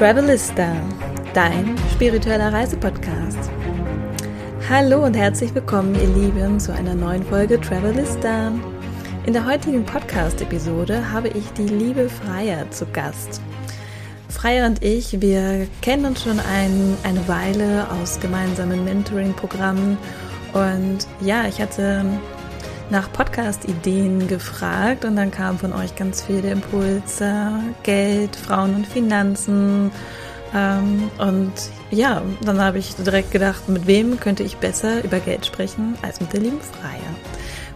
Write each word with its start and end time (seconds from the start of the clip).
Travelista, 0.00 0.74
dein 1.34 1.76
spiritueller 1.92 2.50
Reisepodcast. 2.50 3.50
Hallo 4.66 5.04
und 5.04 5.14
herzlich 5.14 5.54
willkommen, 5.54 5.94
ihr 5.94 6.06
Lieben, 6.06 6.58
zu 6.58 6.72
einer 6.72 6.94
neuen 6.94 7.22
Folge 7.22 7.60
Travelista. 7.60 8.50
In 9.26 9.34
der 9.34 9.44
heutigen 9.44 9.84
Podcast-Episode 9.84 11.12
habe 11.12 11.28
ich 11.28 11.52
die 11.52 11.68
liebe 11.68 12.08
Freier 12.08 12.70
zu 12.70 12.86
Gast. 12.86 13.42
Freier 14.30 14.68
und 14.68 14.82
ich, 14.82 15.20
wir 15.20 15.68
kennen 15.82 16.06
uns 16.06 16.22
schon 16.22 16.40
ein, 16.40 16.96
eine 17.02 17.28
Weile 17.28 17.86
aus 17.90 18.18
gemeinsamen 18.20 18.82
Mentoring-Programmen 18.82 19.98
und 20.54 21.06
ja, 21.20 21.46
ich 21.46 21.60
hatte 21.60 22.06
nach 22.90 23.12
Podcast-Ideen 23.12 24.26
gefragt 24.28 25.04
und 25.04 25.16
dann 25.16 25.30
kamen 25.30 25.58
von 25.58 25.72
euch 25.72 25.94
ganz 25.94 26.22
viele 26.22 26.50
Impulse, 26.50 27.52
Geld, 27.82 28.34
Frauen 28.36 28.74
und 28.74 28.86
Finanzen. 28.86 29.90
Ähm, 30.54 31.10
und 31.18 31.52
ja, 31.90 32.22
dann 32.42 32.60
habe 32.60 32.78
ich 32.78 32.96
direkt 32.96 33.30
gedacht, 33.30 33.68
mit 33.68 33.86
wem 33.86 34.18
könnte 34.18 34.42
ich 34.42 34.56
besser 34.56 35.04
über 35.04 35.20
Geld 35.20 35.46
sprechen 35.46 35.96
als 36.02 36.20
mit 36.20 36.32
der 36.32 36.40
lieben 36.40 36.60
Freier. 36.60 37.14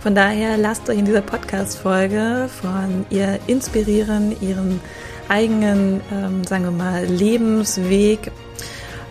Von 0.01 0.15
daher 0.15 0.59
lasst 0.59 0.89
euch 0.91 0.99
in 0.99 1.05
dieser 1.05 1.23
Podcast-Folge 1.23 2.49
von 2.61 3.07
ihr 3.11 3.39
inspirieren, 3.47 4.37
ihren 4.41 4.81
eigenen, 5.29 6.01
ähm, 6.13 6.45
sagen 6.45 6.65
wir 6.65 6.71
mal, 6.73 7.05
Lebensweg 7.07 8.31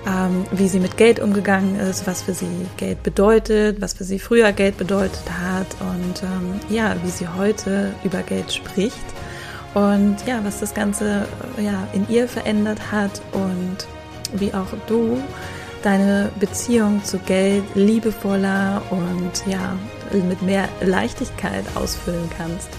ähm, 0.08 0.46
wie 0.52 0.68
sie 0.68 0.80
mit 0.80 0.98
Geld 0.98 1.20
umgegangen 1.20 1.80
ist, 1.80 2.06
was 2.08 2.22
für 2.24 2.34
sie 2.34 2.68
Geld 2.78 3.04
bedeutet, 3.04 3.82
was 3.82 3.94
für 3.94 4.04
sie 4.04 4.20
früher 4.20 4.52
Geld 4.52 4.78
bedeutet 4.78 5.24
hat 5.30 5.68
und 5.80 6.24
ähm, 6.24 6.60
ja, 6.70 6.96
wie 7.04 7.10
sie 7.10 7.28
heute 7.28 7.94
über 8.04 8.22
Geld 8.22 8.52
spricht 8.52 9.06
und 9.74 10.18
ja, 10.28 10.42
was 10.44 10.60
das 10.60 10.74
Ganze 10.74 11.26
ja, 11.58 11.88
in 11.94 12.08
ihr 12.10 12.28
verändert 12.28 12.92
hat 12.92 13.22
und 13.32 13.88
wie 14.34 14.54
auch 14.54 14.68
du 14.88 15.22
deine 15.84 16.32
Beziehung 16.40 17.04
zu 17.04 17.20
Geld 17.20 17.64
liebevoller 17.76 18.82
und 18.90 19.52
ja, 19.52 19.76
mit 20.12 20.42
mehr 20.42 20.70
Leichtigkeit 20.82 21.66
ausfüllen 21.76 22.30
kannst. 22.38 22.70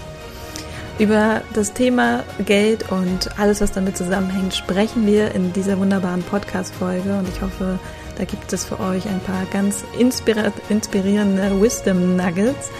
Über 0.97 1.41
das 1.53 1.73
Thema 1.73 2.23
Geld 2.45 2.89
und 2.89 3.37
alles, 3.37 3.59
was 3.59 3.73
damit 3.73 3.97
zusammenhängt, 3.97 4.55
sprechen 4.55 5.05
wir 5.05 5.35
in 5.35 5.51
dieser 5.51 5.77
wunderbaren 5.77 6.23
Podcast-Folge 6.23 7.17
und 7.17 7.27
ich 7.27 7.41
hoffe, 7.41 7.79
da 8.17 8.23
gibt 8.23 8.53
es 8.53 8.63
für 8.63 8.79
euch 8.79 9.05
ein 9.05 9.19
paar 9.19 9.45
ganz 9.51 9.83
inspirierende 9.99 11.61
Wisdom 11.61 12.15
Nuggets. 12.15 12.71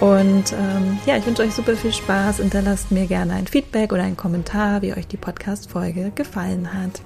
Und 0.00 0.52
ähm, 0.52 0.98
ja, 1.06 1.16
ich 1.16 1.24
wünsche 1.24 1.42
euch 1.42 1.54
super 1.54 1.76
viel 1.76 1.92
Spaß. 1.92 2.38
Hinterlasst 2.38 2.90
mir 2.90 3.06
gerne 3.06 3.34
ein 3.34 3.46
Feedback 3.46 3.92
oder 3.92 4.02
einen 4.02 4.16
Kommentar, 4.16 4.82
wie 4.82 4.92
euch 4.92 5.06
die 5.06 5.16
Podcast-Folge 5.16 6.10
gefallen 6.16 6.74
hat. 6.74 7.00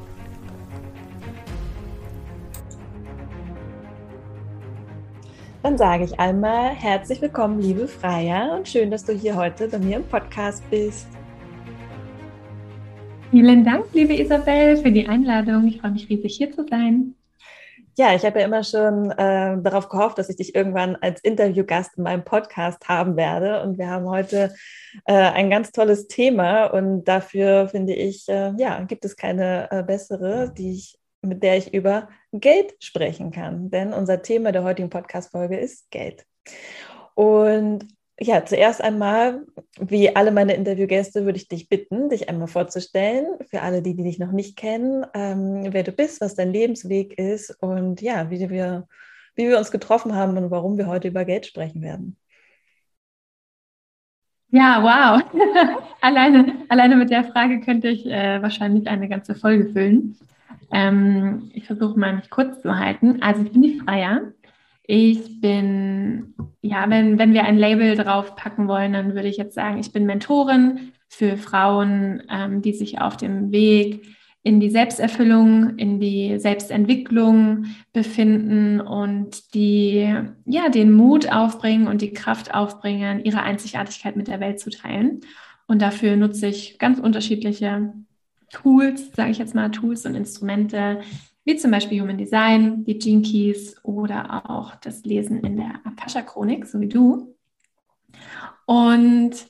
Dann 5.67 5.79
sage 5.79 6.05
ich 6.05 6.21
einmal 6.21 6.69
herzlich 6.69 7.21
willkommen, 7.21 7.61
liebe 7.61 7.89
Freier, 7.89 8.55
und 8.57 8.69
schön, 8.69 8.89
dass 8.89 9.05
du 9.05 9.13
hier 9.13 9.35
heute 9.35 9.67
bei 9.67 9.81
mir 9.81 9.97
im 9.97 10.05
Podcast 10.05 10.63
bist. 10.71 11.09
Vielen 13.33 13.65
Dank, 13.65 13.87
liebe 13.93 14.15
Isabel, 14.15 14.77
für 14.77 14.93
die 14.93 15.09
Einladung. 15.09 15.67
Ich 15.67 15.81
freue 15.81 15.91
mich 15.91 16.09
riesig, 16.09 16.37
hier 16.37 16.53
zu 16.53 16.65
sein. 16.71 17.17
Ja, 17.99 18.15
ich 18.15 18.25
habe 18.25 18.39
ja 18.39 18.47
immer 18.47 18.63
schon 18.63 19.11
äh, 19.11 19.61
darauf 19.61 19.89
gehofft, 19.89 20.19
dass 20.19 20.29
ich 20.29 20.37
dich 20.37 20.55
irgendwann 20.55 20.95
als 20.95 21.21
Interviewgast 21.23 21.97
in 21.97 22.05
meinem 22.05 22.23
Podcast 22.23 22.89
haben 22.89 23.17
werde. 23.17 23.61
Und 23.63 23.77
wir 23.77 23.91
haben 23.91 24.09
heute 24.09 24.55
äh, 25.05 25.15
ein 25.15 25.51
ganz 25.51 25.73
tolles 25.73 26.07
Thema. 26.07 26.67
Und 26.67 27.07
dafür 27.07 27.67
finde 27.67 27.93
ich, 27.93 28.29
äh, 28.29 28.53
ja, 28.57 28.85
gibt 28.85 29.05
es 29.05 29.17
keine 29.17 29.69
äh, 29.73 29.83
bessere, 29.83 30.55
die 30.57 30.75
ich 30.75 30.97
mit 31.29 31.43
der 31.43 31.57
ich 31.59 31.75
über 31.75 32.09
Geld 32.33 32.75
sprechen 32.81 33.31
kann. 33.31 33.71
Denn 33.71 33.93
unser 33.93 34.23
Thema 34.23 34.53
der 34.53 34.65
heutigen 34.65 34.91
Podcast-Folge 34.91 35.57
ist 35.59 35.91
Geld. 35.91 36.27
Und 37.15 37.87
ja, 38.19 38.45
zuerst 38.45 38.83
einmal, 38.83 39.45
wie 39.79 40.15
alle 40.17 40.31
meine 40.31 40.55
Interviewgäste, 40.55 41.25
würde 41.27 41.37
ich 41.39 41.49
dich 41.49 41.69
bitten, 41.69 42.09
dich 42.09 42.29
einmal 42.29 42.49
vorzustellen, 42.49 43.27
für 43.51 43.61
alle, 43.61 43.83
die, 43.83 43.95
die 43.95 44.05
dich 44.05 44.19
noch 44.19 44.33
nicht 44.33 44.57
kennen, 44.57 45.05
ähm, 45.13 45.67
wer 45.71 45.83
du 45.83 45.93
bist, 45.93 46.21
was 46.23 46.35
dein 46.35 46.51
Lebensweg 46.51 47.19
ist 47.19 47.51
und 47.63 48.01
ja, 48.01 48.31
wie 48.31 48.49
wir, 48.49 48.89
wie 49.35 49.49
wir 49.49 49.59
uns 49.59 49.71
getroffen 49.71 50.15
haben 50.15 50.37
und 50.39 50.51
warum 50.51 50.79
wir 50.79 50.87
heute 50.87 51.09
über 51.09 51.27
Geld 51.27 51.47
sprechen 51.47 51.83
werden. 51.83 52.17
Ja, 54.49 54.83
wow. 54.83 55.23
alleine, 56.01 56.65
alleine 56.71 56.97
mit 56.97 57.11
der 57.11 57.25
Frage 57.25 57.61
könnte 57.61 57.89
ich 57.89 58.07
äh, 58.07 58.41
wahrscheinlich 58.41 58.89
eine 58.89 59.09
ganze 59.09 59.35
Folge 59.35 59.73
füllen. 59.73 60.17
Ähm, 60.73 61.51
ich 61.55 61.67
versuche 61.67 61.99
mal 61.99 62.15
mich 62.15 62.31
kurz 62.31 62.63
zu 62.63 62.79
halten. 62.79 63.23
Also 63.23 63.43
ich 63.43 63.53
bin 63.53 63.63
die 63.63 63.79
Freier. 63.79 64.33
Ich 64.89 65.41
bin, 65.41 66.35
ja, 66.63 66.89
wenn, 66.89 67.19
wenn 67.19 67.33
wir 67.33 67.45
ein 67.45 67.59
Label 67.59 67.97
draufpacken 67.97 68.69
wollen, 68.69 68.93
dann 68.93 69.15
würde 69.15 69.29
ich 69.29 69.37
jetzt 69.37 69.55
sagen, 69.55 69.79
ich 69.79 69.93
bin 69.93 70.07
Mentorin 70.07 70.93
für 71.09 71.37
Frauen, 71.37 72.23
ähm, 72.31 72.63
die 72.63 72.73
sich 72.73 73.01
auf 73.01 73.17
dem 73.17 73.51
Weg 73.51 74.07
in 74.47 74.61
die 74.61 74.71
Selbsterfüllung, 74.71 75.77
in 75.77 75.99
die 75.99 76.39
Selbstentwicklung 76.39 77.67
befinden 77.93 78.81
und 78.81 79.55
die 79.55 80.09
ja 80.45 80.69
den 80.69 80.93
Mut 80.93 81.33
aufbringen 81.33 81.89
und 81.89 82.01
die 82.01 82.13
Kraft 82.13 82.55
aufbringen, 82.55 83.25
ihre 83.25 83.43
Einzigartigkeit 83.43 84.15
mit 84.15 84.29
der 84.29 84.39
Welt 84.39 84.61
zu 84.61 84.71
teilen. 84.71 85.23
Und 85.67 85.83
dafür 85.83 86.17
nutze 86.17 86.47
ich 86.47 86.79
ganz 86.79 87.01
unterschiedliche 87.01 87.93
Tools, 88.51 89.13
sage 89.15 89.31
ich 89.31 89.39
jetzt 89.39 89.55
mal, 89.55 89.71
Tools 89.71 90.07
und 90.07 90.15
Instrumente, 90.15 91.01
wie 91.45 91.57
zum 91.57 91.71
Beispiel 91.71 92.01
Human 92.01 92.19
Design, 92.19 92.85
die 92.85 92.99
Gene 92.99 93.23
Keys 93.23 93.77
oder 93.85 94.51
auch 94.51 94.75
das 94.77 95.05
Lesen 95.05 95.41
in 95.41 95.57
der 95.57 95.81
Akasha-Chronik, 95.85 96.67
so 96.67 96.81
wie 96.81 96.89
du. 96.89 97.37
Und 98.67 99.47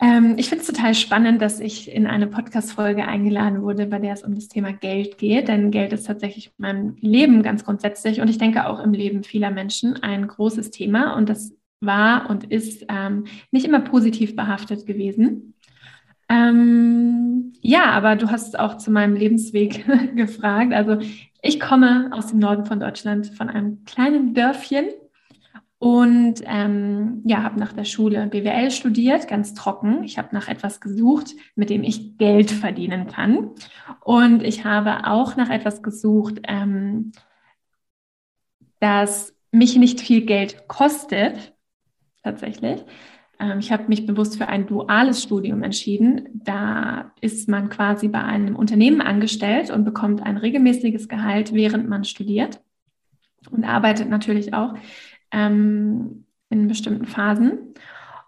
ähm, 0.00 0.34
ich 0.36 0.48
finde 0.48 0.62
es 0.62 0.66
total 0.66 0.94
spannend, 0.94 1.40
dass 1.40 1.60
ich 1.60 1.88
in 1.88 2.08
eine 2.08 2.26
Podcast-Folge 2.26 3.06
eingeladen 3.06 3.62
wurde, 3.62 3.86
bei 3.86 4.00
der 4.00 4.14
es 4.14 4.24
um 4.24 4.34
das 4.34 4.48
Thema 4.48 4.72
Geld 4.72 5.18
geht. 5.18 5.46
Denn 5.46 5.70
Geld 5.70 5.92
ist 5.92 6.08
tatsächlich 6.08 6.46
in 6.46 6.52
meinem 6.58 6.96
Leben 7.00 7.44
ganz 7.44 7.64
grundsätzlich 7.64 8.20
und 8.20 8.28
ich 8.28 8.38
denke 8.38 8.66
auch 8.66 8.80
im 8.80 8.92
Leben 8.92 9.22
vieler 9.22 9.52
Menschen 9.52 10.02
ein 10.02 10.26
großes 10.26 10.72
Thema. 10.72 11.14
Und 11.14 11.28
das 11.28 11.54
war 11.80 12.28
und 12.28 12.44
ist 12.44 12.84
ähm, 12.88 13.26
nicht 13.52 13.64
immer 13.64 13.80
positiv 13.80 14.34
behaftet 14.34 14.86
gewesen. 14.86 15.54
Ähm, 16.32 17.52
ja, 17.60 17.90
aber 17.90 18.16
du 18.16 18.30
hast 18.30 18.58
auch 18.58 18.78
zu 18.78 18.90
meinem 18.90 19.14
Lebensweg 19.14 19.84
gefragt. 20.16 20.72
Also 20.72 20.98
ich 21.42 21.60
komme 21.60 22.10
aus 22.12 22.28
dem 22.28 22.38
Norden 22.38 22.64
von 22.64 22.80
Deutschland, 22.80 23.26
von 23.36 23.50
einem 23.50 23.84
kleinen 23.84 24.32
Dörfchen 24.32 24.86
und 25.78 26.36
ähm, 26.46 27.20
ja, 27.26 27.42
habe 27.42 27.60
nach 27.60 27.74
der 27.74 27.84
Schule 27.84 28.26
BWL 28.28 28.70
studiert, 28.70 29.28
ganz 29.28 29.52
trocken. 29.52 30.04
Ich 30.04 30.16
habe 30.16 30.28
nach 30.32 30.48
etwas 30.48 30.80
gesucht, 30.80 31.34
mit 31.54 31.68
dem 31.68 31.82
ich 31.82 32.16
Geld 32.16 32.50
verdienen 32.50 33.08
kann. 33.08 33.50
Und 34.00 34.42
ich 34.42 34.64
habe 34.64 35.06
auch 35.06 35.36
nach 35.36 35.50
etwas 35.50 35.82
gesucht, 35.82 36.40
ähm, 36.48 37.12
das 38.80 39.34
mich 39.50 39.76
nicht 39.76 40.00
viel 40.00 40.24
Geld 40.24 40.66
kostet, 40.66 41.54
tatsächlich. 42.22 42.84
Ähm, 43.42 43.58
ich 43.58 43.72
habe 43.72 43.88
mich 43.88 44.06
bewusst 44.06 44.38
für 44.38 44.48
ein 44.48 44.66
duales 44.66 45.22
Studium 45.22 45.62
entschieden. 45.62 46.28
Da 46.32 47.12
ist 47.20 47.48
man 47.48 47.68
quasi 47.68 48.08
bei 48.08 48.22
einem 48.22 48.56
Unternehmen 48.56 49.00
angestellt 49.00 49.70
und 49.70 49.84
bekommt 49.84 50.22
ein 50.22 50.36
regelmäßiges 50.36 51.08
Gehalt, 51.08 51.52
während 51.52 51.88
man 51.88 52.04
studiert 52.04 52.60
und 53.50 53.64
arbeitet 53.64 54.08
natürlich 54.08 54.54
auch 54.54 54.74
ähm, 55.32 56.24
in 56.48 56.68
bestimmten 56.68 57.06
Phasen. 57.06 57.74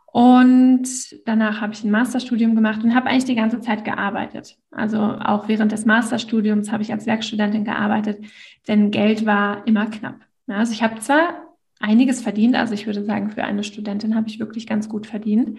Und 0.06 0.86
danach 1.26 1.60
habe 1.60 1.72
ich 1.72 1.82
ein 1.82 1.90
Masterstudium 1.90 2.54
gemacht 2.54 2.84
und 2.84 2.94
habe 2.94 3.08
eigentlich 3.08 3.24
die 3.24 3.34
ganze 3.34 3.60
Zeit 3.60 3.84
gearbeitet. 3.84 4.56
Also 4.70 5.00
auch 5.00 5.48
während 5.48 5.72
des 5.72 5.86
Masterstudiums 5.86 6.70
habe 6.70 6.84
ich 6.84 6.92
als 6.92 7.06
Werkstudentin 7.06 7.64
gearbeitet, 7.64 8.24
denn 8.68 8.92
Geld 8.92 9.26
war 9.26 9.66
immer 9.66 9.86
knapp. 9.86 10.20
Also 10.46 10.72
ich 10.72 10.84
habe 10.84 11.00
zwar 11.00 11.43
einiges 11.80 12.22
verdient. 12.22 12.56
Also 12.56 12.74
ich 12.74 12.86
würde 12.86 13.04
sagen, 13.04 13.30
für 13.30 13.44
eine 13.44 13.64
Studentin 13.64 14.14
habe 14.14 14.28
ich 14.28 14.38
wirklich 14.38 14.66
ganz 14.66 14.88
gut 14.88 15.06
verdient. 15.06 15.58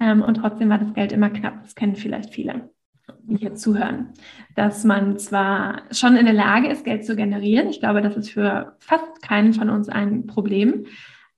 Ähm, 0.00 0.22
und 0.22 0.34
trotzdem 0.34 0.68
war 0.68 0.78
das 0.78 0.94
Geld 0.94 1.12
immer 1.12 1.30
knapp. 1.30 1.62
Das 1.62 1.74
kennen 1.74 1.96
vielleicht 1.96 2.34
viele, 2.34 2.70
die 3.22 3.36
hier 3.36 3.54
zuhören. 3.54 4.12
Dass 4.54 4.84
man 4.84 5.18
zwar 5.18 5.82
schon 5.92 6.16
in 6.16 6.26
der 6.26 6.34
Lage 6.34 6.68
ist, 6.68 6.84
Geld 6.84 7.04
zu 7.04 7.16
generieren. 7.16 7.68
Ich 7.68 7.80
glaube, 7.80 8.02
das 8.02 8.16
ist 8.16 8.30
für 8.30 8.76
fast 8.80 9.22
keinen 9.22 9.52
von 9.52 9.70
uns 9.70 9.88
ein 9.88 10.26
Problem. 10.26 10.86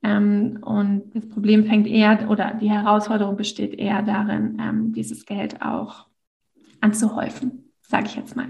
Ähm, 0.02 0.58
und 0.62 1.14
das 1.14 1.28
Problem 1.28 1.64
fängt 1.66 1.86
eher 1.86 2.30
oder 2.30 2.54
die 2.54 2.70
Herausforderung 2.70 3.36
besteht 3.36 3.74
eher 3.74 4.02
darin, 4.02 4.58
ähm, 4.60 4.92
dieses 4.92 5.26
Geld 5.26 5.62
auch 5.62 6.06
anzuhäufen, 6.80 7.72
sage 7.82 8.06
ich 8.06 8.16
jetzt 8.16 8.36
mal. 8.36 8.48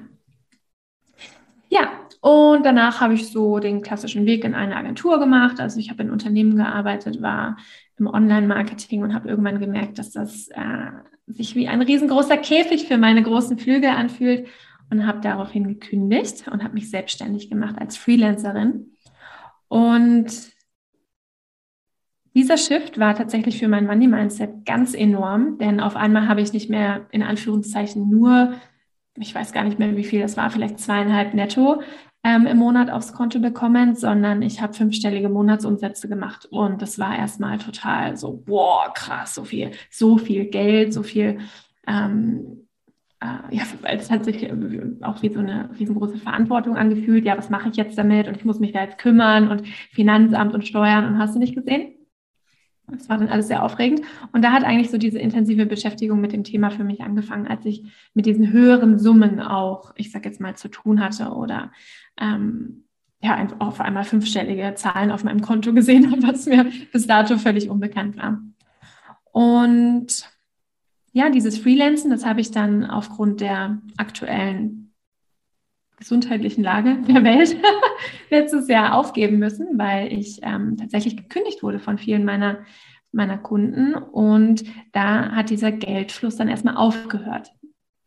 Ja, 1.68 1.88
und 2.20 2.64
danach 2.64 3.00
habe 3.00 3.14
ich 3.14 3.28
so 3.28 3.58
den 3.58 3.82
klassischen 3.82 4.26
Weg 4.26 4.44
in 4.44 4.54
eine 4.54 4.76
Agentur 4.76 5.18
gemacht. 5.18 5.60
Also 5.60 5.78
ich 5.78 5.90
habe 5.90 6.02
in 6.02 6.10
Unternehmen 6.10 6.56
gearbeitet, 6.56 7.22
war 7.22 7.56
im 7.98 8.06
Online-Marketing 8.06 9.02
und 9.02 9.14
habe 9.14 9.28
irgendwann 9.28 9.60
gemerkt, 9.60 9.98
dass 9.98 10.10
das 10.10 10.48
äh, 10.48 10.90
sich 11.26 11.54
wie 11.54 11.68
ein 11.68 11.82
riesengroßer 11.82 12.36
Käfig 12.38 12.86
für 12.86 12.98
meine 12.98 13.22
großen 13.22 13.58
Flügel 13.58 13.90
anfühlt 13.90 14.46
und 14.90 15.06
habe 15.06 15.20
daraufhin 15.20 15.66
gekündigt 15.66 16.48
und 16.48 16.62
habe 16.62 16.74
mich 16.74 16.90
selbstständig 16.90 17.50
gemacht 17.50 17.76
als 17.78 17.96
Freelancerin. 17.96 18.92
Und 19.68 20.26
dieser 22.34 22.58
Shift 22.58 22.98
war 22.98 23.14
tatsächlich 23.14 23.58
für 23.58 23.66
mein 23.66 23.86
Money 23.86 24.06
Mindset 24.06 24.66
ganz 24.66 24.94
enorm, 24.94 25.58
denn 25.58 25.80
auf 25.80 25.96
einmal 25.96 26.28
habe 26.28 26.42
ich 26.42 26.52
nicht 26.52 26.68
mehr 26.68 27.06
in 27.10 27.22
Anführungszeichen 27.22 28.08
nur, 28.10 28.52
ich 29.14 29.34
weiß 29.34 29.52
gar 29.52 29.64
nicht 29.64 29.78
mehr, 29.78 29.96
wie 29.96 30.04
viel 30.04 30.20
das 30.20 30.36
war, 30.36 30.50
vielleicht 30.50 30.78
zweieinhalb 30.78 31.32
netto 31.32 31.80
ähm, 32.26 32.44
im 32.46 32.56
Monat 32.56 32.90
aufs 32.90 33.12
Konto 33.12 33.38
bekommen, 33.38 33.94
sondern 33.94 34.42
ich 34.42 34.60
habe 34.60 34.74
fünfstellige 34.74 35.28
Monatsumsätze 35.28 36.08
gemacht 36.08 36.48
und 36.50 36.82
das 36.82 36.98
war 36.98 37.16
erstmal 37.16 37.58
total 37.58 38.16
so, 38.16 38.42
boah, 38.44 38.92
krass, 38.92 39.36
so 39.36 39.44
viel, 39.44 39.70
so 39.90 40.18
viel 40.18 40.46
Geld, 40.46 40.92
so 40.92 41.04
viel 41.04 41.38
ähm, 41.86 42.66
äh, 43.20 43.54
ja, 43.56 43.62
es 43.84 44.10
hat 44.10 44.24
sich 44.24 44.52
auch 45.02 45.22
wie 45.22 45.32
so 45.32 45.38
eine 45.38 45.70
riesengroße 45.78 46.18
Verantwortung 46.18 46.76
angefühlt. 46.76 47.24
Ja, 47.24 47.38
was 47.38 47.48
mache 47.48 47.68
ich 47.68 47.76
jetzt 47.76 47.96
damit? 47.96 48.26
Und 48.26 48.36
ich 48.36 48.44
muss 48.44 48.58
mich 48.58 48.72
da 48.72 48.82
jetzt 48.82 48.98
kümmern 48.98 49.48
und 49.48 49.66
Finanzamt 49.92 50.52
und 50.52 50.66
Steuern 50.66 51.06
und 51.06 51.18
hast 51.18 51.36
du 51.36 51.38
nicht 51.38 51.54
gesehen? 51.54 51.92
Das 52.88 53.08
war 53.08 53.18
dann 53.18 53.28
alles 53.28 53.48
sehr 53.48 53.62
aufregend. 53.64 54.02
Und 54.32 54.42
da 54.42 54.52
hat 54.52 54.64
eigentlich 54.64 54.90
so 54.90 54.98
diese 54.98 55.18
intensive 55.18 55.66
Beschäftigung 55.66 56.20
mit 56.20 56.32
dem 56.32 56.44
Thema 56.44 56.70
für 56.70 56.84
mich 56.84 57.00
angefangen, 57.00 57.46
als 57.46 57.64
ich 57.64 57.84
mit 58.14 58.26
diesen 58.26 58.52
höheren 58.52 58.98
Summen 58.98 59.40
auch, 59.40 59.92
ich 59.96 60.12
sag 60.12 60.24
jetzt 60.24 60.40
mal, 60.40 60.54
zu 60.56 60.68
tun 60.68 61.00
hatte 61.00 61.30
oder 61.30 61.72
ähm, 62.20 62.84
ja, 63.22 63.46
auf 63.58 63.80
einmal 63.80 64.04
fünfstellige 64.04 64.74
Zahlen 64.74 65.10
auf 65.10 65.24
meinem 65.24 65.40
Konto 65.40 65.72
gesehen 65.72 66.10
habe, 66.10 66.22
was 66.22 66.46
mir 66.46 66.70
bis 66.92 67.06
dato 67.06 67.38
völlig 67.38 67.68
unbekannt 67.70 68.16
war. 68.16 68.40
Und 69.32 70.28
ja, 71.12 71.30
dieses 71.30 71.58
Freelancen, 71.58 72.10
das 72.10 72.26
habe 72.26 72.40
ich 72.40 72.50
dann 72.50 72.84
aufgrund 72.84 73.40
der 73.40 73.80
aktuellen 73.96 74.86
gesundheitlichen 75.96 76.62
Lage 76.62 76.98
der 77.08 77.24
Welt 77.24 77.56
letztes 78.30 78.68
Jahr 78.68 78.94
aufgeben 78.94 79.38
müssen, 79.38 79.78
weil 79.78 80.12
ich 80.12 80.40
ähm, 80.42 80.76
tatsächlich 80.76 81.16
gekündigt 81.16 81.62
wurde 81.62 81.78
von 81.78 81.98
vielen 81.98 82.24
meiner, 82.24 82.58
meiner 83.12 83.38
Kunden. 83.38 83.94
Und 83.94 84.64
da 84.92 85.32
hat 85.32 85.50
dieser 85.50 85.72
Geldfluss 85.72 86.36
dann 86.36 86.48
erstmal 86.48 86.76
aufgehört. 86.76 87.50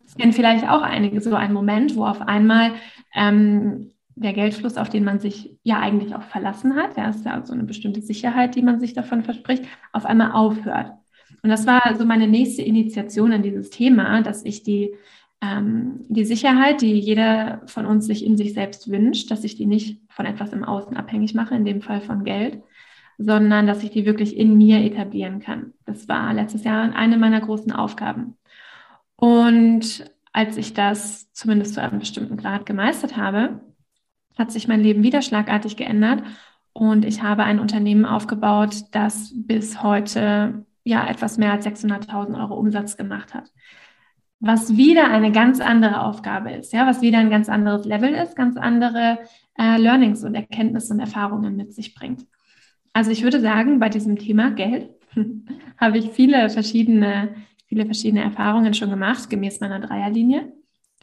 Das 0.03 0.15
kennen 0.15 0.33
vielleicht 0.33 0.67
auch 0.69 0.81
einige, 0.81 1.19
so 1.21 1.33
ein 1.35 1.53
Moment, 1.53 1.95
wo 1.95 2.05
auf 2.05 2.21
einmal 2.21 2.73
ähm, 3.15 3.91
der 4.19 4.33
Geldfluss, 4.33 4.77
auf 4.77 4.89
den 4.89 5.05
man 5.05 5.19
sich 5.19 5.57
ja 5.63 5.79
eigentlich 5.79 6.13
auch 6.13 6.23
verlassen 6.23 6.75
hat, 6.75 6.97
da 6.97 7.09
ist 7.09 7.25
ja 7.25 7.45
so 7.45 7.53
eine 7.53 7.63
bestimmte 7.63 8.01
Sicherheit, 8.01 8.55
die 8.55 8.61
man 8.61 8.79
sich 8.79 8.93
davon 8.93 9.23
verspricht, 9.23 9.63
auf 9.93 10.05
einmal 10.05 10.33
aufhört. 10.33 10.91
Und 11.41 11.49
das 11.49 11.65
war 11.65 11.95
so 11.95 12.05
meine 12.05 12.27
nächste 12.27 12.61
Initiation 12.61 13.31
in 13.31 13.43
dieses 13.43 13.69
Thema, 13.69 14.21
dass 14.21 14.43
ich 14.43 14.63
die, 14.63 14.93
ähm, 15.41 16.01
die 16.09 16.25
Sicherheit, 16.25 16.81
die 16.81 16.99
jeder 16.99 17.61
von 17.65 17.85
uns 17.85 18.07
sich 18.07 18.25
in 18.25 18.35
sich 18.35 18.53
selbst 18.53 18.91
wünscht, 18.91 19.31
dass 19.31 19.45
ich 19.45 19.55
die 19.55 19.65
nicht 19.65 20.01
von 20.09 20.25
etwas 20.25 20.51
im 20.51 20.65
Außen 20.65 20.97
abhängig 20.97 21.33
mache, 21.33 21.55
in 21.55 21.63
dem 21.63 21.81
Fall 21.81 22.01
von 22.01 22.25
Geld, 22.25 22.61
sondern 23.17 23.67
dass 23.67 23.83
ich 23.83 23.91
die 23.91 24.05
wirklich 24.05 24.35
in 24.35 24.57
mir 24.57 24.83
etablieren 24.83 25.39
kann. 25.39 25.73
Das 25.85 26.09
war 26.09 26.33
letztes 26.33 26.65
Jahr 26.65 26.93
eine 26.93 27.17
meiner 27.17 27.39
großen 27.39 27.71
Aufgaben. 27.71 28.35
Und 29.15 30.11
als 30.33 30.57
ich 30.57 30.73
das 30.73 31.31
zumindest 31.31 31.73
zu 31.73 31.81
einem 31.81 31.99
bestimmten 31.99 32.37
Grad 32.37 32.65
gemeistert 32.65 33.15
habe, 33.15 33.61
hat 34.39 34.51
sich 34.51 34.67
mein 34.67 34.81
Leben 34.81 35.03
wieder 35.03 35.21
schlagartig 35.21 35.77
geändert 35.77 36.23
und 36.73 37.05
ich 37.05 37.21
habe 37.21 37.43
ein 37.43 37.59
Unternehmen 37.59 38.05
aufgebaut, 38.05 38.85
das 38.91 39.33
bis 39.35 39.83
heute 39.83 40.65
ja 40.83 41.07
etwas 41.07 41.37
mehr 41.37 41.51
als 41.51 41.65
600.000 41.65 42.39
Euro 42.39 42.55
Umsatz 42.55 42.97
gemacht 42.97 43.33
hat. 43.33 43.51
Was 44.39 44.77
wieder 44.77 45.11
eine 45.11 45.33
ganz 45.33 45.59
andere 45.59 46.01
Aufgabe 46.01 46.51
ist, 46.51 46.71
ja, 46.71 46.87
was 46.87 47.01
wieder 47.01 47.19
ein 47.19 47.29
ganz 47.29 47.49
anderes 47.49 47.85
Level 47.85 48.13
ist, 48.13 48.37
ganz 48.37 48.55
andere 48.55 49.19
äh, 49.59 49.77
Learnings 49.77 50.23
und 50.23 50.33
Erkenntnisse 50.33 50.93
und 50.93 51.01
Erfahrungen 51.01 51.57
mit 51.57 51.73
sich 51.73 51.93
bringt. 51.93 52.25
Also 52.93 53.11
ich 53.11 53.23
würde 53.23 53.41
sagen, 53.41 53.79
bei 53.79 53.89
diesem 53.89 54.17
Thema 54.17 54.51
Geld 54.51 54.89
habe 55.77 55.97
ich 55.97 56.11
viele 56.11 56.49
verschiedene, 56.49 57.35
viele 57.67 57.85
verschiedene 57.85 58.23
Erfahrungen 58.23 58.73
schon 58.73 58.89
gemacht, 58.89 59.29
gemäß 59.29 59.59
meiner 59.59 59.81
Dreierlinie. 59.81 60.53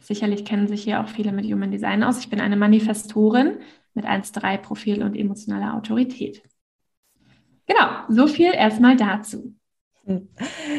Sicherlich 0.07 0.45
kennen 0.45 0.69
sich 0.69 0.83
hier 0.83 1.01
auch 1.01 1.09
viele 1.09 1.33
mit 1.33 1.43
Human 1.51 1.69
Design 1.69 2.01
aus. 2.01 2.19
Ich 2.19 2.29
bin 2.29 2.39
eine 2.39 2.55
Manifestorin 2.55 3.57
mit 3.93 4.05
1-3 4.05 4.57
Profil 4.57 5.03
und 5.03 5.17
emotionaler 5.17 5.75
Autorität. 5.75 6.41
Genau, 7.65 7.89
so 8.07 8.25
viel 8.27 8.53
erstmal 8.53 8.95
dazu. 8.95 9.53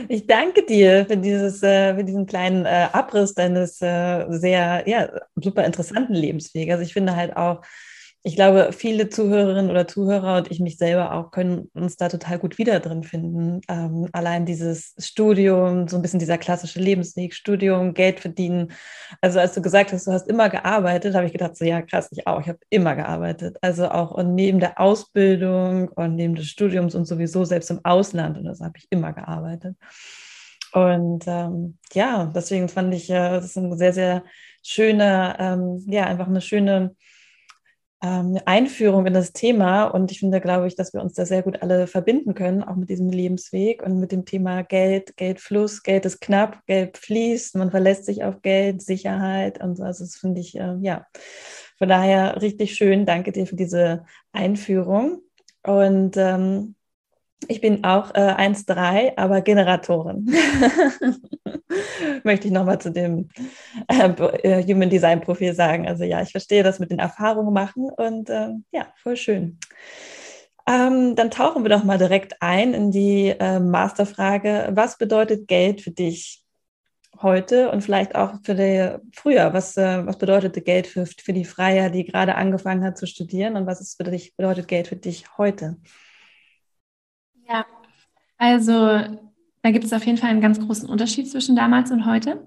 Ich 0.08 0.26
danke 0.26 0.64
dir 0.64 1.04
für, 1.04 1.18
dieses, 1.18 1.62
äh, 1.62 1.94
für 1.94 2.04
diesen 2.04 2.24
kleinen 2.24 2.64
äh, 2.64 2.88
Abriss 2.90 3.34
deines 3.34 3.82
äh, 3.82 4.24
sehr, 4.30 4.88
ja, 4.88 5.10
super 5.34 5.66
interessanten 5.66 6.14
Lebensweges. 6.14 6.72
Also 6.72 6.84
ich 6.84 6.94
finde 6.94 7.14
halt 7.14 7.36
auch, 7.36 7.60
ich 8.24 8.34
glaube, 8.34 8.70
viele 8.72 9.08
Zuhörerinnen 9.08 9.70
oder 9.70 9.86
Zuhörer 9.86 10.38
und 10.38 10.50
ich 10.50 10.58
mich 10.58 10.76
selber 10.76 11.14
auch 11.14 11.30
können 11.30 11.70
uns 11.74 11.96
da 11.96 12.08
total 12.08 12.38
gut 12.38 12.58
wieder 12.58 12.80
drin 12.80 13.04
finden. 13.04 13.60
Ähm, 13.68 14.08
allein 14.12 14.44
dieses 14.44 14.94
Studium, 14.98 15.86
so 15.86 15.96
ein 15.96 16.02
bisschen 16.02 16.18
dieser 16.18 16.36
klassische 16.36 16.80
Lebensweg, 16.80 17.32
Studium, 17.32 17.94
Geld 17.94 18.18
verdienen. 18.18 18.72
Also 19.20 19.38
als 19.38 19.54
du 19.54 19.62
gesagt 19.62 19.92
hast, 19.92 20.08
du 20.08 20.12
hast 20.12 20.28
immer 20.28 20.50
gearbeitet, 20.50 21.14
habe 21.14 21.26
ich 21.26 21.32
gedacht, 21.32 21.56
so 21.56 21.64
ja 21.64 21.80
krass, 21.80 22.08
ich 22.10 22.26
auch, 22.26 22.40
ich 22.40 22.48
habe 22.48 22.58
immer 22.70 22.96
gearbeitet. 22.96 23.56
Also 23.62 23.88
auch 23.88 24.10
und 24.10 24.34
neben 24.34 24.58
der 24.58 24.80
Ausbildung 24.80 25.88
und 25.88 26.16
neben 26.16 26.34
des 26.34 26.48
Studiums 26.48 26.96
und 26.96 27.04
sowieso 27.06 27.44
selbst 27.44 27.70
im 27.70 27.84
Ausland 27.84 28.36
und 28.36 28.44
das 28.44 28.60
habe 28.60 28.74
ich 28.78 28.86
immer 28.90 29.12
gearbeitet. 29.12 29.76
Und 30.72 31.24
ähm, 31.26 31.78
ja, 31.92 32.26
deswegen 32.34 32.68
fand 32.68 32.92
ich, 32.94 33.08
äh, 33.10 33.30
das 33.30 33.44
ist 33.46 33.56
ein 33.56 33.76
sehr, 33.78 33.92
sehr 33.92 34.24
schöner, 34.62 35.36
ähm, 35.38 35.84
ja, 35.86 36.04
einfach 36.04 36.26
eine 36.26 36.40
schöne 36.40 36.94
ähm, 38.02 38.38
Einführung 38.44 39.06
in 39.06 39.14
das 39.14 39.32
Thema. 39.32 39.84
Und 39.84 40.12
ich 40.12 40.20
finde, 40.20 40.40
glaube 40.40 40.66
ich, 40.66 40.76
dass 40.76 40.92
wir 40.92 41.02
uns 41.02 41.14
da 41.14 41.26
sehr 41.26 41.42
gut 41.42 41.62
alle 41.62 41.86
verbinden 41.86 42.34
können, 42.34 42.62
auch 42.62 42.76
mit 42.76 42.88
diesem 42.90 43.10
Lebensweg 43.10 43.82
und 43.82 43.98
mit 43.98 44.12
dem 44.12 44.24
Thema 44.24 44.62
Geld, 44.62 45.16
Geldfluss, 45.16 45.82
Geld 45.82 46.06
ist 46.06 46.20
knapp, 46.20 46.64
Geld 46.66 46.98
fließt, 46.98 47.56
man 47.56 47.70
verlässt 47.70 48.04
sich 48.04 48.24
auf 48.24 48.42
Geld, 48.42 48.82
Sicherheit 48.82 49.62
und 49.62 49.76
so. 49.76 49.82
Also 49.82 50.04
das 50.04 50.16
finde 50.16 50.40
ich, 50.40 50.56
äh, 50.56 50.76
ja, 50.80 51.06
von 51.78 51.88
daher 51.88 52.40
richtig 52.40 52.74
schön. 52.74 53.06
Danke 53.06 53.32
dir 53.32 53.46
für 53.46 53.56
diese 53.56 54.04
Einführung. 54.32 55.22
Und 55.64 56.16
ähm, 56.16 56.74
ich 57.46 57.60
bin 57.60 57.84
auch 57.84 58.14
äh, 58.14 58.18
1,3, 58.18 59.12
aber 59.16 59.40
Generatorin. 59.42 60.26
Möchte 62.24 62.48
ich 62.48 62.52
nochmal 62.52 62.80
zu 62.80 62.90
dem 62.90 63.28
äh, 63.88 64.08
äh, 64.08 64.62
Human 64.64 64.90
Design 64.90 65.20
Profil 65.20 65.54
sagen. 65.54 65.86
Also 65.86 66.04
ja, 66.04 66.20
ich 66.20 66.32
verstehe 66.32 66.62
das 66.62 66.78
mit 66.78 66.90
den 66.90 66.98
Erfahrungen 66.98 67.52
machen 67.52 67.90
und 67.90 68.28
äh, 68.28 68.50
ja, 68.72 68.88
voll 69.02 69.16
schön. 69.16 69.58
Ähm, 70.66 71.14
dann 71.14 71.30
tauchen 71.30 71.62
wir 71.62 71.70
doch 71.70 71.84
mal 71.84 71.98
direkt 71.98 72.36
ein 72.40 72.74
in 72.74 72.90
die 72.90 73.28
äh, 73.28 73.60
Masterfrage. 73.60 74.70
Was 74.72 74.98
bedeutet 74.98 75.48
Geld 75.48 75.80
für 75.80 75.92
dich 75.92 76.44
heute 77.22 77.70
und 77.70 77.82
vielleicht 77.82 78.14
auch 78.16 78.34
für 78.44 78.54
die 78.54 78.96
früher? 79.14 79.52
Was, 79.54 79.76
äh, 79.76 80.04
was 80.04 80.18
bedeutet 80.18 80.64
Geld 80.64 80.86
für, 80.86 81.06
für 81.06 81.32
die 81.32 81.44
Freier, 81.44 81.88
die 81.88 82.04
gerade 82.04 82.34
angefangen 82.34 82.84
hat 82.84 82.98
zu 82.98 83.06
studieren 83.06 83.56
und 83.56 83.66
was 83.66 83.80
ist 83.80 83.96
für 83.96 84.04
dich, 84.10 84.36
bedeutet 84.36 84.68
Geld 84.68 84.88
für 84.88 84.96
dich 84.96 85.38
heute? 85.38 85.76
Ja, 87.48 87.64
also 88.36 88.74
da 89.62 89.70
gibt 89.70 89.84
es 89.84 89.92
auf 89.92 90.04
jeden 90.04 90.18
Fall 90.18 90.30
einen 90.30 90.40
ganz 90.42 90.60
großen 90.60 90.88
Unterschied 90.88 91.30
zwischen 91.30 91.56
damals 91.56 91.90
und 91.90 92.04
heute. 92.04 92.46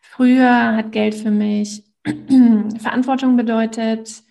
Früher 0.00 0.76
hat 0.76 0.92
Geld 0.92 1.14
für 1.14 1.30
mich 1.30 1.84
Verantwortung 2.78 3.36
bedeutet. 3.36 4.22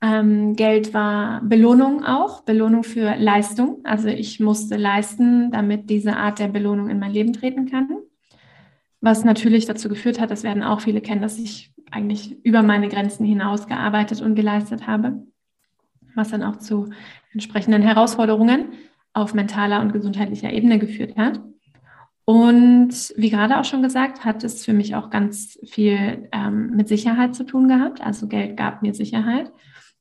Ähm, 0.00 0.54
Geld 0.56 0.94
war 0.94 1.42
Belohnung 1.42 2.04
auch, 2.04 2.42
Belohnung 2.42 2.84
für 2.84 3.16
Leistung. 3.16 3.80
Also 3.84 4.08
ich 4.08 4.40
musste 4.40 4.76
leisten, 4.76 5.50
damit 5.50 5.90
diese 5.90 6.16
Art 6.16 6.38
der 6.38 6.48
Belohnung 6.48 6.88
in 6.88 6.98
mein 6.98 7.12
Leben 7.12 7.32
treten 7.32 7.70
kann. 7.70 7.98
Was 9.00 9.24
natürlich 9.24 9.66
dazu 9.66 9.88
geführt 9.88 10.20
hat, 10.20 10.30
das 10.30 10.42
werden 10.42 10.62
auch 10.62 10.80
viele 10.80 11.00
kennen, 11.00 11.22
dass 11.22 11.38
ich 11.38 11.72
eigentlich 11.90 12.44
über 12.44 12.62
meine 12.62 12.88
Grenzen 12.88 13.24
hinaus 13.24 13.66
gearbeitet 13.66 14.20
und 14.20 14.34
geleistet 14.34 14.86
habe, 14.86 15.22
was 16.14 16.30
dann 16.30 16.42
auch 16.42 16.56
zu 16.56 16.90
entsprechenden 17.32 17.82
Herausforderungen 17.82 18.72
auf 19.18 19.34
mentaler 19.34 19.80
und 19.80 19.92
gesundheitlicher 19.92 20.52
Ebene 20.52 20.78
geführt 20.78 21.16
hat. 21.16 21.40
Und 22.24 23.14
wie 23.16 23.30
gerade 23.30 23.58
auch 23.58 23.64
schon 23.64 23.82
gesagt, 23.82 24.24
hat 24.24 24.44
es 24.44 24.64
für 24.64 24.74
mich 24.74 24.94
auch 24.94 25.08
ganz 25.08 25.58
viel 25.66 26.28
ähm, 26.32 26.70
mit 26.76 26.86
Sicherheit 26.86 27.34
zu 27.34 27.44
tun 27.44 27.68
gehabt. 27.68 28.02
Also 28.02 28.28
Geld 28.28 28.56
gab 28.56 28.82
mir 28.82 28.94
Sicherheit, 28.94 29.50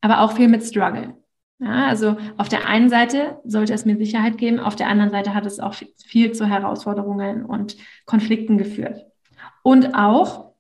aber 0.01 0.21
auch 0.21 0.33
viel 0.33 0.49
mit 0.49 0.63
Struggle. 0.63 1.15
Ja, 1.59 1.87
also 1.87 2.17
auf 2.37 2.49
der 2.49 2.67
einen 2.67 2.89
Seite 2.89 3.39
sollte 3.43 3.73
es 3.73 3.85
mir 3.85 3.97
Sicherheit 3.97 4.37
geben, 4.37 4.59
auf 4.59 4.75
der 4.75 4.89
anderen 4.89 5.09
Seite 5.09 5.33
hat 5.33 5.45
es 5.45 5.59
auch 5.59 5.73
viel 5.73 6.33
zu 6.33 6.45
Herausforderungen 6.45 7.45
und 7.45 7.77
Konflikten 8.05 8.57
geführt. 8.57 9.05
Und 9.63 9.95
auch, 9.95 10.51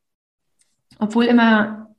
obwohl 0.99 1.25
immer 1.25 1.93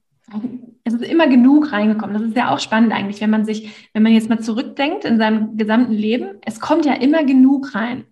es 0.88 0.95
ist 0.95 1.04
immer 1.04 1.28
genug 1.28 1.73
reingekommen. 1.73 2.14
Das 2.14 2.23
ist 2.23 2.37
ja 2.37 2.50
auch 2.50 2.59
spannend 2.59 2.92
eigentlich, 2.92 3.21
wenn 3.21 3.30
man 3.30 3.45
sich, 3.45 3.88
wenn 3.92 4.02
man 4.02 4.12
jetzt 4.12 4.28
mal 4.28 4.40
zurückdenkt 4.40 5.04
in 5.04 5.18
seinem 5.18 5.57
gesamten 5.57 5.92
Leben, 5.92 6.38
es 6.45 6.61
kommt 6.61 6.85
ja 6.85 6.95
immer 6.95 7.25
genug 7.25 7.75
rein. 7.75 8.04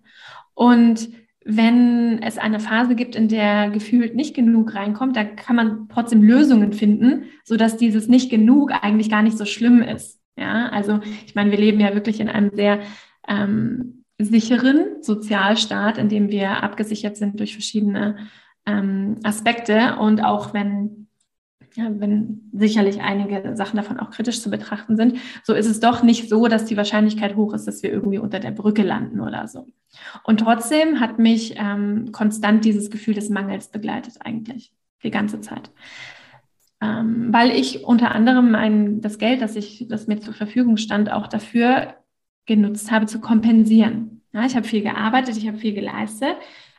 Und 0.53 1.09
wenn 1.43 2.21
es 2.21 2.37
eine 2.37 2.59
Phase 2.59 2.95
gibt, 2.95 3.15
in 3.15 3.29
der 3.29 3.69
gefühlt 3.69 4.15
nicht 4.15 4.35
genug 4.35 4.75
reinkommt, 4.75 5.15
da 5.15 5.23
kann 5.23 5.55
man 5.55 5.87
trotzdem 5.89 6.21
Lösungen 6.21 6.73
finden, 6.73 7.23
sodass 7.43 7.77
dieses 7.77 8.07
nicht 8.07 8.29
genug 8.29 8.71
eigentlich 8.81 9.09
gar 9.09 9.21
nicht 9.21 9.37
so 9.37 9.45
schlimm 9.45 9.81
ist. 9.81 10.19
Ja, 10.35 10.69
also 10.69 10.99
ich 11.25 11.35
meine, 11.35 11.51
wir 11.51 11.57
leben 11.57 11.79
ja 11.79 11.93
wirklich 11.95 12.19
in 12.19 12.29
einem 12.29 12.51
sehr 12.53 12.81
ähm, 13.27 14.03
sicheren 14.19 15.01
Sozialstaat, 15.01 15.97
in 15.97 16.09
dem 16.09 16.29
wir 16.29 16.63
abgesichert 16.63 17.17
sind 17.17 17.39
durch 17.39 17.53
verschiedene 17.53 18.17
ähm, 18.65 19.15
Aspekte. 19.23 19.95
Und 19.99 20.23
auch 20.23 20.53
wenn 20.53 21.06
ja, 21.77 21.91
wenn 21.99 22.49
sicherlich 22.53 23.01
einige 23.01 23.55
Sachen 23.55 23.77
davon 23.77 23.99
auch 23.99 24.09
kritisch 24.09 24.41
zu 24.41 24.49
betrachten 24.49 24.97
sind, 24.97 25.19
so 25.43 25.53
ist 25.53 25.67
es 25.67 25.79
doch 25.79 26.01
nicht 26.01 26.27
so, 26.27 26.47
dass 26.47 26.65
die 26.65 26.75
Wahrscheinlichkeit 26.75 27.35
hoch 27.35 27.53
ist, 27.53 27.67
dass 27.67 27.83
wir 27.83 27.91
irgendwie 27.91 28.17
unter 28.17 28.39
der 28.39 28.49
Brücke 28.49 28.81
landen 28.81 29.21
oder 29.21 29.47
so. 29.47 29.67
Und 30.23 30.39
trotzdem 30.39 30.99
hat 30.99 31.19
mich 31.19 31.53
ähm, 31.57 32.11
konstant 32.11 32.65
dieses 32.65 32.89
Gefühl 32.89 33.13
des 33.13 33.29
Mangels 33.29 33.67
begleitet 33.67 34.15
eigentlich 34.21 34.73
die 35.03 35.11
ganze 35.11 35.39
Zeit. 35.39 35.69
Ähm, 36.81 37.31
weil 37.31 37.51
ich 37.51 37.83
unter 37.83 38.09
anderem 38.09 38.49
mein, 38.49 38.99
das 39.01 39.19
Geld, 39.19 39.43
das, 39.43 39.55
ich, 39.55 39.85
das 39.87 40.07
mir 40.07 40.19
zur 40.19 40.33
Verfügung 40.33 40.77
stand, 40.77 41.11
auch 41.11 41.27
dafür 41.27 41.93
genutzt 42.47 42.89
habe, 42.89 43.05
zu 43.05 43.21
kompensieren. 43.21 44.23
Ja, 44.33 44.47
ich 44.47 44.55
habe 44.55 44.67
viel 44.67 44.81
gearbeitet, 44.81 45.37
ich 45.37 45.47
habe 45.47 45.59
viel 45.59 45.75
geleistet, 45.75 46.37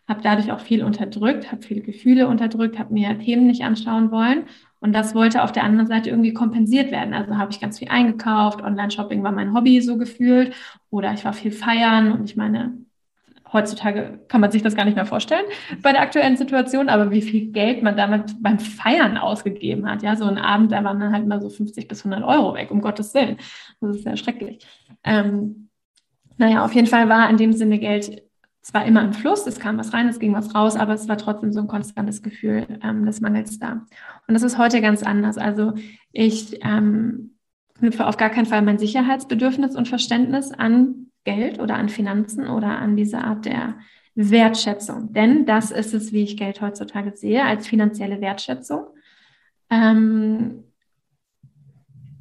habe 0.08 0.22
dadurch 0.22 0.50
auch 0.50 0.60
viel 0.60 0.82
unterdrückt, 0.82 1.52
habe 1.52 1.62
viele 1.62 1.82
Gefühle 1.82 2.26
unterdrückt, 2.26 2.78
habe 2.78 2.94
mir 2.94 3.18
Themen 3.18 3.46
nicht 3.46 3.62
anschauen 3.62 4.10
wollen 4.10 4.46
und 4.80 4.92
das 4.92 5.14
wollte 5.14 5.42
auf 5.42 5.52
der 5.52 5.64
anderen 5.64 5.88
Seite 5.88 6.10
irgendwie 6.10 6.32
kompensiert 6.32 6.92
werden. 6.92 7.14
Also 7.14 7.36
habe 7.36 7.50
ich 7.50 7.60
ganz 7.60 7.78
viel 7.78 7.88
eingekauft. 7.88 8.62
Online-Shopping 8.62 9.22
war 9.22 9.32
mein 9.32 9.52
Hobby 9.54 9.80
so 9.80 9.98
gefühlt. 9.98 10.54
Oder 10.90 11.12
ich 11.12 11.24
war 11.24 11.32
viel 11.32 11.50
feiern. 11.50 12.12
Und 12.12 12.24
ich 12.24 12.36
meine, 12.36 12.78
heutzutage 13.52 14.20
kann 14.28 14.40
man 14.40 14.52
sich 14.52 14.62
das 14.62 14.76
gar 14.76 14.84
nicht 14.84 14.94
mehr 14.94 15.06
vorstellen 15.06 15.44
bei 15.82 15.90
der 15.90 16.02
aktuellen 16.02 16.36
Situation. 16.36 16.88
Aber 16.88 17.10
wie 17.10 17.22
viel 17.22 17.50
Geld 17.50 17.82
man 17.82 17.96
damit 17.96 18.36
beim 18.40 18.60
Feiern 18.60 19.16
ausgegeben 19.16 19.88
hat. 19.90 20.02
Ja, 20.02 20.14
so 20.14 20.26
ein 20.26 20.38
Abend, 20.38 20.70
da 20.70 20.84
waren 20.84 21.00
dann 21.00 21.12
halt 21.12 21.26
mal 21.26 21.42
so 21.42 21.48
50 21.48 21.88
bis 21.88 22.04
100 22.04 22.28
Euro 22.28 22.54
weg, 22.54 22.70
um 22.70 22.80
Gottes 22.80 23.14
Willen. 23.14 23.38
Das 23.80 23.96
ist 23.96 24.04
sehr 24.04 24.16
schrecklich. 24.16 24.64
Ähm, 25.02 25.70
naja, 26.36 26.64
auf 26.64 26.72
jeden 26.72 26.86
Fall 26.86 27.08
war 27.08 27.28
in 27.28 27.36
dem 27.36 27.52
Sinne 27.52 27.80
Geld 27.80 28.22
es 28.68 28.74
war 28.74 28.84
immer 28.84 29.02
im 29.02 29.14
Fluss, 29.14 29.46
es 29.46 29.58
kam 29.58 29.78
was 29.78 29.94
rein, 29.94 30.08
es 30.08 30.18
ging 30.18 30.34
was 30.34 30.54
raus, 30.54 30.76
aber 30.76 30.92
es 30.92 31.08
war 31.08 31.16
trotzdem 31.16 31.52
so 31.54 31.60
ein 31.60 31.68
konstantes 31.68 32.22
Gefühl 32.22 32.66
ähm, 32.82 33.06
des 33.06 33.22
Mangels 33.22 33.58
da. 33.58 33.86
Und 34.26 34.34
das 34.34 34.42
ist 34.42 34.58
heute 34.58 34.82
ganz 34.82 35.02
anders. 35.02 35.38
Also 35.38 35.72
ich 36.12 36.62
ähm, 36.62 37.30
knüpfe 37.78 38.06
auf 38.06 38.18
gar 38.18 38.28
keinen 38.28 38.44
Fall 38.44 38.60
mein 38.60 38.76
Sicherheitsbedürfnis 38.76 39.74
und 39.74 39.88
Verständnis 39.88 40.52
an 40.52 41.06
Geld 41.24 41.60
oder 41.60 41.76
an 41.76 41.88
Finanzen 41.88 42.46
oder 42.46 42.78
an 42.78 42.94
diese 42.94 43.24
Art 43.24 43.46
der 43.46 43.78
Wertschätzung. 44.14 45.14
Denn 45.14 45.46
das 45.46 45.70
ist 45.70 45.94
es, 45.94 46.12
wie 46.12 46.24
ich 46.24 46.36
Geld 46.36 46.60
heutzutage 46.60 47.16
sehe, 47.16 47.46
als 47.46 47.66
finanzielle 47.66 48.20
Wertschätzung. 48.20 48.84
Ähm, 49.70 50.64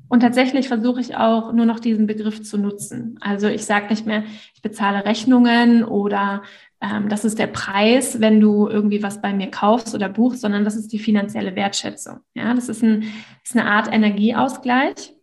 und 0.09 0.21
tatsächlich 0.21 0.67
versuche 0.67 1.01
ich 1.01 1.15
auch 1.17 1.51
nur 1.51 1.65
noch 1.65 1.79
diesen 1.79 2.07
Begriff 2.07 2.41
zu 2.43 2.57
nutzen. 2.57 3.17
Also 3.21 3.47
ich 3.47 3.65
sage 3.65 3.87
nicht 3.89 4.05
mehr, 4.05 4.23
ich 4.53 4.61
bezahle 4.61 5.05
Rechnungen 5.05 5.83
oder 5.83 6.43
ähm, 6.79 7.09
das 7.09 7.25
ist 7.25 7.39
der 7.39 7.47
Preis, 7.47 8.21
wenn 8.21 8.39
du 8.39 8.67
irgendwie 8.67 9.03
was 9.03 9.21
bei 9.21 9.33
mir 9.33 9.49
kaufst 9.51 9.95
oder 9.95 10.09
buchst, 10.09 10.41
sondern 10.41 10.63
das 10.63 10.75
ist 10.75 10.93
die 10.93 10.99
finanzielle 10.99 11.55
Wertschätzung. 11.55 12.19
Ja, 12.35 12.53
das 12.53 12.69
ist, 12.69 12.83
ein, 12.83 13.03
ist 13.43 13.55
eine 13.55 13.69
Art 13.69 13.91
Energieausgleich. 13.91 15.13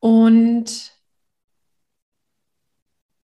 Und 0.00 0.92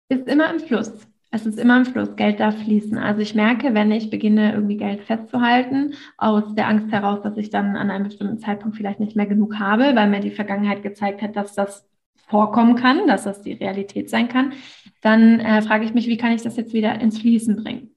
ist 0.09 0.27
immer 0.27 0.51
im 0.51 0.59
Fluss. 0.59 0.91
Es 1.35 1.45
ist 1.45 1.59
immer 1.59 1.75
im 1.75 1.85
Fluss, 1.85 2.15
Geld 2.15 2.39
darf 2.39 2.57
fließen. 2.63 2.97
Also 2.97 3.19
ich 3.19 3.35
merke, 3.35 3.73
wenn 3.73 3.91
ich 3.91 4.09
beginne, 4.09 4.53
irgendwie 4.53 4.77
Geld 4.77 5.03
festzuhalten, 5.03 5.93
aus 6.15 6.55
der 6.55 6.69
Angst 6.69 6.93
heraus, 6.93 7.23
dass 7.23 7.35
ich 7.35 7.49
dann 7.49 7.75
an 7.75 7.91
einem 7.91 8.05
bestimmten 8.05 8.39
Zeitpunkt 8.39 8.77
vielleicht 8.77 9.01
nicht 9.01 9.17
mehr 9.17 9.25
genug 9.25 9.59
habe, 9.59 9.93
weil 9.95 10.09
mir 10.09 10.21
die 10.21 10.31
Vergangenheit 10.31 10.81
gezeigt 10.81 11.21
hat, 11.21 11.35
dass 11.35 11.53
das 11.53 11.85
vorkommen 12.27 12.77
kann, 12.77 13.05
dass 13.07 13.25
das 13.25 13.41
die 13.41 13.51
Realität 13.51 14.09
sein 14.09 14.29
kann, 14.29 14.53
dann 15.01 15.41
äh, 15.41 15.61
frage 15.61 15.83
ich 15.83 15.93
mich, 15.93 16.07
wie 16.07 16.15
kann 16.15 16.31
ich 16.31 16.41
das 16.41 16.55
jetzt 16.55 16.71
wieder 16.71 17.01
ins 17.01 17.19
Fließen 17.19 17.57
bringen? 17.57 17.89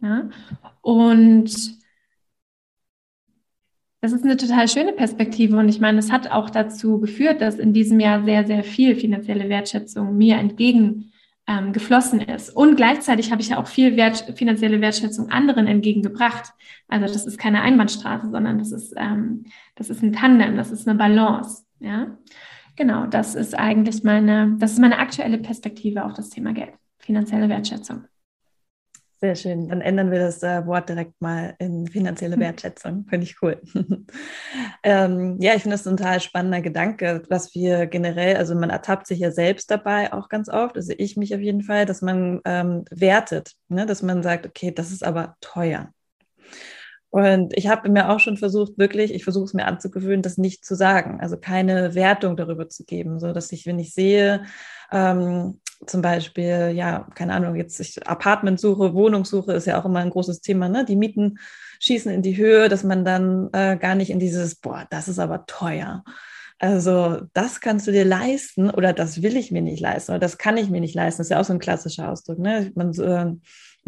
Ja? 0.00 0.30
Und 0.80 1.50
das 4.00 4.12
ist 4.12 4.24
eine 4.24 4.36
total 4.36 4.68
schöne 4.68 4.92
Perspektive 4.92 5.56
und 5.56 5.68
ich 5.68 5.80
meine, 5.80 5.98
es 5.98 6.12
hat 6.12 6.30
auch 6.30 6.50
dazu 6.50 7.00
geführt, 7.00 7.40
dass 7.40 7.58
in 7.58 7.72
diesem 7.72 7.98
Jahr 7.98 8.22
sehr, 8.22 8.46
sehr 8.46 8.62
viel 8.62 8.94
finanzielle 8.94 9.48
Wertschätzung 9.48 10.16
mir 10.16 10.36
entgegen 10.36 11.09
ähm, 11.50 11.72
geflossen 11.72 12.20
ist. 12.20 12.50
Und 12.50 12.76
gleichzeitig 12.76 13.32
habe 13.32 13.42
ich 13.42 13.48
ja 13.48 13.58
auch 13.58 13.66
viel 13.66 13.96
Wert, 13.96 14.32
finanzielle 14.36 14.80
Wertschätzung 14.80 15.30
anderen 15.30 15.66
entgegengebracht. 15.66 16.52
Also 16.86 17.12
das 17.12 17.26
ist 17.26 17.38
keine 17.38 17.62
Einbahnstraße, 17.62 18.30
sondern 18.30 18.58
das 18.58 18.70
ist, 18.70 18.94
ähm, 18.96 19.44
das 19.74 19.90
ist 19.90 20.02
ein 20.02 20.12
Tandem, 20.12 20.56
das 20.56 20.70
ist 20.70 20.86
eine 20.86 20.96
Balance. 20.96 21.64
Ja, 21.80 22.16
genau, 22.76 23.06
das 23.06 23.34
ist 23.34 23.58
eigentlich 23.58 24.04
meine, 24.04 24.54
das 24.58 24.72
ist 24.72 24.78
meine 24.78 24.98
aktuelle 24.98 25.38
Perspektive 25.38 26.04
auf 26.04 26.14
das 26.14 26.30
Thema 26.30 26.52
Geld, 26.52 26.74
finanzielle 26.98 27.48
Wertschätzung. 27.48 28.04
Sehr 29.22 29.34
schön. 29.36 29.68
Dann 29.68 29.82
ändern 29.82 30.10
wir 30.10 30.18
das 30.18 30.42
äh, 30.42 30.64
Wort 30.66 30.88
direkt 30.88 31.20
mal 31.20 31.54
in 31.58 31.86
finanzielle 31.86 32.36
hm. 32.36 32.40
Wertschätzung. 32.40 33.04
Finde 33.06 33.24
ich 33.24 33.42
cool. 33.42 33.60
ähm, 34.82 35.36
ja, 35.40 35.54
ich 35.54 35.62
finde 35.62 35.74
das 35.74 35.86
ein 35.86 35.98
total 35.98 36.20
spannender 36.20 36.62
Gedanke, 36.62 37.22
was 37.28 37.54
wir 37.54 37.86
generell, 37.86 38.36
also 38.36 38.54
man 38.54 38.70
ertappt 38.70 39.06
sich 39.06 39.18
ja 39.18 39.30
selbst 39.30 39.70
dabei 39.70 40.12
auch 40.14 40.30
ganz 40.30 40.48
oft, 40.48 40.76
also 40.76 40.94
ich 40.96 41.18
mich 41.18 41.34
auf 41.34 41.40
jeden 41.40 41.62
Fall, 41.62 41.84
dass 41.84 42.00
man 42.00 42.40
ähm, 42.46 42.84
wertet, 42.90 43.52
ne? 43.68 43.84
dass 43.84 44.00
man 44.02 44.22
sagt, 44.22 44.46
okay, 44.46 44.72
das 44.72 44.90
ist 44.90 45.04
aber 45.04 45.36
teuer. 45.42 45.92
Und 47.10 47.56
ich 47.56 47.66
habe 47.66 47.88
mir 47.90 48.08
auch 48.08 48.20
schon 48.20 48.36
versucht, 48.36 48.78
wirklich, 48.78 49.12
ich 49.12 49.24
versuche 49.24 49.44
es 49.44 49.54
mir 49.54 49.66
anzugewöhnen, 49.66 50.22
das 50.22 50.38
nicht 50.38 50.64
zu 50.64 50.76
sagen, 50.76 51.20
also 51.20 51.36
keine 51.36 51.94
Wertung 51.94 52.36
darüber 52.36 52.68
zu 52.68 52.84
geben, 52.84 53.18
so 53.18 53.32
dass 53.32 53.50
ich, 53.50 53.66
wenn 53.66 53.80
ich 53.80 53.92
sehe, 53.92 54.44
ähm, 54.92 55.60
zum 55.86 56.02
Beispiel, 56.02 56.72
ja, 56.74 57.06
keine 57.14 57.32
Ahnung, 57.34 57.56
jetzt 57.56 57.80
ich 57.80 58.06
Apartmentsuche, 58.06 58.94
Wohnungssuche 58.94 59.52
ist 59.52 59.66
ja 59.66 59.80
auch 59.80 59.86
immer 59.86 60.00
ein 60.00 60.10
großes 60.10 60.40
Thema, 60.40 60.68
ne? 60.68 60.84
Die 60.84 60.96
Mieten 60.96 61.38
schießen 61.80 62.12
in 62.12 62.22
die 62.22 62.36
Höhe, 62.36 62.68
dass 62.68 62.84
man 62.84 63.04
dann 63.04 63.48
äh, 63.52 63.76
gar 63.78 63.94
nicht 63.94 64.10
in 64.10 64.20
dieses, 64.20 64.56
boah, 64.56 64.86
das 64.90 65.08
ist 65.08 65.18
aber 65.18 65.46
teuer. 65.46 66.04
Also 66.58 67.22
das 67.32 67.62
kannst 67.62 67.86
du 67.86 67.92
dir 67.92 68.04
leisten 68.04 68.68
oder 68.68 68.92
das 68.92 69.22
will 69.22 69.38
ich 69.38 69.50
mir 69.50 69.62
nicht 69.62 69.80
leisten 69.80 70.12
oder 70.12 70.18
das 70.18 70.36
kann 70.36 70.58
ich 70.58 70.68
mir 70.68 70.82
nicht 70.82 70.94
leisten. 70.94 71.20
Das 71.20 71.28
ist 71.28 71.30
ja 71.30 71.40
auch 71.40 71.44
so 71.44 71.54
ein 71.54 71.58
klassischer 71.58 72.10
Ausdruck. 72.10 72.38
Ne? 72.38 72.70
Man, 72.74 72.92
äh, 72.92 73.34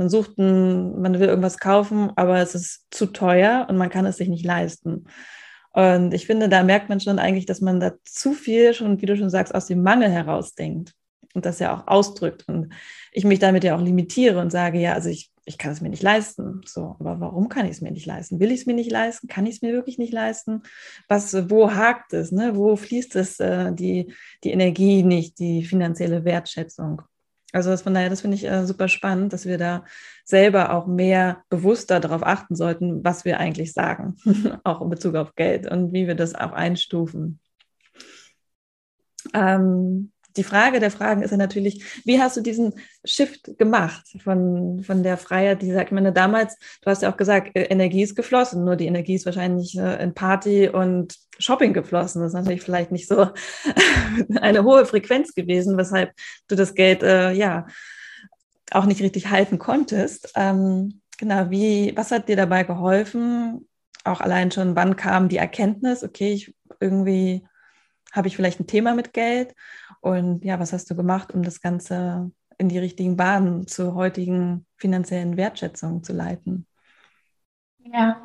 man 0.03 0.11
sucht 0.11 0.37
ein, 0.37 1.01
man 1.01 1.21
will 1.21 1.29
irgendwas 1.29 1.59
kaufen, 1.59 2.11
aber 2.17 2.41
es 2.41 2.57
ist 2.57 2.89
zu 2.91 3.07
teuer 3.07 3.67
und 3.71 3.77
man 3.77 3.89
kann 3.89 4.05
es 4.05 4.17
sich 4.17 4.29
nicht 4.29 4.45
leisten. 4.45 5.07
Und 5.71 6.13
ich 6.13 6.27
finde, 6.27 6.49
da 6.49 6.65
merkt 6.65 6.89
man 6.89 6.99
schon 6.99 7.21
eigentlich, 7.21 7.47
dass 7.47 7.61
man 7.61 7.79
da 7.79 7.93
zu 8.05 8.33
viel 8.33 8.75
schon, 8.75 9.01
wie 9.01 9.07
du 9.07 9.17
schon 9.17 9.31
sagst, 9.31 9.55
aus 9.55 9.67
dem 9.67 9.85
Mangel 9.85 10.11
herausdenkt 10.11 10.93
und 11.35 11.47
das 11.47 11.61
ja 11.61 11.73
auch 11.73 11.87
ausdrückt. 11.87 12.49
Und 12.49 12.75
ich 13.13 13.25
mich 13.25 13.39
damit 13.39 13.63
ja 13.63 13.77
auch 13.77 13.81
limitiere 13.81 14.41
und 14.41 14.51
sage, 14.51 14.81
ja, 14.81 14.93
also 14.95 15.09
ich, 15.09 15.31
ich 15.45 15.57
kann 15.57 15.71
es 15.71 15.81
mir 15.81 15.89
nicht 15.89 16.03
leisten. 16.03 16.63
So, 16.67 16.97
aber 16.99 17.21
warum 17.21 17.49
kann 17.49 17.67
ich 17.67 17.73
es 17.73 17.81
mir 17.81 17.93
nicht 17.93 18.05
leisten? 18.05 18.41
Will 18.41 18.51
ich 18.51 18.63
es 18.63 18.67
mir 18.67 18.75
nicht 18.75 18.91
leisten? 18.91 19.29
Kann 19.29 19.47
ich 19.47 19.55
es 19.55 19.63
mir 19.63 19.73
wirklich 19.73 19.99
nicht 19.99 20.13
leisten? 20.13 20.63
Was, 21.07 21.49
wo 21.49 21.73
hakt 21.73 22.13
es? 22.13 22.33
Ne? 22.33 22.57
Wo 22.57 22.75
fließt 22.75 23.15
es 23.15 23.39
äh, 23.39 23.73
die, 23.73 24.13
die 24.43 24.51
Energie 24.51 25.05
nicht, 25.05 25.39
die 25.39 25.63
finanzielle 25.63 26.25
Wertschätzung? 26.25 27.03
Also 27.53 27.77
von 27.77 27.95
daher, 27.95 28.09
das 28.09 28.23
finde 28.23 28.37
ich 28.37 28.45
äh, 28.45 28.67
super 28.67 28.89
spannend, 28.89 29.33
dass 29.33 29.45
wir 29.45 29.59
da 29.59 29.85
selber 30.25 30.73
auch 30.73 30.87
mehr 30.87 31.45
bewusster 31.51 32.01
darauf 32.01 32.23
achten 32.23 32.57
sollten, 32.57 33.05
was 33.05 33.25
wir 33.25 33.39
eigentlich 33.39 33.73
sagen, 33.73 34.17
auch 34.65 34.81
in 34.81 34.89
Bezug 34.89 35.15
auf 35.17 35.35
Geld 35.35 35.71
und 35.71 35.93
wie 35.93 36.07
wir 36.07 36.15
das 36.15 36.35
auch 36.35 36.53
einstufen. 36.53 37.41
Ähm, 39.35 40.12
die 40.37 40.45
Frage 40.45 40.81
der 40.81 40.91
Fragen 40.91 41.23
ist 41.23 41.31
ja 41.31 41.37
natürlich, 41.37 42.03
wie 42.05 42.21
hast 42.21 42.37
du 42.37 42.41
diesen 42.41 42.75
Shift 43.05 43.59
gemacht 43.59 44.05
von, 44.23 44.83
von 44.83 45.03
der 45.03 45.17
Freiheit, 45.17 45.63
die 45.63 45.73
sagt, 45.73 45.89
ich 45.89 45.93
meine, 45.93 46.13
damals, 46.13 46.57
du 46.83 46.91
hast 46.91 47.03
ja 47.03 47.11
auch 47.11 47.17
gesagt, 47.17 47.55
äh, 47.55 47.65
Energie 47.65 48.03
ist 48.03 48.17
geflossen, 48.17 48.65
nur 48.65 48.77
die 48.77 48.87
Energie 48.87 49.15
ist 49.15 49.27
wahrscheinlich 49.27 49.77
äh, 49.79 50.03
in 50.03 50.15
Party 50.15 50.69
und 50.69 51.17
Shopping 51.39 51.73
geflossen. 51.73 52.23
Das 52.23 52.31
ist 52.31 52.39
natürlich 52.39 52.63
vielleicht 52.63 52.93
nicht 52.93 53.09
so 53.09 53.29
eine 54.41 54.65
hohe 54.65 54.87
Frequenz 54.87 55.35
gewesen, 55.35 55.77
weshalb 55.77 56.13
du 56.49 56.55
das 56.55 56.75
Geld, 56.75 57.03
äh, 57.03 57.33
ja, 57.33 57.67
auch 58.71 58.87
nicht 58.87 59.03
richtig 59.03 59.29
halten 59.29 59.59
konntest. 59.59 60.33
Ähm, 60.37 61.01
genau, 61.19 61.51
wie, 61.51 61.93
was 61.97 62.11
hat 62.11 62.29
dir 62.29 62.37
dabei 62.37 62.65
geholfen? 62.65 63.69
Auch 64.05 64.21
allein 64.21 64.51
schon, 64.51 64.75
wann 64.77 64.97
kam 64.97 65.29
die 65.29 65.37
Erkenntnis, 65.37 66.03
okay, 66.03 66.33
ich 66.33 66.55
irgendwie 66.81 67.45
habe 68.13 68.29
ich 68.29 68.37
vielleicht 68.37 68.61
ein 68.61 68.67
Thema 68.67 68.95
mit 68.95 69.13
Geld 69.13 69.55
und 70.01 70.45
ja, 70.45 70.61
was 70.61 70.73
hast 70.73 70.91
du 70.91 70.95
gemacht, 70.95 71.33
um 71.33 71.43
das 71.43 71.61
Ganze 71.61 72.31
in 72.59 72.69
die 72.69 72.79
richtigen 72.79 73.17
Bahnen 73.17 73.67
zur 73.67 73.95
heutigen 73.95 74.67
finanziellen 74.77 75.37
Wertschätzung 75.37 76.03
zu 76.03 76.13
leiten? 76.13 76.67
Ja, 77.85 78.21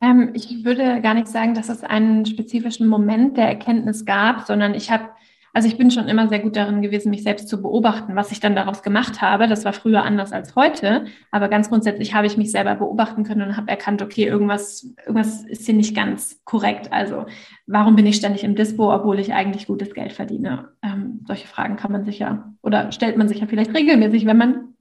ähm, 0.00 0.30
ich 0.34 0.64
würde 0.64 1.00
gar 1.02 1.14
nicht 1.14 1.28
sagen, 1.28 1.54
dass 1.54 1.68
es 1.68 1.84
einen 1.84 2.24
spezifischen 2.24 2.86
Moment 2.86 3.36
der 3.36 3.48
Erkenntnis 3.48 4.04
gab, 4.04 4.46
sondern 4.46 4.74
ich 4.74 4.90
habe 4.90 5.10
Also 5.52 5.66
ich 5.66 5.76
bin 5.76 5.90
schon 5.90 6.08
immer 6.08 6.28
sehr 6.28 6.38
gut 6.38 6.54
darin 6.54 6.80
gewesen, 6.80 7.10
mich 7.10 7.24
selbst 7.24 7.48
zu 7.48 7.60
beobachten, 7.60 8.14
was 8.14 8.30
ich 8.30 8.38
dann 8.38 8.54
daraus 8.54 8.82
gemacht 8.82 9.20
habe. 9.20 9.48
Das 9.48 9.64
war 9.64 9.72
früher 9.72 10.04
anders 10.04 10.32
als 10.32 10.54
heute, 10.54 11.06
aber 11.32 11.48
ganz 11.48 11.68
grundsätzlich 11.68 12.14
habe 12.14 12.26
ich 12.26 12.36
mich 12.36 12.52
selber 12.52 12.76
beobachten 12.76 13.24
können 13.24 13.42
und 13.42 13.56
habe 13.56 13.68
erkannt, 13.68 14.00
okay, 14.00 14.26
irgendwas, 14.26 14.94
irgendwas 15.04 15.44
ist 15.44 15.66
hier 15.66 15.74
nicht 15.74 15.96
ganz 15.96 16.40
korrekt. 16.44 16.92
Also 16.92 17.26
warum 17.66 17.96
bin 17.96 18.06
ich 18.06 18.16
ständig 18.16 18.44
im 18.44 18.54
Dispo, 18.54 18.94
obwohl 18.94 19.18
ich 19.18 19.32
eigentlich 19.32 19.66
gutes 19.66 19.92
Geld 19.92 20.12
verdiene? 20.12 20.68
Ähm, 20.82 21.24
solche 21.26 21.48
Fragen 21.48 21.76
kann 21.76 21.90
man 21.90 22.04
sich 22.04 22.20
ja 22.20 22.52
oder 22.62 22.92
stellt 22.92 23.16
man 23.16 23.28
sich 23.28 23.40
ja 23.40 23.46
vielleicht 23.46 23.74
regelmäßig, 23.74 24.26
wenn 24.26 24.36
man 24.36 24.74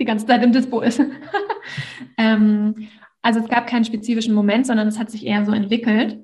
die 0.00 0.04
ganze 0.04 0.26
Zeit 0.26 0.42
im 0.42 0.52
Dispo 0.52 0.80
ist. 0.80 1.00
ähm, 2.18 2.88
also 3.22 3.40
es 3.40 3.48
gab 3.48 3.66
keinen 3.66 3.84
spezifischen 3.84 4.34
Moment, 4.34 4.66
sondern 4.66 4.88
es 4.88 4.98
hat 4.98 5.10
sich 5.10 5.24
eher 5.24 5.44
so 5.44 5.52
entwickelt. 5.52 6.18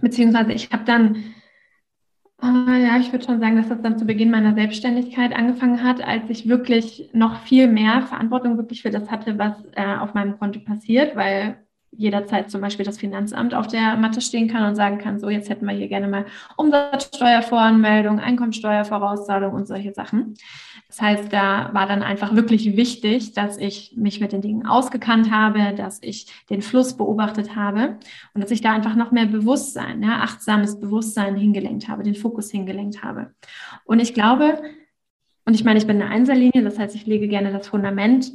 Beziehungsweise 0.00 0.52
ich 0.52 0.70
habe 0.72 0.84
dann 0.84 1.24
ja, 2.42 2.98
ich 2.98 3.12
würde 3.12 3.24
schon 3.24 3.40
sagen, 3.40 3.56
dass 3.56 3.68
das 3.68 3.82
dann 3.82 3.98
zu 3.98 4.04
Beginn 4.04 4.30
meiner 4.30 4.54
Selbstständigkeit 4.54 5.32
angefangen 5.32 5.82
hat, 5.82 6.02
als 6.02 6.28
ich 6.28 6.48
wirklich 6.48 7.08
noch 7.12 7.40
viel 7.42 7.68
mehr 7.68 8.02
Verantwortung 8.02 8.56
wirklich 8.56 8.82
für 8.82 8.90
das 8.90 9.10
hatte, 9.10 9.38
was 9.38 9.52
äh, 9.72 9.96
auf 9.96 10.14
meinem 10.14 10.38
Konto 10.38 10.60
passiert, 10.60 11.14
weil 11.14 11.64
jederzeit 11.92 12.50
zum 12.50 12.60
Beispiel 12.60 12.86
das 12.86 12.98
Finanzamt 12.98 13.54
auf 13.54 13.66
der 13.66 13.96
Matte 13.96 14.20
stehen 14.20 14.48
kann 14.48 14.66
und 14.66 14.74
sagen 14.74 14.98
kann, 14.98 15.20
so 15.20 15.28
jetzt 15.28 15.50
hätten 15.50 15.66
wir 15.66 15.74
hier 15.74 15.88
gerne 15.88 16.08
mal 16.08 16.24
Umsatzsteuervoranmeldung, 16.56 18.18
Einkommensteuervorauszahlung 18.18 19.52
und 19.52 19.68
solche 19.68 19.92
Sachen. 19.92 20.34
Das 20.88 21.00
heißt, 21.00 21.32
da 21.32 21.70
war 21.72 21.86
dann 21.86 22.02
einfach 22.02 22.34
wirklich 22.34 22.76
wichtig, 22.76 23.34
dass 23.34 23.58
ich 23.58 23.94
mich 23.96 24.20
mit 24.20 24.32
den 24.32 24.40
Dingen 24.40 24.66
ausgekannt 24.66 25.30
habe, 25.30 25.74
dass 25.74 26.02
ich 26.02 26.26
den 26.50 26.62
Fluss 26.62 26.96
beobachtet 26.96 27.54
habe 27.54 27.98
und 28.34 28.42
dass 28.42 28.50
ich 28.50 28.62
da 28.62 28.72
einfach 28.72 28.96
noch 28.96 29.10
mehr 29.10 29.26
Bewusstsein, 29.26 30.02
ja, 30.02 30.20
achtsames 30.20 30.80
Bewusstsein 30.80 31.36
hingelenkt 31.36 31.88
habe, 31.88 32.02
den 32.02 32.14
Fokus 32.14 32.50
hingelenkt 32.50 33.02
habe. 33.02 33.34
Und 33.84 34.00
ich 34.00 34.14
glaube, 34.14 34.62
und 35.44 35.54
ich 35.54 35.64
meine, 35.64 35.78
ich 35.78 35.86
bin 35.86 36.00
eine 36.00 36.10
Einserlinie, 36.10 36.62
das 36.62 36.78
heißt, 36.78 36.94
ich 36.94 37.06
lege 37.06 37.28
gerne 37.28 37.52
das 37.52 37.68
Fundament 37.68 38.32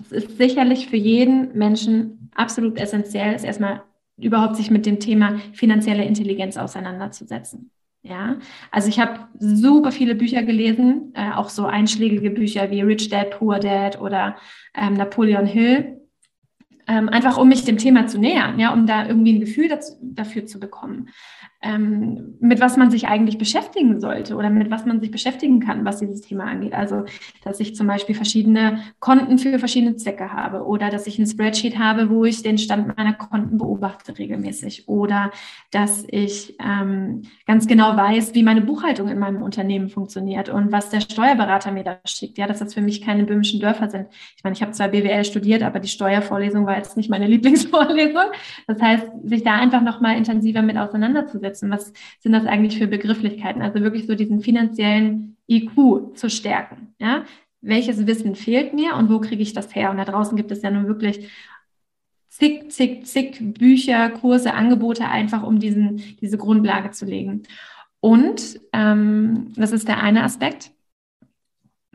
das 0.00 0.24
ist 0.24 0.38
sicherlich 0.38 0.88
für 0.88 0.96
jeden 0.96 1.56
Menschen 1.56 2.30
absolut 2.34 2.78
essentiell, 2.78 3.34
ist 3.34 3.44
erstmal 3.44 3.82
überhaupt 4.16 4.56
sich 4.56 4.70
mit 4.70 4.86
dem 4.86 5.00
Thema 5.00 5.38
finanzielle 5.52 6.04
Intelligenz 6.04 6.56
auseinanderzusetzen. 6.56 7.70
Ja, 8.02 8.38
also 8.70 8.88
ich 8.88 8.98
habe 8.98 9.28
super 9.38 9.92
viele 9.92 10.14
Bücher 10.14 10.42
gelesen, 10.42 11.12
äh, 11.14 11.32
auch 11.32 11.50
so 11.50 11.66
einschlägige 11.66 12.30
Bücher 12.30 12.70
wie 12.70 12.80
Rich 12.80 13.10
Dad, 13.10 13.30
Poor 13.30 13.58
Dad 13.58 14.00
oder 14.00 14.36
ähm, 14.74 14.94
Napoleon 14.94 15.44
Hill, 15.44 16.00
ähm, 16.88 17.10
einfach 17.10 17.36
um 17.36 17.48
mich 17.48 17.64
dem 17.64 17.76
Thema 17.76 18.06
zu 18.06 18.18
nähern, 18.18 18.58
ja, 18.58 18.72
um 18.72 18.86
da 18.86 19.06
irgendwie 19.06 19.34
ein 19.34 19.40
Gefühl 19.40 19.68
dazu, 19.68 19.98
dafür 20.00 20.46
zu 20.46 20.58
bekommen 20.58 21.10
ähm, 21.62 22.36
mit 22.40 22.60
was 22.60 22.78
man 22.78 22.90
sich 22.90 23.06
eigentlich 23.06 23.36
beschäftigen 23.36 24.00
sollte 24.00 24.34
oder 24.34 24.48
mit 24.48 24.70
was 24.70 24.86
man 24.86 25.00
sich 25.00 25.10
beschäftigen 25.10 25.60
kann, 25.60 25.84
was 25.84 25.98
dieses 25.98 26.22
Thema 26.22 26.44
angeht. 26.44 26.72
Also, 26.72 27.04
dass 27.44 27.60
ich 27.60 27.76
zum 27.76 27.86
Beispiel 27.86 28.14
verschiedene 28.14 28.80
Konten 28.98 29.36
für 29.36 29.58
verschiedene 29.58 29.96
Zwecke 29.96 30.32
habe 30.32 30.64
oder 30.64 30.88
dass 30.88 31.06
ich 31.06 31.18
ein 31.18 31.26
Spreadsheet 31.26 31.78
habe, 31.78 32.08
wo 32.08 32.24
ich 32.24 32.42
den 32.42 32.56
Stand 32.56 32.96
meiner 32.96 33.12
Konten 33.12 33.58
beobachte 33.58 34.18
regelmäßig 34.18 34.88
oder 34.88 35.32
dass 35.70 36.04
ich 36.08 36.56
ähm, 36.60 37.22
ganz 37.46 37.66
genau 37.66 37.94
weiß, 37.94 38.34
wie 38.34 38.42
meine 38.42 38.62
Buchhaltung 38.62 39.08
in 39.08 39.18
meinem 39.18 39.42
Unternehmen 39.42 39.90
funktioniert 39.90 40.48
und 40.48 40.72
was 40.72 40.88
der 40.88 41.02
Steuerberater 41.02 41.72
mir 41.72 41.84
da 41.84 41.98
schickt. 42.06 42.38
Ja, 42.38 42.46
dass 42.46 42.60
das 42.60 42.72
für 42.72 42.80
mich 42.80 43.02
keine 43.02 43.24
böhmischen 43.24 43.60
Dörfer 43.60 43.90
sind. 43.90 44.06
Ich 44.34 44.44
meine, 44.44 44.54
ich 44.54 44.62
habe 44.62 44.72
zwar 44.72 44.88
BWL 44.88 45.26
studiert, 45.26 45.62
aber 45.62 45.78
die 45.78 45.88
Steuervorlesung 45.88 46.64
war 46.64 46.78
jetzt 46.78 46.96
nicht 46.96 47.10
meine 47.10 47.26
Lieblingsvorlesung. 47.28 48.30
Das 48.66 48.80
heißt, 48.80 49.06
sich 49.24 49.44
da 49.44 49.56
einfach 49.56 49.82
nochmal 49.82 50.16
intensiver 50.16 50.62
mit 50.62 50.78
auseinanderzusetzen 50.78 51.49
setzen? 51.50 51.70
Was 51.70 51.92
sind 52.20 52.32
das 52.32 52.46
eigentlich 52.46 52.78
für 52.78 52.86
Begrifflichkeiten? 52.86 53.62
Also 53.62 53.80
wirklich 53.80 54.06
so 54.06 54.14
diesen 54.14 54.40
finanziellen 54.40 55.36
IQ 55.48 56.16
zu 56.16 56.30
stärken. 56.30 56.94
Ja? 56.98 57.24
Welches 57.60 58.06
Wissen 58.06 58.34
fehlt 58.34 58.72
mir 58.72 58.96
und 58.96 59.10
wo 59.10 59.20
kriege 59.20 59.42
ich 59.42 59.52
das 59.52 59.74
her? 59.74 59.90
Und 59.90 59.98
da 59.98 60.04
draußen 60.04 60.36
gibt 60.36 60.50
es 60.50 60.62
ja 60.62 60.70
nun 60.70 60.86
wirklich 60.86 61.28
zig, 62.28 62.70
zig, 62.70 63.04
zig 63.06 63.38
Bücher, 63.54 64.10
Kurse, 64.10 64.54
Angebote, 64.54 65.06
einfach 65.08 65.42
um 65.42 65.58
diesen, 65.58 65.96
diese 66.20 66.38
Grundlage 66.38 66.90
zu 66.92 67.04
legen. 67.04 67.42
Und 68.00 68.60
ähm, 68.72 69.52
das 69.56 69.72
ist 69.72 69.88
der 69.88 70.02
eine 70.02 70.22
Aspekt, 70.22 70.70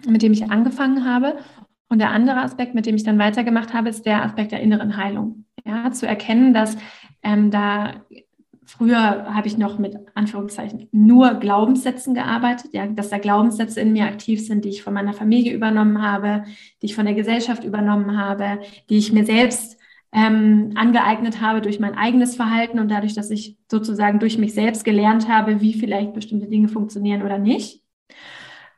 mit 0.06 0.22
dem 0.22 0.34
ich 0.34 0.52
angefangen 0.52 1.06
habe. 1.06 1.38
Und 1.90 2.00
der 2.00 2.12
andere 2.12 2.42
Aspekt, 2.42 2.76
mit 2.76 2.86
dem 2.86 2.96
ich 2.96 3.04
dann 3.04 3.18
weitergemacht 3.18 3.74
habe, 3.74 3.90
ist 3.90 4.06
der 4.06 4.24
Aspekt 4.24 4.52
der 4.52 4.60
inneren 4.60 4.98
Heilung. 4.98 5.46
Ja, 5.66 5.92
zu 5.92 6.08
erkennen, 6.08 6.54
dass 6.54 6.78
ähm, 7.24 7.50
da 7.50 8.06
Früher 8.66 9.34
habe 9.34 9.48
ich 9.48 9.58
noch 9.58 9.78
mit 9.78 9.96
Anführungszeichen 10.16 10.88
nur 10.92 11.36
Glaubenssätzen 11.36 12.16
gearbeitet, 12.16 12.74
ja, 12.74 12.88
dass 12.88 13.10
da 13.10 13.20
Glaubenssätze 13.20 13.80
in 13.80 13.94
mir 13.94 14.06
aktiv 14.06 14.46
sind, 14.46 14.66
die 14.66 14.70
ich 14.70 14.82
von 14.82 14.94
meiner 14.94 15.14
Familie 15.14 15.54
übernommen 15.54 16.02
habe, 16.02 16.44
die 16.82 16.88
ich 16.88 16.96
von 16.96 17.06
der 17.06 17.14
Gesellschaft 17.14 17.64
übernommen 17.64 18.18
habe, 18.18 18.60
die 18.90 18.98
ich 18.98 19.14
mir 19.14 19.26
selbst 19.26 19.78
ähm, 20.12 20.72
angeeignet 20.76 21.42
habe 21.42 21.62
durch 21.62 21.80
mein 21.80 21.96
eigenes 21.96 22.36
Verhalten 22.36 22.80
und 22.80 22.90
dadurch, 22.90 23.14
dass 23.14 23.30
ich 23.30 23.58
sozusagen 23.70 24.20
durch 24.20 24.38
mich 24.38 24.54
selbst 24.54 24.84
gelernt 24.84 25.28
habe, 25.28 25.62
wie 25.62 25.74
vielleicht 25.74 26.14
bestimmte 26.14 26.48
Dinge 26.48 26.70
funktionieren 26.70 27.22
oder 27.22 27.38
nicht. 27.38 27.84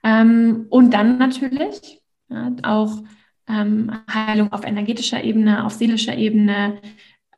Ähm, 0.04 0.66
und 0.70 0.94
dann 0.94 1.18
natürlich 1.18 2.02
ja, 2.30 2.52
auch 2.64 3.04
ähm, 3.48 3.92
Heilung 4.12 4.52
auf 4.52 4.66
energetischer 4.66 5.24
Ebene, 5.24 5.66
auf 5.66 5.74
seelischer 5.74 6.18
Ebene, 6.18 6.82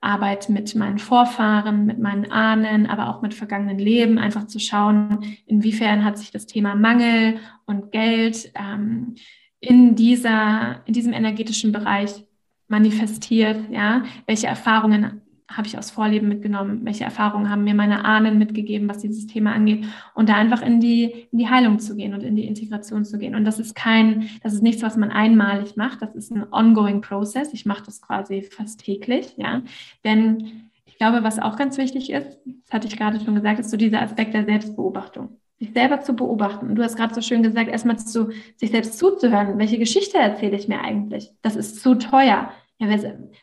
Arbeit 0.02 0.50
mit 0.50 0.76
meinen 0.76 0.98
Vorfahren, 0.98 1.86
mit 1.86 2.00
meinen 2.00 2.32
Ahnen, 2.32 2.86
aber 2.86 3.10
auch 3.10 3.22
mit 3.22 3.34
vergangenen 3.34 3.80
Leben, 3.80 4.18
einfach 4.18 4.48
zu 4.48 4.60
schauen, 4.60 5.20
inwiefern 5.46 6.06
hat 6.06 6.18
sich 6.18 6.32
das 6.32 6.46
Thema 6.46 6.76
Mangel 6.76 7.40
und 7.66 7.92
Geld 7.92 8.52
ähm, 8.56 9.16
in, 9.60 9.96
dieser, 9.96 10.82
in 10.86 10.94
diesem 10.94 11.12
energetischen 11.12 11.72
Bereich 11.72 12.26
manifestiert, 12.68 13.70
ja, 13.72 14.04
welche 14.26 14.48
Erfahrungen 14.48 15.22
habe 15.50 15.68
ich 15.68 15.78
aus 15.78 15.90
Vorleben 15.90 16.28
mitgenommen? 16.28 16.82
Welche 16.84 17.04
Erfahrungen 17.04 17.50
haben 17.50 17.64
mir 17.64 17.74
meine 17.74 18.06
Ahnen 18.06 18.38
mitgegeben, 18.38 18.88
was 18.88 19.00
dieses 19.00 19.26
Thema 19.26 19.54
angeht? 19.54 19.86
Und 20.14 20.30
da 20.30 20.36
einfach 20.36 20.62
in 20.62 20.80
die, 20.80 21.28
in 21.32 21.40
die 21.40 21.50
Heilung 21.50 21.80
zu 21.80 21.96
gehen 21.96 22.14
und 22.14 22.22
in 22.22 22.36
die 22.36 22.46
Integration 22.46 23.04
zu 23.04 23.18
gehen. 23.18 23.36
Und 23.36 23.46
das 23.46 23.60
ist 23.60 23.76
kein, 23.76 24.30
das 24.44 24.54
ist 24.54 24.62
nichts, 24.62 24.84
was 24.84 24.96
man 24.96 25.12
einmalig 25.12 25.76
macht. 25.76 26.02
Das 26.02 26.16
ist 26.16 26.32
ein 26.32 26.46
ongoing 26.52 27.02
process. 27.02 27.54
Ich 27.54 27.66
mache 27.66 27.84
das 27.84 28.02
quasi 28.02 28.44
fast 28.44 28.82
täglich, 28.82 29.34
ja. 29.38 29.64
Denn 30.04 30.70
ich 30.86 30.98
glaube, 30.98 31.24
was 31.24 31.40
auch 31.40 31.58
ganz 31.58 31.78
wichtig 31.78 32.12
ist, 32.12 32.38
das 32.46 32.72
hatte 32.72 32.88
ich 32.88 32.98
gerade 32.98 33.20
schon 33.20 33.36
gesagt, 33.36 33.60
ist 33.60 33.72
so 33.72 33.78
dieser 33.78 34.02
Aspekt 34.02 34.34
der 34.34 34.46
Selbstbeobachtung 34.46 35.38
sich 35.60 35.74
selber 35.74 36.00
zu 36.00 36.14
beobachten. 36.14 36.70
Und 36.70 36.76
du 36.76 36.84
hast 36.84 36.96
gerade 36.96 37.14
so 37.14 37.22
schön 37.22 37.44
gesagt, 37.44 37.70
erstmal 37.70 38.00
zu 38.00 38.30
sich 38.56 38.72
selbst 38.72 38.98
zuzuhören. 38.98 39.58
Welche 39.58 39.78
Geschichte 39.78 40.18
erzähle 40.18 40.56
ich 40.56 40.70
mir 40.70 40.82
eigentlich? 40.82 41.34
Das 41.42 41.56
ist 41.58 41.82
zu 41.82 41.96
teuer 41.96 42.50
ja, 42.80 42.88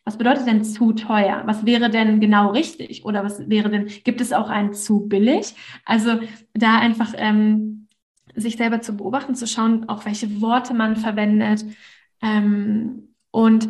was 0.05 0.17
bedeutet 0.17 0.47
denn 0.47 0.65
zu 0.65 0.93
teuer? 0.93 1.43
Was 1.45 1.67
wäre 1.67 1.91
denn 1.91 2.21
genau 2.21 2.51
richtig? 2.51 3.05
Oder 3.05 3.23
was 3.23 3.49
wäre 3.51 3.69
denn, 3.69 3.87
gibt 4.03 4.23
es 4.23 4.33
auch 4.33 4.49
ein 4.49 4.73
zu 4.73 5.09
billig? 5.09 5.55
Also 5.85 6.21
da 6.55 6.79
einfach 6.79 7.13
ähm, 7.17 7.89
sich 8.35 8.57
selber 8.57 8.81
zu 8.81 8.97
beobachten, 8.97 9.35
zu 9.35 9.47
schauen, 9.47 9.89
auch 9.91 10.07
welche 10.07 10.41
Worte 10.41 10.73
man 10.73 10.97
verwendet. 10.97 11.67
Ähm, 12.23 13.15
und 13.31 13.69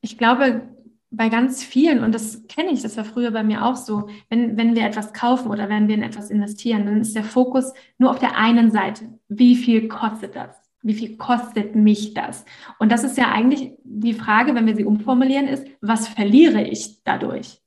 ich 0.00 0.16
glaube, 0.16 0.62
bei 1.10 1.28
ganz 1.28 1.62
vielen, 1.62 2.02
und 2.02 2.14
das 2.14 2.46
kenne 2.48 2.70
ich, 2.70 2.82
das 2.82 2.96
war 2.96 3.04
früher 3.04 3.30
bei 3.30 3.42
mir 3.42 3.64
auch 3.64 3.76
so, 3.76 4.08
wenn, 4.30 4.56
wenn 4.56 4.74
wir 4.74 4.84
etwas 4.84 5.12
kaufen 5.12 5.50
oder 5.50 5.68
wenn 5.68 5.88
wir 5.88 5.94
in 5.96 6.02
etwas 6.02 6.30
investieren, 6.30 6.86
dann 6.86 7.00
ist 7.00 7.14
der 7.14 7.24
Fokus 7.24 7.72
nur 7.98 8.10
auf 8.10 8.18
der 8.18 8.36
einen 8.36 8.70
Seite. 8.70 9.18
Wie 9.28 9.56
viel 9.56 9.88
kostet 9.88 10.34
das? 10.34 10.67
Wie 10.82 10.94
viel 10.94 11.16
kostet 11.16 11.74
mich 11.74 12.14
das? 12.14 12.44
Und 12.78 12.92
das 12.92 13.04
ist 13.04 13.18
ja 13.18 13.30
eigentlich 13.30 13.72
die 13.82 14.14
Frage, 14.14 14.54
wenn 14.54 14.66
wir 14.66 14.76
sie 14.76 14.84
umformulieren, 14.84 15.48
ist, 15.48 15.66
was 15.80 16.08
verliere 16.08 16.62
ich 16.62 17.02
dadurch? 17.04 17.60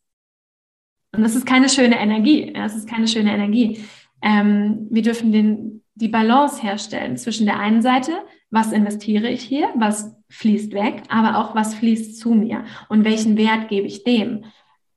Und 1.14 1.24
das 1.24 1.36
ist 1.36 1.46
keine 1.46 1.70
schöne 1.70 2.00
Energie. 2.00 2.54
Das 2.54 2.76
ist 2.76 2.88
keine 2.88 3.08
schöne 3.08 3.34
Energie. 3.34 3.84
Ähm, 4.22 4.88
wir 4.90 5.02
dürfen 5.02 5.32
den, 5.32 5.84
die 5.96 6.08
Balance 6.08 6.62
herstellen 6.62 7.18
zwischen 7.18 7.46
der 7.46 7.60
einen 7.60 7.82
Seite, 7.82 8.14
was 8.50 8.72
investiere 8.72 9.30
ich 9.30 9.42
hier, 9.42 9.70
was 9.76 10.16
fließt 10.30 10.74
weg, 10.74 11.04
aber 11.10 11.38
auch 11.38 11.56
was 11.56 11.76
fließt 11.76 12.18
zu 12.18 12.34
mir 12.34 12.64
und 12.90 13.04
welchen 13.04 13.38
Wert 13.38 13.68
gebe 13.68 13.88
ich 13.88 14.04
dem. 14.04 14.46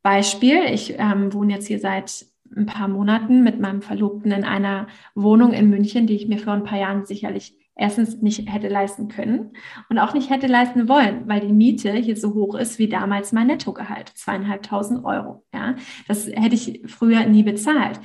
Beispiel, 0.03 0.65
ich 0.71 0.95
ähm, 0.99 1.33
wohne 1.33 1.55
jetzt 1.55 1.67
hier 1.67 1.79
seit 1.79 2.27
ein 2.55 2.67
paar 2.67 2.89
Monaten 2.89 3.43
mit 3.43 3.59
meinem 3.59 3.83
Verlobten 3.83 4.31
in 4.31 4.45
einer 4.45 4.87
Wohnung 5.15 5.53
in 5.53 5.71
München, 5.71 6.07
die 6.07 6.15
ich 6.15 6.29
mir 6.29 6.39
vor 6.39 6.53
ein 6.53 6.65
paar 6.65 6.79
Jahren 6.79 7.05
sicherlich 7.07 7.57
erstens 7.77 8.23
nicht 8.23 8.51
hätte 8.53 8.69
leisten 8.69 9.09
können 9.09 9.53
und 9.89 9.99
auch 9.99 10.15
nicht 10.15 10.31
hätte 10.31 10.47
leisten 10.47 10.89
wollen, 10.89 11.27
weil 11.27 11.41
die 11.41 11.53
Miete 11.53 11.93
hier 11.93 12.17
so 12.17 12.35
hoch 12.35 12.55
ist 12.55 12.79
wie 12.79 12.89
damals 12.89 13.33
mein 13.33 13.49
Nettogehalt, 13.49 14.11
zweieinhalbtausend 14.15 15.05
Euro. 15.05 15.45
Ja, 15.53 15.75
das 16.07 16.27
hätte 16.27 16.55
ich 16.55 16.83
früher 16.87 17.27
nie 17.27 17.43
bezahlt. 17.43 18.01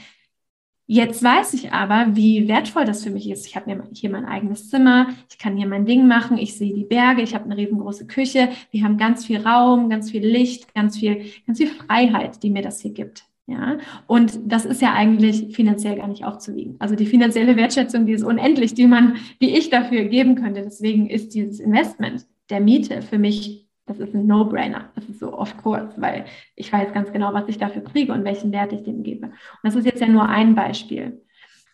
Jetzt 0.91 1.21
weiß 1.23 1.53
ich 1.53 1.71
aber, 1.71 2.15
wie 2.15 2.47
wertvoll 2.47 2.83
das 2.83 3.03
für 3.03 3.11
mich 3.11 3.29
ist. 3.29 3.45
Ich 3.45 3.55
habe 3.55 3.87
hier 3.93 4.09
mein 4.09 4.25
eigenes 4.25 4.69
Zimmer, 4.71 5.09
ich 5.29 5.37
kann 5.37 5.55
hier 5.55 5.67
mein 5.67 5.85
Ding 5.85 6.07
machen, 6.07 6.39
ich 6.39 6.57
sehe 6.57 6.73
die 6.73 6.83
Berge, 6.83 7.21
ich 7.21 7.35
habe 7.35 7.45
eine 7.45 7.57
riesengroße 7.57 8.07
Küche, 8.07 8.49
wir 8.71 8.83
haben 8.83 8.97
ganz 8.97 9.23
viel 9.23 9.45
Raum, 9.45 9.91
ganz 9.91 10.09
viel 10.09 10.25
Licht, 10.25 10.73
ganz 10.73 10.97
viel, 10.97 11.31
ganz 11.45 11.59
viel 11.59 11.67
Freiheit, 11.67 12.41
die 12.41 12.49
mir 12.49 12.63
das 12.63 12.81
hier 12.81 12.91
gibt. 12.91 13.28
Ja, 13.49 13.79
und 14.05 14.39
das 14.45 14.65
ist 14.65 14.79
ja 14.79 14.93
eigentlich 14.93 15.55
finanziell 15.55 15.95
gar 15.95 16.07
nicht 16.07 16.23
aufzuwiegen. 16.23 16.75
Also 16.77 16.95
die 16.95 17.07
finanzielle 17.07 17.55
Wertschätzung, 17.55 18.05
die 18.05 18.13
ist 18.13 18.23
unendlich, 18.23 18.75
die 18.75 18.85
man, 18.85 19.15
die 19.41 19.57
ich 19.57 19.71
dafür 19.71 20.03
geben 20.03 20.35
könnte. 20.35 20.61
Deswegen 20.61 21.09
ist 21.09 21.33
dieses 21.33 21.59
Investment 21.59 22.27
der 22.51 22.59
Miete 22.59 23.01
für 23.01 23.17
mich, 23.17 23.67
das 23.87 23.99
ist 23.99 24.13
ein 24.13 24.27
No-Brainer. 24.27 24.91
Das 24.93 25.09
ist 25.09 25.19
so 25.19 25.35
of 25.35 25.57
course, 25.63 25.99
weil 25.99 26.25
ich 26.55 26.71
weiß 26.71 26.93
ganz 26.93 27.11
genau, 27.11 27.33
was 27.33 27.49
ich 27.49 27.57
dafür 27.57 27.83
kriege 27.83 28.13
und 28.13 28.23
welchen 28.23 28.51
Wert 28.51 28.71
ich 28.71 28.83
dem 28.83 29.01
gebe. 29.01 29.25
Und 29.25 29.33
das 29.63 29.75
ist 29.75 29.85
jetzt 29.85 30.01
ja 30.01 30.07
nur 30.07 30.29
ein 30.29 30.53
Beispiel. 30.53 31.23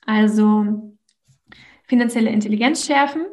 Also 0.05 0.95
finanzielle 1.83 2.29
Intelligenz 2.29 2.85
schärfen, 2.85 3.23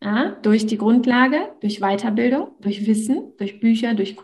ja, 0.00 0.36
durch 0.42 0.66
die 0.66 0.78
Grundlage, 0.78 1.50
durch 1.60 1.80
Weiterbildung, 1.80 2.52
durch 2.60 2.86
Wissen, 2.86 3.32
durch 3.38 3.58
Bücher, 3.58 3.94
durch 3.94 4.16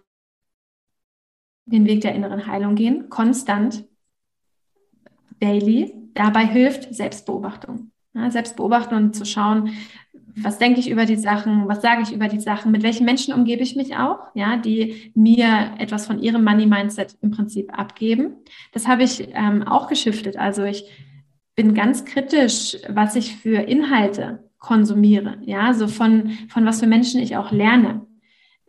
den 1.71 1.87
Weg 1.87 2.01
der 2.01 2.15
inneren 2.15 2.47
Heilung 2.47 2.75
gehen, 2.75 3.09
konstant, 3.09 3.85
daily. 5.41 5.95
Dabei 6.15 6.47
hilft 6.47 6.95
Selbstbeobachtung. 6.95 7.91
Ja, 8.15 8.31
Selbstbeobachten 8.31 8.97
und 8.97 9.15
zu 9.15 9.25
schauen, 9.25 9.71
was 10.43 10.59
denke 10.59 10.81
ich 10.81 10.91
über 10.91 11.05
die 11.05 11.17
Sachen, 11.17 11.69
was 11.69 11.83
sage 11.83 12.03
ich 12.03 12.13
über 12.13 12.29
die 12.29 12.41
Sachen, 12.41 12.73
mit 12.73 12.83
welchen 12.83 13.05
Menschen 13.05 13.35
umgebe 13.35 13.63
ich 13.63 13.77
mich 13.77 13.97
auch, 13.97 14.21
ja, 14.35 14.57
die 14.57 15.13
mir 15.15 15.73
etwas 15.79 16.07
von 16.07 16.19
ihrem 16.19 16.45
Money-Mindset 16.45 17.19
im 17.23 17.31
Prinzip 17.31 17.77
abgeben. 17.77 18.37
Das 18.73 18.87
habe 18.87 19.03
ich 19.03 19.29
ähm, 19.33 19.63
auch 19.63 19.89
geschiftet. 19.89 20.37
Also 20.37 20.65
ich 20.65 20.85
bin 21.55 21.75
ganz 21.75 22.05
kritisch, 22.05 22.77
was 22.89 23.17
ich 23.17 23.37
für 23.37 23.63
Inhalte 23.63 24.49
konsumiere, 24.59 25.39
ja, 25.43 25.73
so 25.75 25.89
von, 25.89 26.31
von 26.49 26.65
was 26.65 26.81
für 26.81 26.87
Menschen 26.87 27.21
ich 27.21 27.37
auch 27.37 27.53
lerne. 27.53 28.07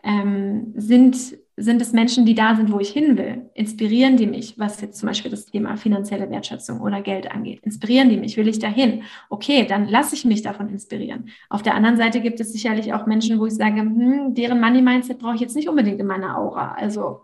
Ähm, 0.03 0.73
sind 0.75 1.37
sind 1.59 1.81
es 1.81 1.91
Menschen, 1.91 2.25
die 2.25 2.35
da 2.35 2.55
sind, 2.55 2.71
wo 2.71 2.79
ich 2.79 2.89
hin 2.89 3.17
will? 3.17 3.49
Inspirieren 3.53 4.17
die 4.17 4.27
mich, 4.27 4.57
was 4.57 4.79
jetzt 4.81 4.99
zum 4.99 5.07
Beispiel 5.07 5.29
das 5.29 5.45
Thema 5.45 5.75
finanzielle 5.77 6.29
Wertschätzung 6.29 6.81
oder 6.81 7.01
Geld 7.01 7.31
angeht? 7.31 7.59
Inspirieren 7.63 8.09
die 8.09 8.17
mich? 8.17 8.37
Will 8.37 8.47
ich 8.47 8.59
dahin? 8.59 9.03
Okay, 9.29 9.65
dann 9.67 9.87
lasse 9.87 10.15
ich 10.15 10.25
mich 10.25 10.41
davon 10.41 10.69
inspirieren. 10.69 11.29
Auf 11.49 11.61
der 11.61 11.75
anderen 11.75 11.97
Seite 11.97 12.21
gibt 12.21 12.39
es 12.39 12.53
sicherlich 12.53 12.93
auch 12.93 13.05
Menschen, 13.05 13.39
wo 13.39 13.45
ich 13.45 13.55
sage, 13.55 13.81
hm, 13.81 14.33
deren 14.33 14.59
Money-Mindset 14.59 15.19
brauche 15.19 15.35
ich 15.35 15.41
jetzt 15.41 15.55
nicht 15.55 15.69
unbedingt 15.69 15.99
in 15.99 16.07
meiner 16.07 16.37
Aura. 16.37 16.73
Also 16.73 17.21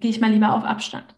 gehe 0.00 0.10
ich 0.10 0.20
mal 0.20 0.30
lieber 0.30 0.54
auf 0.54 0.64
Abstand. 0.64 1.16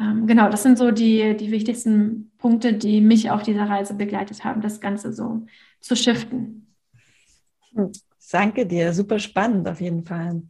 Ähm, 0.00 0.26
genau, 0.26 0.48
das 0.48 0.62
sind 0.62 0.78
so 0.78 0.90
die, 0.90 1.36
die 1.36 1.50
wichtigsten 1.50 2.32
Punkte, 2.38 2.72
die 2.72 3.00
mich 3.00 3.30
auf 3.30 3.42
dieser 3.42 3.68
Reise 3.68 3.94
begleitet 3.94 4.44
haben, 4.44 4.62
das 4.62 4.80
Ganze 4.80 5.12
so 5.12 5.46
zu 5.80 5.94
shiften. 5.94 6.74
Danke 8.32 8.66
dir, 8.66 8.92
super 8.92 9.18
spannend 9.18 9.68
auf 9.68 9.80
jeden 9.80 10.04
Fall 10.04 10.42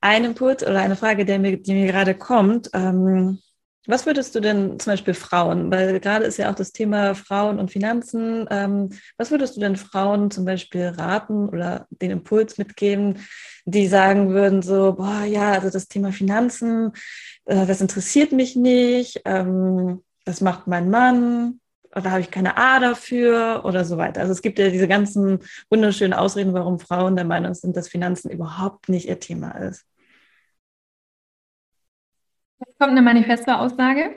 ein 0.00 0.24
Input 0.24 0.62
oder 0.62 0.80
eine 0.80 0.96
Frage, 0.96 1.24
der 1.24 1.38
mir, 1.38 1.56
die 1.56 1.74
mir 1.74 1.86
gerade 1.86 2.14
kommt. 2.14 2.70
Ähm, 2.72 3.38
was 3.86 4.04
würdest 4.04 4.34
du 4.34 4.40
denn 4.40 4.80
zum 4.80 4.92
Beispiel 4.92 5.14
Frauen, 5.14 5.70
weil 5.70 6.00
gerade 6.00 6.24
ist 6.24 6.38
ja 6.38 6.50
auch 6.50 6.56
das 6.56 6.72
Thema 6.72 7.14
Frauen 7.14 7.60
und 7.60 7.70
Finanzen, 7.70 8.46
ähm, 8.50 8.90
was 9.16 9.30
würdest 9.30 9.56
du 9.56 9.60
denn 9.60 9.76
Frauen 9.76 10.30
zum 10.32 10.44
Beispiel 10.44 10.88
raten 10.88 11.48
oder 11.48 11.86
den 11.90 12.10
Impuls 12.10 12.58
mitgeben, 12.58 13.20
die 13.64 13.86
sagen 13.86 14.30
würden 14.30 14.62
so, 14.62 14.94
boah, 14.94 15.22
ja, 15.24 15.52
also 15.52 15.70
das 15.70 15.86
Thema 15.86 16.12
Finanzen, 16.12 16.92
äh, 17.44 17.64
das 17.64 17.80
interessiert 17.80 18.32
mich 18.32 18.56
nicht, 18.56 19.22
ähm, 19.24 20.02
das 20.24 20.40
macht 20.40 20.66
mein 20.66 20.90
Mann, 20.90 21.60
oder 21.96 22.10
habe 22.10 22.20
ich 22.20 22.30
keine 22.30 22.56
A 22.56 22.78
dafür 22.78 23.62
oder 23.64 23.84
so 23.84 23.96
weiter. 23.96 24.20
Also 24.20 24.32
es 24.32 24.42
gibt 24.42 24.58
ja 24.58 24.68
diese 24.68 24.86
ganzen 24.86 25.40
wunderschönen 25.70 26.12
Ausreden, 26.12 26.52
warum 26.52 26.78
Frauen 26.78 27.16
der 27.16 27.24
Meinung 27.24 27.54
sind, 27.54 27.74
dass 27.76 27.88
Finanzen 27.88 28.30
überhaupt 28.30 28.90
nicht 28.90 29.08
ihr 29.08 29.18
Thema 29.18 29.52
ist. 29.52 29.86
Jetzt 32.58 32.78
kommt 32.78 32.92
eine 32.92 33.02
Manifesto-Aussage. 33.02 34.14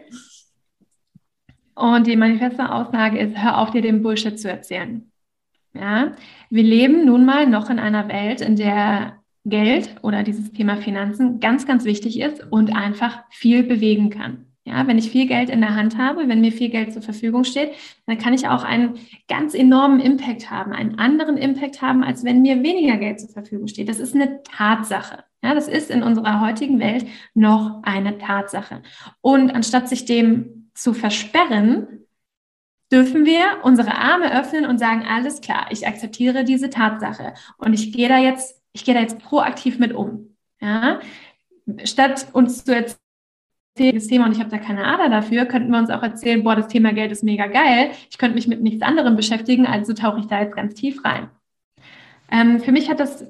Und 1.75 2.07
die 2.07 2.17
Manifesto-Aussage 2.17 3.17
ist, 3.17 3.37
hör 3.37 3.59
auf, 3.59 3.71
dir 3.71 3.81
den 3.81 4.03
Bullshit 4.03 4.37
zu 4.37 4.49
erzählen. 4.49 5.09
Ja, 5.73 6.15
wir 6.49 6.63
leben 6.63 7.05
nun 7.05 7.25
mal 7.25 7.47
noch 7.47 7.69
in 7.69 7.79
einer 7.79 8.09
Welt, 8.09 8.41
in 8.41 8.57
der 8.57 9.19
Geld 9.45 9.95
oder 10.01 10.23
dieses 10.23 10.51
Thema 10.51 10.77
Finanzen 10.77 11.39
ganz, 11.39 11.65
ganz 11.65 11.85
wichtig 11.85 12.19
ist 12.19 12.43
und 12.51 12.75
einfach 12.75 13.23
viel 13.29 13.63
bewegen 13.63 14.09
kann. 14.09 14.48
Ja, 14.65 14.85
wenn 14.85 14.97
ich 14.97 15.09
viel 15.09 15.25
Geld 15.25 15.49
in 15.49 15.61
der 15.61 15.75
Hand 15.75 15.97
habe, 15.97 16.27
wenn 16.27 16.41
mir 16.41 16.51
viel 16.51 16.69
Geld 16.69 16.93
zur 16.93 17.01
Verfügung 17.01 17.43
steht, 17.43 17.71
dann 18.05 18.17
kann 18.17 18.33
ich 18.33 18.47
auch 18.47 18.63
einen 18.63 18.99
ganz 19.27 19.53
enormen 19.55 19.99
Impact 19.99 20.51
haben, 20.51 20.73
einen 20.73 20.99
anderen 20.99 21.37
Impact 21.37 21.81
haben, 21.81 22.03
als 22.03 22.23
wenn 22.23 22.41
mir 22.41 22.61
weniger 22.61 22.97
Geld 22.97 23.19
zur 23.19 23.29
Verfügung 23.29 23.67
steht. 23.67 23.89
Das 23.89 23.99
ist 23.99 24.13
eine 24.13 24.43
Tatsache. 24.43 25.23
Ja, 25.41 25.55
das 25.55 25.67
ist 25.67 25.89
in 25.89 26.03
unserer 26.03 26.41
heutigen 26.41 26.79
Welt 26.79 27.07
noch 27.33 27.81
eine 27.83 28.17
Tatsache. 28.17 28.83
Und 29.21 29.51
anstatt 29.51 29.87
sich 29.87 30.05
dem 30.05 30.69
zu 30.73 30.93
versperren, 30.93 32.05
dürfen 32.91 33.25
wir 33.25 33.59
unsere 33.63 33.95
Arme 33.95 34.37
öffnen 34.37 34.65
und 34.65 34.77
sagen, 34.77 35.05
alles 35.07 35.41
klar, 35.41 35.67
ich 35.71 35.87
akzeptiere 35.87 36.43
diese 36.43 36.69
Tatsache 36.69 37.33
und 37.57 37.73
ich 37.73 37.93
gehe 37.93 38.09
da 38.09 38.17
jetzt, 38.17 38.61
ich 38.73 38.83
gehe 38.83 38.93
da 38.93 39.01
jetzt 39.01 39.19
proaktiv 39.19 39.79
mit 39.79 39.93
um. 39.93 40.35
Ja, 40.59 40.99
statt 41.85 42.27
uns 42.33 42.65
zu 42.65 42.75
erzählen, 42.75 42.99
das 43.79 44.07
Thema 44.07 44.25
und 44.25 44.31
ich 44.33 44.39
habe 44.39 44.49
da 44.49 44.57
keine 44.57 44.85
Ader 44.85 45.09
dafür, 45.09 45.45
könnten 45.45 45.71
wir 45.71 45.79
uns 45.79 45.89
auch 45.89 46.03
erzählen, 46.03 46.43
boah, 46.43 46.55
das 46.55 46.67
Thema 46.67 46.93
Geld 46.93 47.11
ist 47.11 47.23
mega 47.23 47.47
geil, 47.47 47.91
ich 48.09 48.17
könnte 48.17 48.35
mich 48.35 48.47
mit 48.47 48.61
nichts 48.61 48.81
anderem 48.81 49.15
beschäftigen, 49.15 49.65
also 49.65 49.93
tauche 49.93 50.19
ich 50.19 50.27
da 50.27 50.41
jetzt 50.41 50.55
ganz 50.55 50.75
tief 50.75 51.03
rein. 51.03 51.29
Ähm, 52.31 52.59
für 52.59 52.71
mich 52.71 52.89
hat 52.89 52.99
das 52.99 53.25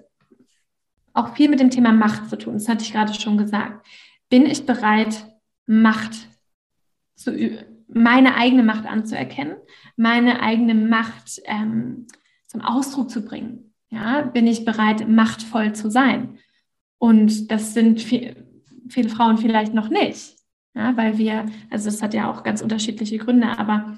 auch 1.13 1.35
viel 1.35 1.49
mit 1.49 1.59
dem 1.59 1.69
Thema 1.69 1.91
Macht 1.91 2.29
zu 2.29 2.37
tun, 2.37 2.53
das 2.53 2.67
hatte 2.67 2.83
ich 2.83 2.91
gerade 2.91 3.13
schon 3.13 3.37
gesagt. 3.37 3.85
Bin 4.29 4.45
ich 4.45 4.65
bereit, 4.65 5.25
Macht 5.65 6.13
zu 7.15 7.31
meine 7.87 8.35
eigene 8.35 8.63
Macht 8.63 8.85
anzuerkennen, 8.85 9.55
meine 9.95 10.41
eigene 10.41 10.75
Macht 10.75 11.41
ähm, 11.45 12.07
zum 12.47 12.61
Ausdruck 12.61 13.09
zu 13.09 13.23
bringen? 13.23 13.73
Ja, 13.89 14.21
bin 14.21 14.45
ich 14.47 14.65
bereit, 14.65 15.07
machtvoll 15.07 15.73
zu 15.73 15.89
sein? 15.89 16.37
Und 16.99 17.49
das 17.49 17.73
sind 17.73 18.01
viel, 18.01 18.45
viele 18.87 19.09
Frauen 19.09 19.37
vielleicht 19.37 19.73
noch 19.73 19.89
nicht. 19.89 20.35
Ja, 20.75 20.95
weil 20.95 21.17
wir, 21.17 21.45
also 21.69 21.89
das 21.89 22.01
hat 22.01 22.13
ja 22.13 22.29
auch 22.31 22.43
ganz 22.43 22.61
unterschiedliche 22.61 23.17
Gründe, 23.17 23.57
aber 23.57 23.97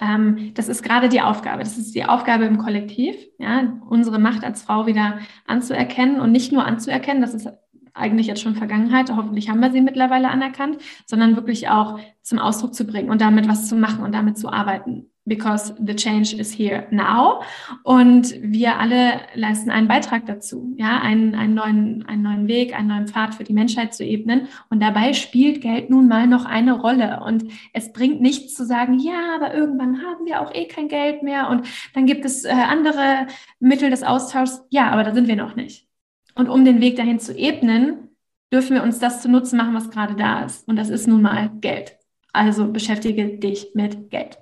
ähm, 0.00 0.52
das 0.54 0.68
ist 0.68 0.82
gerade 0.82 1.08
die 1.08 1.20
Aufgabe. 1.20 1.62
Das 1.62 1.78
ist 1.78 1.94
die 1.94 2.04
Aufgabe 2.04 2.44
im 2.44 2.58
Kollektiv, 2.58 3.16
ja, 3.38 3.78
unsere 3.88 4.18
Macht 4.18 4.44
als 4.44 4.62
Frau 4.62 4.86
wieder 4.86 5.18
anzuerkennen 5.46 6.20
und 6.20 6.32
nicht 6.32 6.52
nur 6.52 6.64
anzuerkennen, 6.64 7.22
das 7.22 7.34
ist 7.34 7.48
eigentlich 7.94 8.28
jetzt 8.28 8.42
schon 8.42 8.54
Vergangenheit, 8.54 9.10
hoffentlich 9.10 9.48
haben 9.48 9.60
wir 9.60 9.72
sie 9.72 9.80
mittlerweile 9.80 10.30
anerkannt, 10.30 10.78
sondern 11.06 11.34
wirklich 11.36 11.68
auch 11.68 11.98
zum 12.22 12.38
Ausdruck 12.38 12.74
zu 12.74 12.86
bringen 12.86 13.10
und 13.10 13.20
damit 13.20 13.48
was 13.48 13.68
zu 13.68 13.74
machen 13.74 14.04
und 14.04 14.12
damit 14.12 14.38
zu 14.38 14.52
arbeiten 14.52 15.10
because 15.28 15.74
the 15.78 15.94
change 15.94 16.34
is 16.34 16.52
here 16.52 16.86
now. 16.90 17.42
Und 17.82 18.34
wir 18.42 18.78
alle 18.78 19.20
leisten 19.34 19.70
einen 19.70 19.88
Beitrag 19.88 20.26
dazu, 20.26 20.74
ja, 20.76 21.00
einen, 21.00 21.34
einen, 21.34 21.54
neuen, 21.54 22.04
einen 22.06 22.22
neuen 22.22 22.48
Weg, 22.48 22.76
einen 22.76 22.88
neuen 22.88 23.08
Pfad 23.08 23.34
für 23.34 23.44
die 23.44 23.52
Menschheit 23.52 23.94
zu 23.94 24.04
ebnen. 24.04 24.48
Und 24.70 24.82
dabei 24.82 25.12
spielt 25.12 25.60
Geld 25.60 25.90
nun 25.90 26.08
mal 26.08 26.26
noch 26.26 26.44
eine 26.44 26.80
Rolle. 26.80 27.20
Und 27.24 27.44
es 27.72 27.92
bringt 27.92 28.20
nichts 28.20 28.54
zu 28.54 28.64
sagen, 28.64 28.98
ja, 28.98 29.36
aber 29.36 29.54
irgendwann 29.54 30.02
haben 30.02 30.26
wir 30.26 30.40
auch 30.40 30.54
eh 30.54 30.66
kein 30.66 30.88
Geld 30.88 31.22
mehr 31.22 31.48
und 31.50 31.66
dann 31.94 32.06
gibt 32.06 32.24
es 32.24 32.44
äh, 32.44 32.50
andere 32.50 33.26
Mittel 33.60 33.90
des 33.90 34.02
Austauschs. 34.02 34.62
Ja, 34.70 34.90
aber 34.90 35.04
da 35.04 35.14
sind 35.14 35.28
wir 35.28 35.36
noch 35.36 35.56
nicht. 35.56 35.86
Und 36.34 36.48
um 36.48 36.64
den 36.64 36.80
Weg 36.80 36.96
dahin 36.96 37.18
zu 37.18 37.36
ebnen, 37.36 38.08
dürfen 38.52 38.74
wir 38.74 38.82
uns 38.82 38.98
das 38.98 39.22
zu 39.22 39.28
Nutzen 39.28 39.56
machen, 39.56 39.74
was 39.74 39.90
gerade 39.90 40.14
da 40.14 40.44
ist. 40.44 40.66
Und 40.68 40.76
das 40.76 40.88
ist 40.88 41.06
nun 41.06 41.22
mal 41.22 41.50
Geld. 41.60 41.96
Also 42.32 42.70
beschäftige 42.70 43.38
dich 43.38 43.72
mit 43.74 44.10
Geld. 44.10 44.38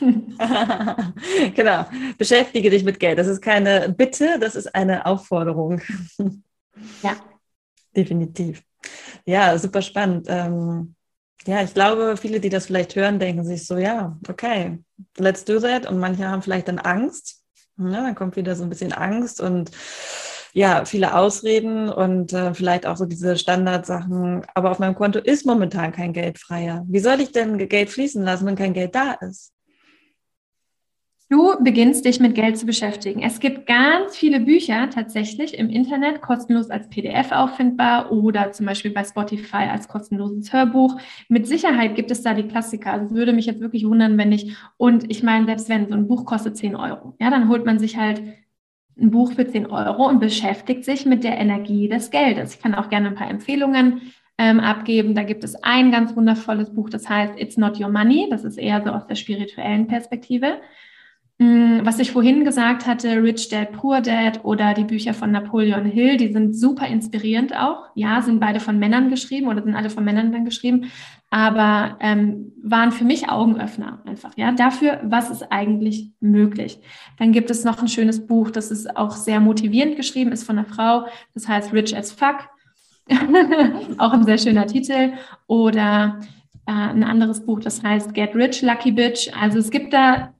genau, 1.54 1.86
beschäftige 2.18 2.70
dich 2.70 2.84
mit 2.84 3.00
Geld. 3.00 3.18
Das 3.18 3.26
ist 3.26 3.40
keine 3.40 3.88
Bitte, 3.90 4.38
das 4.40 4.54
ist 4.54 4.74
eine 4.74 5.06
Aufforderung. 5.06 5.80
ja. 7.02 7.16
Definitiv. 7.96 8.62
Ja, 9.24 9.58
super 9.58 9.82
spannend. 9.82 10.26
Ähm, 10.28 10.94
ja, 11.46 11.62
ich 11.62 11.72
glaube, 11.74 12.16
viele, 12.16 12.40
die 12.40 12.50
das 12.50 12.66
vielleicht 12.66 12.94
hören, 12.94 13.18
denken 13.18 13.44
sich 13.44 13.66
so, 13.66 13.78
ja, 13.78 14.18
okay, 14.28 14.78
let's 15.16 15.44
do 15.44 15.58
that. 15.60 15.86
Und 15.88 15.98
manche 15.98 16.28
haben 16.28 16.42
vielleicht 16.42 16.68
dann 16.68 16.78
Angst. 16.78 17.42
Ja, 17.78 18.02
dann 18.02 18.14
kommt 18.14 18.36
wieder 18.36 18.54
so 18.54 18.64
ein 18.64 18.70
bisschen 18.70 18.92
Angst 18.92 19.40
und 19.40 19.70
ja, 20.52 20.86
viele 20.86 21.14
Ausreden 21.14 21.90
und 21.90 22.32
äh, 22.32 22.54
vielleicht 22.54 22.86
auch 22.86 22.96
so 22.96 23.04
diese 23.04 23.36
Standardsachen. 23.36 24.46
Aber 24.54 24.70
auf 24.70 24.78
meinem 24.78 24.94
Konto 24.94 25.18
ist 25.18 25.44
momentan 25.44 25.92
kein 25.92 26.14
Geld 26.14 26.38
freier. 26.38 26.84
Wie 26.88 27.00
soll 27.00 27.20
ich 27.20 27.32
denn 27.32 27.58
Geld 27.68 27.90
fließen 27.90 28.22
lassen, 28.22 28.46
wenn 28.46 28.56
kein 28.56 28.72
Geld 28.72 28.94
da 28.94 29.12
ist? 29.12 29.52
Du 31.28 31.54
beginnst 31.60 32.04
dich 32.04 32.20
mit 32.20 32.36
Geld 32.36 32.56
zu 32.56 32.66
beschäftigen. 32.66 33.20
Es 33.20 33.40
gibt 33.40 33.66
ganz 33.66 34.16
viele 34.16 34.38
Bücher 34.38 34.88
tatsächlich 34.90 35.58
im 35.58 35.68
Internet 35.70 36.22
kostenlos 36.22 36.70
als 36.70 36.88
PDF 36.88 37.32
auffindbar 37.32 38.12
oder 38.12 38.52
zum 38.52 38.66
Beispiel 38.66 38.92
bei 38.92 39.02
Spotify 39.02 39.68
als 39.68 39.88
kostenloses 39.88 40.52
Hörbuch. 40.52 41.00
Mit 41.28 41.48
Sicherheit 41.48 41.96
gibt 41.96 42.12
es 42.12 42.22
da 42.22 42.32
die 42.32 42.46
Klassiker. 42.46 42.92
Also 42.92 43.06
es 43.06 43.14
würde 43.14 43.32
mich 43.32 43.46
jetzt 43.46 43.60
wirklich 43.60 43.84
wundern, 43.84 44.16
wenn 44.18 44.28
nicht. 44.28 44.56
Und 44.76 45.10
ich 45.10 45.24
meine, 45.24 45.46
selbst 45.46 45.68
wenn 45.68 45.88
so 45.88 45.94
ein 45.94 46.06
Buch 46.06 46.26
kostet 46.26 46.56
10 46.56 46.76
Euro, 46.76 47.16
ja, 47.20 47.28
dann 47.28 47.48
holt 47.48 47.66
man 47.66 47.80
sich 47.80 47.96
halt 47.96 48.22
ein 48.96 49.10
Buch 49.10 49.32
für 49.32 49.48
10 49.48 49.66
Euro 49.66 50.08
und 50.08 50.20
beschäftigt 50.20 50.84
sich 50.84 51.06
mit 51.06 51.24
der 51.24 51.38
Energie 51.38 51.88
des 51.88 52.12
Geldes. 52.12 52.54
Ich 52.54 52.62
kann 52.62 52.76
auch 52.76 52.88
gerne 52.88 53.08
ein 53.08 53.14
paar 53.16 53.28
Empfehlungen 53.28 54.12
ähm, 54.38 54.60
abgeben. 54.60 55.16
Da 55.16 55.24
gibt 55.24 55.42
es 55.42 55.56
ein 55.64 55.90
ganz 55.90 56.14
wundervolles 56.14 56.72
Buch, 56.72 56.88
das 56.88 57.08
heißt 57.08 57.34
It's 57.36 57.56
Not 57.56 57.80
Your 57.80 57.90
Money. 57.90 58.28
Das 58.30 58.44
ist 58.44 58.58
eher 58.58 58.80
so 58.84 58.90
aus 58.90 59.08
der 59.08 59.16
spirituellen 59.16 59.88
Perspektive. 59.88 60.60
Mm, 61.38 61.84
was 61.84 61.98
ich 61.98 62.12
vorhin 62.12 62.46
gesagt 62.46 62.86
hatte, 62.86 63.22
Rich 63.22 63.50
Dad, 63.50 63.72
Poor 63.72 64.00
Dad 64.00 64.42
oder 64.44 64.72
die 64.72 64.84
Bücher 64.84 65.12
von 65.12 65.32
Napoleon 65.32 65.84
Hill, 65.84 66.16
die 66.16 66.32
sind 66.32 66.56
super 66.56 66.86
inspirierend 66.86 67.54
auch. 67.54 67.88
Ja, 67.94 68.22
sind 68.22 68.40
beide 68.40 68.58
von 68.58 68.78
Männern 68.78 69.10
geschrieben 69.10 69.48
oder 69.48 69.62
sind 69.62 69.74
alle 69.74 69.90
von 69.90 70.02
Männern 70.02 70.32
dann 70.32 70.46
geschrieben, 70.46 70.90
aber 71.28 71.98
ähm, 72.00 72.52
waren 72.62 72.90
für 72.90 73.04
mich 73.04 73.28
Augenöffner 73.28 74.00
einfach, 74.06 74.30
ja, 74.36 74.50
dafür, 74.52 75.00
was 75.04 75.28
ist 75.28 75.52
eigentlich 75.52 76.10
möglich. 76.20 76.80
Dann 77.18 77.32
gibt 77.32 77.50
es 77.50 77.64
noch 77.64 77.82
ein 77.82 77.88
schönes 77.88 78.26
Buch, 78.26 78.50
das 78.50 78.70
ist 78.70 78.96
auch 78.96 79.12
sehr 79.12 79.40
motivierend 79.40 79.96
geschrieben, 79.96 80.32
ist 80.32 80.44
von 80.44 80.58
einer 80.58 80.66
Frau, 80.66 81.06
das 81.34 81.46
heißt 81.48 81.74
Rich 81.74 81.94
as 81.94 82.12
Fuck. 82.12 82.48
auch 83.98 84.12
ein 84.12 84.24
sehr 84.24 84.38
schöner 84.38 84.66
Titel. 84.66 85.12
Oder 85.46 86.20
äh, 86.66 86.72
ein 86.72 87.04
anderes 87.04 87.44
Buch, 87.44 87.60
das 87.60 87.82
heißt 87.82 88.14
Get 88.14 88.34
Rich, 88.34 88.62
Lucky 88.62 88.90
Bitch. 88.90 89.30
Also 89.38 89.58
es 89.58 89.70
gibt 89.70 89.92
da 89.92 90.32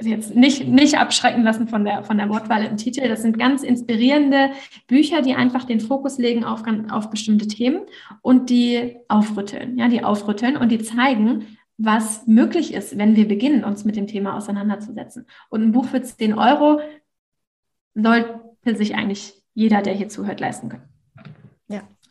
jetzt 0.00 0.34
nicht, 0.34 0.66
nicht 0.66 0.98
abschrecken 0.98 1.42
lassen 1.42 1.68
von 1.68 1.84
der, 1.84 2.02
von 2.02 2.18
der 2.18 2.28
Wortwahl 2.28 2.64
im 2.64 2.76
Titel. 2.76 3.08
Das 3.08 3.22
sind 3.22 3.38
ganz 3.38 3.62
inspirierende 3.62 4.50
Bücher, 4.86 5.22
die 5.22 5.34
einfach 5.34 5.64
den 5.64 5.80
Fokus 5.80 6.18
legen 6.18 6.44
auf, 6.44 6.62
auf 6.90 7.10
bestimmte 7.10 7.46
Themen 7.46 7.82
und 8.22 8.50
die 8.50 8.96
aufrütteln, 9.08 9.78
ja, 9.78 9.88
die 9.88 10.02
aufrütteln 10.02 10.56
und 10.56 10.70
die 10.70 10.82
zeigen, 10.82 11.56
was 11.76 12.26
möglich 12.26 12.72
ist, 12.72 12.96
wenn 12.98 13.16
wir 13.16 13.26
beginnen, 13.26 13.64
uns 13.64 13.84
mit 13.84 13.96
dem 13.96 14.06
Thema 14.06 14.36
auseinanderzusetzen. 14.36 15.26
Und 15.50 15.62
ein 15.62 15.72
Buch 15.72 15.86
für 15.86 16.02
10 16.02 16.38
Euro 16.38 16.80
sollte 17.94 18.76
sich 18.76 18.94
eigentlich 18.94 19.42
jeder, 19.54 19.82
der 19.82 19.94
hier 19.94 20.08
zuhört, 20.08 20.40
leisten 20.40 20.68
können. 20.68 20.93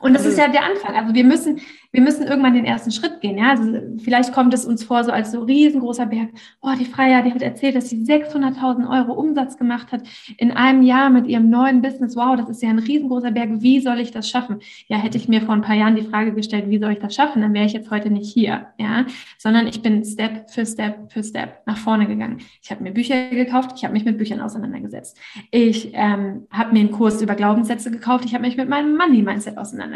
Und 0.04 0.14
das 0.14 0.26
also, 0.26 0.32
ist 0.32 0.38
ja 0.38 0.52
der 0.52 0.66
Anfang. 0.66 0.96
Also 0.96 1.16
wir 1.16 1.24
müssen, 1.24 1.62
wir 1.94 2.02
müssen 2.02 2.28
irgendwann 2.28 2.54
den 2.54 2.66
ersten 2.66 2.92
Schritt 2.92 3.22
gehen. 3.22 3.38
Ja? 3.38 3.52
Also 3.52 3.64
vielleicht 4.04 4.34
kommt 4.34 4.54
es 4.54 4.66
uns 4.66 4.84
vor 4.84 5.02
so 5.06 5.14
als 5.14 5.32
so 5.32 5.44
riesengroßer 5.44 6.08
Berg. 6.08 6.30
Oh, 6.62 6.74
die 6.78 6.84
Freier, 6.84 7.22
die 7.22 7.32
hat 7.32 7.42
erzählt, 7.42 7.78
dass 7.78 7.90
sie 7.90 8.04
600.000 8.04 8.90
Euro 8.90 9.14
Umsatz 9.14 9.58
gemacht 9.58 9.94
hat 9.94 10.02
in 10.38 10.52
einem 10.52 10.82
Jahr 10.82 11.10
mit 11.10 11.28
ihrem 11.28 11.50
neuen 11.50 11.82
Business. 11.82 12.18
Wow, 12.18 12.36
das 12.36 12.50
ist 12.50 12.62
ja 12.62 12.70
ein 12.70 12.80
riesengroßer 12.80 13.32
Berg. 13.32 13.62
Wie 13.62 13.80
soll 13.80 14.02
ich 14.02 14.12
das 14.12 14.30
schaffen? 14.30 14.60
Ja, 14.88 14.98
hätte 14.98 15.18
ich 15.18 15.30
mir 15.30 15.42
vor 15.42 15.56
ein 15.56 15.62
paar 15.62 15.76
Jahren 15.76 15.96
die 15.96 16.02
Frage 16.02 16.34
gestellt, 16.34 16.66
wie 16.68 16.80
soll 16.80 16.92
ich 16.92 17.00
das 17.00 17.16
schaffen? 17.16 17.42
Dann 17.42 17.54
wäre 17.54 17.66
ich 17.66 17.74
jetzt 17.74 17.90
heute 17.90 18.10
nicht 18.10 18.30
hier. 18.30 18.68
Ja, 18.78 19.06
sondern 19.38 19.68
ich 19.68 19.82
bin 19.82 20.04
Step 20.04 20.50
für 20.50 20.66
Step 20.66 21.14
für 21.14 21.24
Step 21.24 21.66
nach 21.66 21.78
vorne 21.78 22.08
gegangen. 22.08 22.40
Ich 22.62 22.72
habe 22.72 22.84
mir 22.84 22.92
Bücher 22.92 23.30
gekauft. 23.30 23.72
Ich 23.78 23.86
habe 23.86 23.94
mich 23.94 24.04
mit 24.04 24.18
Büchern 24.18 24.42
auseinandergesetzt. 24.42 25.18
Ich 25.50 25.92
ähm, 25.94 26.46
habe 26.52 26.74
mir 26.74 26.82
einen 26.82 26.92
Kurs 26.92 27.22
über 27.22 27.36
Glaubenssätze 27.36 27.90
gekauft. 27.90 28.26
Ich 28.26 28.34
habe 28.34 28.44
mich 28.44 28.58
mit 28.58 28.68
meinem 28.68 28.98
Money-Mindset 28.98 29.58
auseinandergesetzt. 29.58 29.93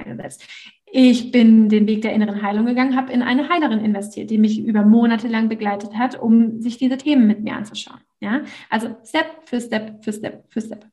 Ich 0.86 1.32
bin 1.32 1.70
den 1.70 1.88
Weg 1.88 2.02
der 2.02 2.14
inneren 2.14 2.42
Heilung 2.42 2.66
gegangen, 2.66 2.96
habe 2.96 3.12
in 3.12 3.22
eine 3.22 3.50
Heilerin 3.50 3.80
investiert, 3.80 4.30
die 4.30 4.38
mich 4.38 4.60
über 4.60 4.84
Monate 4.84 5.28
lang 5.28 5.50
begleitet 5.50 5.96
hat, 5.98 6.18
um 6.20 6.62
sich 6.62 6.78
diese 6.78 6.98
Themen 6.98 7.28
mit 7.28 7.44
mir 7.44 7.56
anzuschauen. 7.56 8.00
Ja, 8.20 8.42
also 8.70 8.96
Step 9.04 9.26
für 9.44 9.60
Step 9.60 10.04
für 10.04 10.14
Step 10.14 10.46
für 10.50 10.62
Step. 10.62 10.86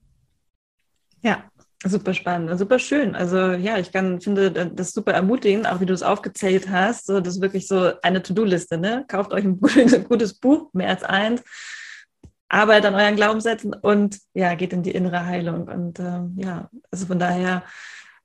Ja, 1.22 1.44
super 1.84 2.12
spannend, 2.12 2.58
super 2.58 2.78
schön. 2.78 3.14
Also 3.14 3.52
ja, 3.52 3.78
ich 3.78 3.92
kann, 3.92 4.20
finde 4.20 4.50
das 4.50 4.92
super 4.92 5.12
ermutigend, 5.12 5.66
auch 5.66 5.80
wie 5.80 5.86
du 5.86 5.94
es 5.94 6.02
aufgezählt 6.02 6.68
hast. 6.68 7.06
So, 7.06 7.20
das 7.20 7.36
ist 7.36 7.42
wirklich 7.42 7.66
so 7.66 7.92
eine 8.02 8.22
To-Do-Liste. 8.22 8.76
Ne? 8.78 9.04
Kauft 9.08 9.32
euch 9.32 9.44
ein, 9.44 9.60
ein 9.62 10.04
gutes 10.08 10.34
Buch, 10.34 10.70
mehr 10.72 10.88
als 10.88 11.02
eins 11.02 11.42
arbeitet 12.54 12.86
an 12.86 12.94
euren 12.94 13.16
Glaubenssätzen 13.16 13.74
und 13.74 14.18
ja, 14.32 14.54
geht 14.54 14.72
in 14.72 14.82
die 14.82 14.92
innere 14.92 15.26
Heilung. 15.26 15.66
Und 15.68 15.98
äh, 15.98 16.20
ja, 16.36 16.70
also 16.90 17.06
von 17.06 17.18
daher 17.18 17.64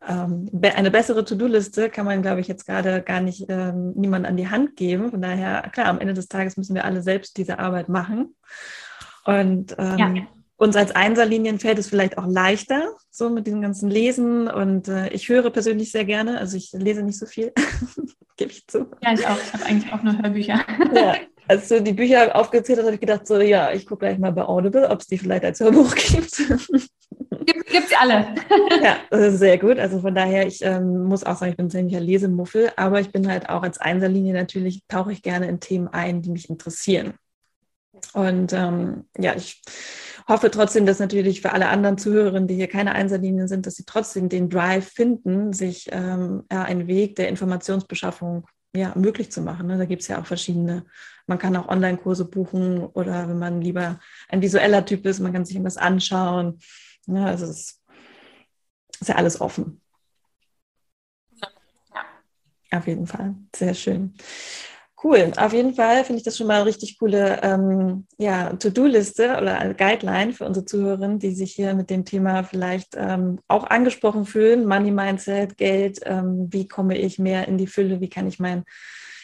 ähm, 0.07 0.49
eine 0.62 0.91
bessere 0.91 1.25
To-Do-Liste 1.25 1.89
kann 1.89 2.05
man, 2.05 2.21
glaube 2.21 2.39
ich, 2.39 2.47
jetzt 2.47 2.65
gerade 2.65 3.01
gar 3.01 3.19
nicht 3.19 3.45
ähm, 3.49 3.93
niemand 3.95 4.25
an 4.25 4.38
die 4.38 4.49
Hand 4.49 4.75
geben. 4.75 5.12
Von 5.12 5.21
daher, 5.21 5.63
klar, 5.73 5.88
am 5.88 5.99
Ende 5.99 6.13
des 6.13 6.27
Tages 6.27 6.55
müssen 6.55 6.75
wir 6.75 6.85
alle 6.85 7.01
selbst 7.01 7.38
diese 7.38 7.59
Arbeit 7.59 7.89
machen. 7.89 8.35
Und 9.25 9.75
ähm, 9.77 9.97
ja. 9.97 10.13
uns 10.55 10.75
als 10.77 10.95
Einserlinien 10.95 11.59
fällt 11.59 11.79
es 11.79 11.88
vielleicht 11.88 12.17
auch 12.17 12.25
leichter, 12.25 12.95
so 13.12 13.29
mit 13.29 13.45
diesem 13.45 13.62
ganzen 13.62 13.89
Lesen. 13.89 14.47
Und 14.47 14.88
äh, 14.88 15.09
ich 15.09 15.27
höre 15.27 15.49
persönlich 15.49 15.91
sehr 15.91 16.05
gerne, 16.05 16.39
also 16.39 16.55
ich 16.55 16.71
lese 16.71 17.03
nicht 17.03 17.19
so 17.19 17.25
viel, 17.25 17.51
gebe 18.38 18.51
ich 18.51 18.65
zu. 18.67 18.89
Ja, 19.03 19.13
ich 19.13 19.27
auch. 19.27 19.38
Ich 19.38 19.53
habe 19.53 19.65
eigentlich 19.65 19.93
auch 19.93 20.01
nur 20.01 20.17
Hörbücher. 20.17 20.65
ja. 20.95 21.15
Als 21.49 21.67
du 21.67 21.81
die 21.81 21.93
Bücher 21.93 22.35
aufgezählt 22.35 22.77
hast, 22.77 22.85
habe 22.85 22.95
ich 22.95 23.01
gedacht, 23.01 23.27
so, 23.27 23.41
ja, 23.41 23.73
ich 23.73 23.85
gucke 23.85 24.05
gleich 24.05 24.19
mal 24.19 24.31
bei 24.31 24.43
Audible, 24.43 24.88
ob 24.88 25.01
es 25.01 25.07
die 25.07 25.17
vielleicht 25.17 25.43
als 25.43 25.59
Hörbuch 25.59 25.93
gibt. 25.95 26.41
Gibt 27.53 27.91
es 27.91 27.97
alle. 27.99 28.27
ja, 29.12 29.31
sehr 29.31 29.57
gut. 29.57 29.79
Also 29.79 29.99
von 29.99 30.15
daher, 30.15 30.47
ich 30.47 30.63
ähm, 30.63 31.03
muss 31.03 31.23
auch 31.23 31.38
sagen, 31.38 31.51
ich 31.51 31.57
bin 31.57 31.67
ein 31.67 31.71
ziemlicher 31.71 31.99
Lesemuffel, 31.99 32.71
aber 32.75 32.99
ich 32.99 33.12
bin 33.12 33.27
halt 33.27 33.49
auch 33.49 33.63
als 33.63 33.79
Einserlinie 33.79 34.33
natürlich, 34.33 34.81
tauche 34.88 35.12
ich 35.12 35.21
gerne 35.21 35.47
in 35.47 35.59
Themen 35.59 35.88
ein, 35.88 36.21
die 36.21 36.31
mich 36.31 36.49
interessieren. 36.49 37.13
Und 38.13 38.53
ähm, 38.53 39.05
ja, 39.17 39.35
ich 39.35 39.62
hoffe 40.27 40.51
trotzdem, 40.51 40.85
dass 40.85 40.99
natürlich 40.99 41.41
für 41.41 41.51
alle 41.51 41.67
anderen 41.67 41.97
Zuhörerinnen, 41.97 42.47
die 42.47 42.55
hier 42.55 42.67
keine 42.67 42.93
Einserlinien 42.93 43.47
sind, 43.47 43.65
dass 43.65 43.75
sie 43.75 43.85
trotzdem 43.85 44.29
den 44.29 44.49
Drive 44.49 44.91
finden, 44.93 45.53
sich 45.53 45.88
ähm, 45.91 46.43
ja, 46.51 46.63
einen 46.63 46.88
Weg 46.88 47.15
der 47.15 47.29
Informationsbeschaffung 47.29 48.47
ja, 48.75 48.93
möglich 48.95 49.31
zu 49.31 49.41
machen. 49.41 49.67
Ne? 49.67 49.77
Da 49.77 49.85
gibt 49.85 50.03
es 50.03 50.07
ja 50.07 50.21
auch 50.21 50.25
verschiedene. 50.25 50.85
Man 51.27 51.39
kann 51.39 51.55
auch 51.55 51.67
Online-Kurse 51.67 52.25
buchen 52.25 52.85
oder 52.85 53.27
wenn 53.27 53.39
man 53.39 53.62
lieber 53.62 53.99
ein 54.29 54.41
visueller 54.41 54.85
Typ 54.85 55.05
ist, 55.05 55.19
man 55.19 55.33
kann 55.33 55.45
sich 55.45 55.55
irgendwas 55.55 55.77
anschauen. 55.77 56.59
Ja, 57.15 57.26
also 57.26 57.45
es 57.45 57.82
ist 59.00 59.08
ja 59.08 59.15
alles 59.15 59.39
offen. 59.41 59.82
Ja. 61.41 62.78
Auf 62.78 62.88
jeden 62.88 63.08
Fall. 63.08 63.36
Sehr 63.56 63.74
schön. 63.74 64.13
Cool. 65.02 65.32
Auf 65.38 65.54
jeden 65.54 65.74
Fall 65.76 66.04
finde 66.04 66.17
ich 66.17 66.24
das 66.26 66.38
schon 66.38 66.48
mal 66.48 66.58
eine 66.58 66.65
richtig 66.65 67.00
coole 67.00 67.39
ähm, 67.41 68.06
ja, 68.17 68.50
To-Do-Liste 68.50 69.38
oder 69.38 69.58
eine 69.58 69.74
Guideline 69.74 70.34
für 70.34 70.45
unsere 70.45 70.65
Zuhörerinnen, 70.65 71.19
die 71.19 71.32
sich 71.32 71.54
hier 71.54 71.74
mit 71.74 71.89
dem 71.89 72.04
Thema 72.04 72.43
vielleicht 72.43 72.95
ähm, 72.98 73.39
auch 73.48 73.63
angesprochen 73.63 74.26
fühlen. 74.26 74.65
Money 74.65 74.91
Mindset, 74.91 75.58
Geld, 75.58 76.02
ähm, 76.04 76.50
wie 76.52 76.67
komme 76.67 76.98
ich 76.98 77.17
mehr 77.17 77.48
in 77.48 77.58
die 77.58 77.67
Fülle, 77.67 78.02
wie 78.02 78.10
kann 78.10 78.28
ich 78.28 78.39
mein, 78.39 78.65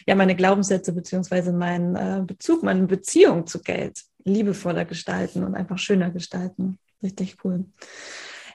ja, 0.07 0.15
meine 0.15 0.37
Glaubenssätze 0.37 0.93
beziehungsweise 0.93 1.51
meinen 1.51 1.95
äh, 1.97 2.23
Bezug, 2.25 2.63
meine 2.63 2.87
Beziehung 2.87 3.45
zu 3.45 3.61
Geld 3.61 4.01
liebevoller 4.23 4.85
gestalten 4.85 5.43
und 5.43 5.55
einfach 5.55 5.77
schöner 5.77 6.09
gestalten. 6.09 6.79
Richtig 7.03 7.37
cool. 7.43 7.65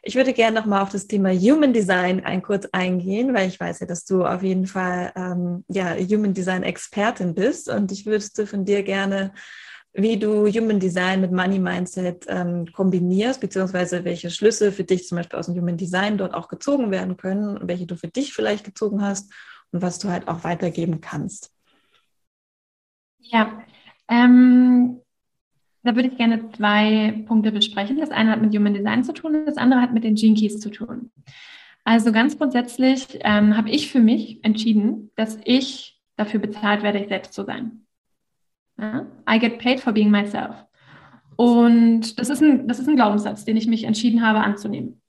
Ich 0.02 0.14
würde 0.14 0.32
gerne 0.32 0.58
nochmal 0.58 0.82
auf 0.82 0.88
das 0.88 1.06
Thema 1.06 1.30
Human 1.30 1.74
Design 1.74 2.24
ein 2.24 2.42
kurz 2.42 2.66
eingehen, 2.72 3.34
weil 3.34 3.48
ich 3.48 3.60
weiß 3.60 3.80
ja, 3.80 3.86
dass 3.86 4.06
du 4.06 4.24
auf 4.24 4.42
jeden 4.42 4.66
Fall 4.66 5.12
ähm, 5.14 5.64
ja, 5.68 5.94
Human 5.94 6.32
Design 6.32 6.62
Expertin 6.62 7.34
bist 7.34 7.68
und 7.68 7.92
ich 7.92 8.06
wüsste 8.06 8.46
von 8.46 8.64
dir 8.64 8.82
gerne, 8.82 9.32
wie 9.92 10.18
du 10.18 10.46
Human 10.46 10.80
Design 10.80 11.20
mit 11.20 11.32
Money 11.32 11.58
Mindset 11.58 12.24
ähm, 12.28 12.66
kombinierst, 12.72 13.40
beziehungsweise 13.40 14.04
welche 14.04 14.30
Schlüsse 14.30 14.72
für 14.72 14.84
dich 14.84 15.06
zum 15.06 15.16
Beispiel 15.16 15.38
aus 15.38 15.46
dem 15.46 15.56
Human 15.56 15.76
Design 15.76 16.16
dort 16.16 16.32
auch 16.32 16.48
gezogen 16.48 16.90
werden 16.90 17.16
können, 17.16 17.58
welche 17.62 17.86
du 17.86 17.96
für 17.96 18.08
dich 18.08 18.32
vielleicht 18.32 18.64
gezogen 18.64 19.02
hast 19.02 19.32
und 19.72 19.82
was 19.82 19.98
du 19.98 20.08
halt 20.08 20.28
auch 20.28 20.44
weitergeben 20.44 21.00
kannst. 21.00 21.52
Ja, 23.18 23.62
ähm, 24.08 25.02
da 25.82 25.94
würde 25.96 26.08
ich 26.08 26.16
gerne 26.16 26.50
zwei 26.52 27.24
Punkte 27.26 27.52
besprechen. 27.52 27.98
Das 27.98 28.10
eine 28.10 28.30
hat 28.30 28.42
mit 28.42 28.54
Human 28.54 28.74
Design 28.74 29.04
zu 29.04 29.12
tun, 29.12 29.44
das 29.46 29.56
andere 29.56 29.80
hat 29.80 29.92
mit 29.92 30.04
den 30.04 30.14
Gene 30.14 30.34
Keys 30.34 30.60
zu 30.60 30.70
tun. 30.70 31.10
Also 31.84 32.12
ganz 32.12 32.36
grundsätzlich 32.36 33.06
ähm, 33.20 33.56
habe 33.56 33.70
ich 33.70 33.90
für 33.90 34.00
mich 34.00 34.44
entschieden, 34.44 35.10
dass 35.16 35.38
ich 35.44 36.00
dafür 36.16 36.40
bezahlt 36.40 36.82
werde, 36.82 36.98
ich 36.98 37.08
selbst 37.08 37.32
zu 37.32 37.44
sein. 37.44 37.86
Ja? 38.78 39.06
I 39.28 39.38
get 39.38 39.58
paid 39.58 39.80
for 39.80 39.92
being 39.92 40.10
myself. 40.10 40.54
Und 41.36 42.18
das 42.18 42.28
ist, 42.28 42.42
ein, 42.42 42.68
das 42.68 42.78
ist 42.78 42.88
ein 42.88 42.96
Glaubenssatz, 42.96 43.46
den 43.46 43.56
ich 43.56 43.66
mich 43.66 43.84
entschieden 43.84 44.24
habe 44.26 44.40
anzunehmen. 44.40 44.99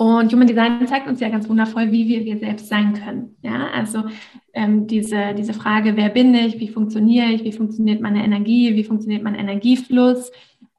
Und 0.00 0.32
Human 0.32 0.46
Design 0.46 0.86
zeigt 0.86 1.08
uns 1.08 1.18
ja 1.18 1.28
ganz 1.28 1.48
wundervoll, 1.48 1.90
wie 1.90 2.06
wir 2.06 2.24
wir 2.24 2.38
selbst 2.38 2.68
sein 2.68 2.92
können. 2.92 3.34
Ja, 3.42 3.68
also 3.70 4.04
ähm, 4.52 4.86
diese, 4.86 5.34
diese 5.36 5.52
Frage, 5.52 5.96
wer 5.96 6.08
bin 6.08 6.32
ich, 6.36 6.60
wie 6.60 6.68
funktioniere 6.68 7.32
ich, 7.32 7.42
wie 7.42 7.50
funktioniert 7.50 8.00
meine 8.00 8.22
Energie, 8.22 8.76
wie 8.76 8.84
funktioniert 8.84 9.24
mein 9.24 9.34
Energiefluss, 9.34 10.30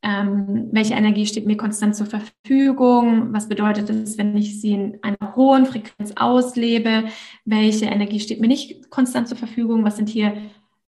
ähm, 0.03 0.69
welche 0.71 0.93
Energie 0.93 1.25
steht 1.25 1.45
mir 1.45 1.57
konstant 1.57 1.97
zur 1.97 2.05
Verfügung, 2.05 3.33
was 3.33 3.49
bedeutet 3.49 3.89
es, 3.89 4.17
wenn 4.17 4.37
ich 4.37 4.61
sie 4.61 4.71
in 4.71 4.99
einer 5.01 5.35
hohen 5.35 5.65
Frequenz 5.65 6.13
auslebe, 6.15 7.09
welche 7.43 7.87
Energie 7.87 8.21
steht 8.21 8.39
mir 8.39 8.47
nicht 8.47 8.89
konstant 8.89 9.27
zur 9.27 9.37
Verfügung, 9.37 9.83
was 9.83 9.97
sind 9.97 10.07
hier 10.07 10.31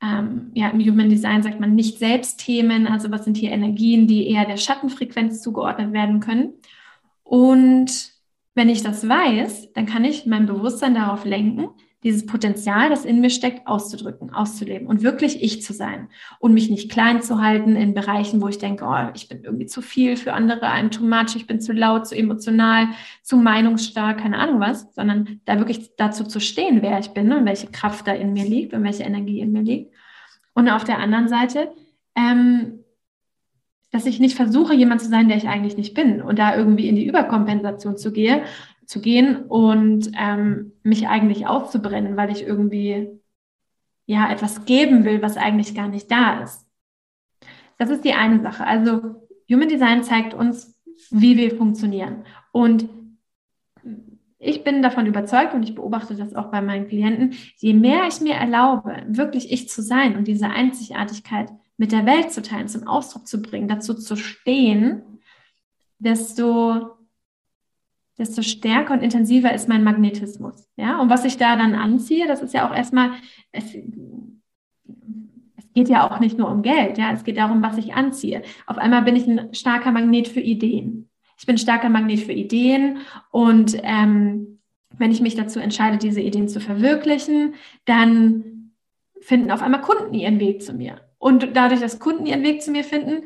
ähm, 0.04 0.52
ja, 0.54 0.70
im 0.70 0.80
Human 0.82 1.10
Design 1.10 1.42
sagt 1.42 1.60
man 1.60 1.74
nicht 1.74 1.98
Selbstthemen, 1.98 2.86
also 2.86 3.10
was 3.10 3.26
sind 3.26 3.38
hier 3.38 3.50
Energien, 3.50 4.06
die 4.06 4.30
eher 4.30 4.46
der 4.46 4.58
Schattenfrequenz 4.58 5.42
zugeordnet 5.42 5.94
werden 5.94 6.20
können. 6.20 6.54
Und 7.24 8.19
wenn 8.60 8.68
ich 8.68 8.84
das 8.84 9.08
weiß, 9.08 9.72
dann 9.72 9.86
kann 9.86 10.04
ich 10.04 10.26
mein 10.26 10.46
Bewusstsein 10.46 10.94
darauf 10.94 11.24
lenken, 11.24 11.70
dieses 12.04 12.26
Potenzial, 12.26 12.90
das 12.90 13.06
in 13.06 13.22
mir 13.22 13.30
steckt, 13.30 13.66
auszudrücken, 13.66 14.34
auszuleben 14.34 14.86
und 14.86 15.02
wirklich 15.02 15.42
ich 15.42 15.62
zu 15.64 15.72
sein 15.72 16.10
und 16.40 16.54
mich 16.54 16.70
nicht 16.70 16.92
klein 16.92 17.22
zu 17.22 17.42
halten 17.42 17.78
in 17.78 17.94
Bereichen, 17.94 18.42
wo 18.42 18.50
ich 18.50 18.58
denke, 18.58 18.84
oh, 18.84 19.12
ich 19.14 19.30
bin 19.30 19.46
irgendwie 19.46 19.66
zu 19.66 19.82
viel 19.82 20.18
für 20.18 20.34
andere, 20.34 20.66
I'm 20.66 20.90
too 20.90 21.06
much, 21.06 21.38
ich 21.38 21.48
bin 21.48 21.62
zu 21.62 21.72
laut, 21.72 22.06
zu 22.06 22.18
emotional, 22.18 22.90
zu 23.24 23.38
meinungsstark, 23.38 24.20
keine 24.20 24.38
Ahnung 24.38 24.60
was, 24.60 24.94
sondern 24.94 25.40
da 25.46 25.58
wirklich 25.58 25.96
dazu 25.96 26.26
zu 26.26 26.42
stehen, 26.42 26.82
wer 26.82 27.00
ich 27.00 27.12
bin 27.12 27.32
und 27.32 27.46
welche 27.46 27.68
Kraft 27.68 28.08
da 28.08 28.12
in 28.12 28.34
mir 28.34 28.44
liegt 28.44 28.74
und 28.74 28.84
welche 28.84 29.04
Energie 29.04 29.40
in 29.40 29.54
mir 29.54 29.64
liegt. 29.64 29.94
Und 30.54 30.68
auf 30.68 30.84
der 30.84 31.00
anderen 31.00 31.30
Seite, 31.30 31.72
ähm, 32.14 32.79
dass 33.92 34.06
ich 34.06 34.20
nicht 34.20 34.36
versuche, 34.36 34.74
jemand 34.74 35.02
zu 35.02 35.10
sein, 35.10 35.28
der 35.28 35.38
ich 35.38 35.48
eigentlich 35.48 35.78
nicht 35.78 35.94
bin 35.94 36.22
und 36.22 36.38
da 36.38 36.56
irgendwie 36.56 36.88
in 36.88 36.96
die 36.96 37.08
Überkompensation 37.08 37.98
zu 37.98 38.12
gehe 38.12 38.44
zu 38.90 39.02
gehen 39.02 39.44
und 39.44 40.12
ähm, 40.20 40.74
mich 40.82 41.08
eigentlich 41.08 41.46
auszubrennen, 41.46 42.18
weil 42.18 42.32
ich 42.32 42.42
irgendwie 42.42 43.08
ja 44.08 44.32
etwas 44.32 44.66
geben 44.66 45.06
will, 45.06 45.22
was 45.22 45.38
eigentlich 45.38 45.76
gar 45.76 45.88
nicht 45.88 46.10
da 46.10 46.42
ist. 46.42 46.66
Das 47.78 47.92
ist 47.92 48.04
die 48.04 48.14
eine 48.14 48.42
Sache. 48.42 48.66
Also 48.66 49.28
Human 49.48 49.70
Design 49.70 50.04
zeigt 50.04 50.34
uns, 50.34 50.76
wie 51.12 51.38
wir 51.38 51.56
funktionieren. 51.56 52.26
Und 52.52 52.90
ich 54.40 54.64
bin 54.64 54.82
davon 54.82 55.06
überzeugt 55.06 55.54
und 55.54 55.62
ich 55.62 55.76
beobachte 55.76 56.16
das 56.16 56.34
auch 56.34 56.50
bei 56.50 56.62
meinen 56.62 56.88
Klienten, 56.88 57.36
je 57.58 57.76
mehr 57.76 58.08
ich 58.08 58.22
mir 58.22 58.34
erlaube, 58.34 59.04
wirklich 59.08 59.52
ich 59.52 59.70
zu 59.70 59.84
sein 59.84 60.18
und 60.18 60.28
diese 60.28 60.50
Einzigartigkeit 60.50 61.52
mit 61.80 61.94
der 61.94 62.06
Welt 62.06 62.32
zu 62.32 62.42
teilen, 62.42 62.68
zum 62.68 62.86
Ausdruck 62.86 63.26
zu 63.26 63.42
bringen, 63.42 63.70
dazu 63.70 63.94
zu 63.94 64.18
stehen, 64.18 65.02
desto 65.98 66.98
desto 68.18 68.42
stärker 68.42 68.94
und 68.94 69.02
intensiver 69.02 69.54
ist 69.54 69.70
mein 69.70 69.86
Magnetismus. 69.86 70.70
Ja, 70.76 71.00
und 71.00 71.10
was 71.10 71.24
ich 71.24 71.38
da 71.38 71.56
dann 71.56 71.74
anziehe, 71.74 72.28
das 72.28 72.42
ist 72.42 72.54
ja 72.54 72.70
auch 72.70 72.76
erstmal, 72.76 73.12
es, 73.54 73.74
es 73.74 75.74
geht 75.74 75.88
ja 75.88 76.06
auch 76.06 76.20
nicht 76.20 76.38
nur 76.38 76.52
um 76.52 76.62
Geld, 76.62 76.98
ja, 76.98 77.14
es 77.14 77.24
geht 77.24 77.38
darum, 77.38 77.64
was 77.64 77.78
ich 77.78 77.94
anziehe. 77.94 78.42
Auf 78.68 78.78
einmal 78.78 79.04
bin 79.04 79.16
ich 79.16 79.26
ein 79.26 79.54
starker 79.54 79.94
Magnet 79.94 80.28
für 80.28 80.42
Ideen. 80.42 81.10
Ich 81.38 81.46
bin 81.46 81.56
ein 81.56 81.60
starker 81.60 81.88
Magnet 81.88 82.20
für 82.20 82.34
Ideen 82.34 82.98
und 83.32 83.78
ähm, 83.84 84.60
wenn 84.98 85.12
ich 85.12 85.22
mich 85.22 85.36
dazu 85.36 85.62
entscheide, 85.62 85.98
diese 85.98 86.20
Ideen 86.20 86.50
zu 86.50 86.60
verwirklichen, 86.60 87.54
dann 87.86 88.74
finden 89.22 89.50
auf 89.50 89.62
einmal 89.62 89.80
Kunden 89.80 90.14
ihren 90.14 90.42
Weg 90.42 90.62
zu 90.62 90.74
mir. 90.74 91.00
Und 91.20 91.56
dadurch, 91.56 91.82
dass 91.82 92.00
Kunden 92.00 92.26
ihren 92.26 92.44
Weg 92.44 92.64
zu 92.64 92.72
mir 92.72 92.84
finden, 92.84 93.24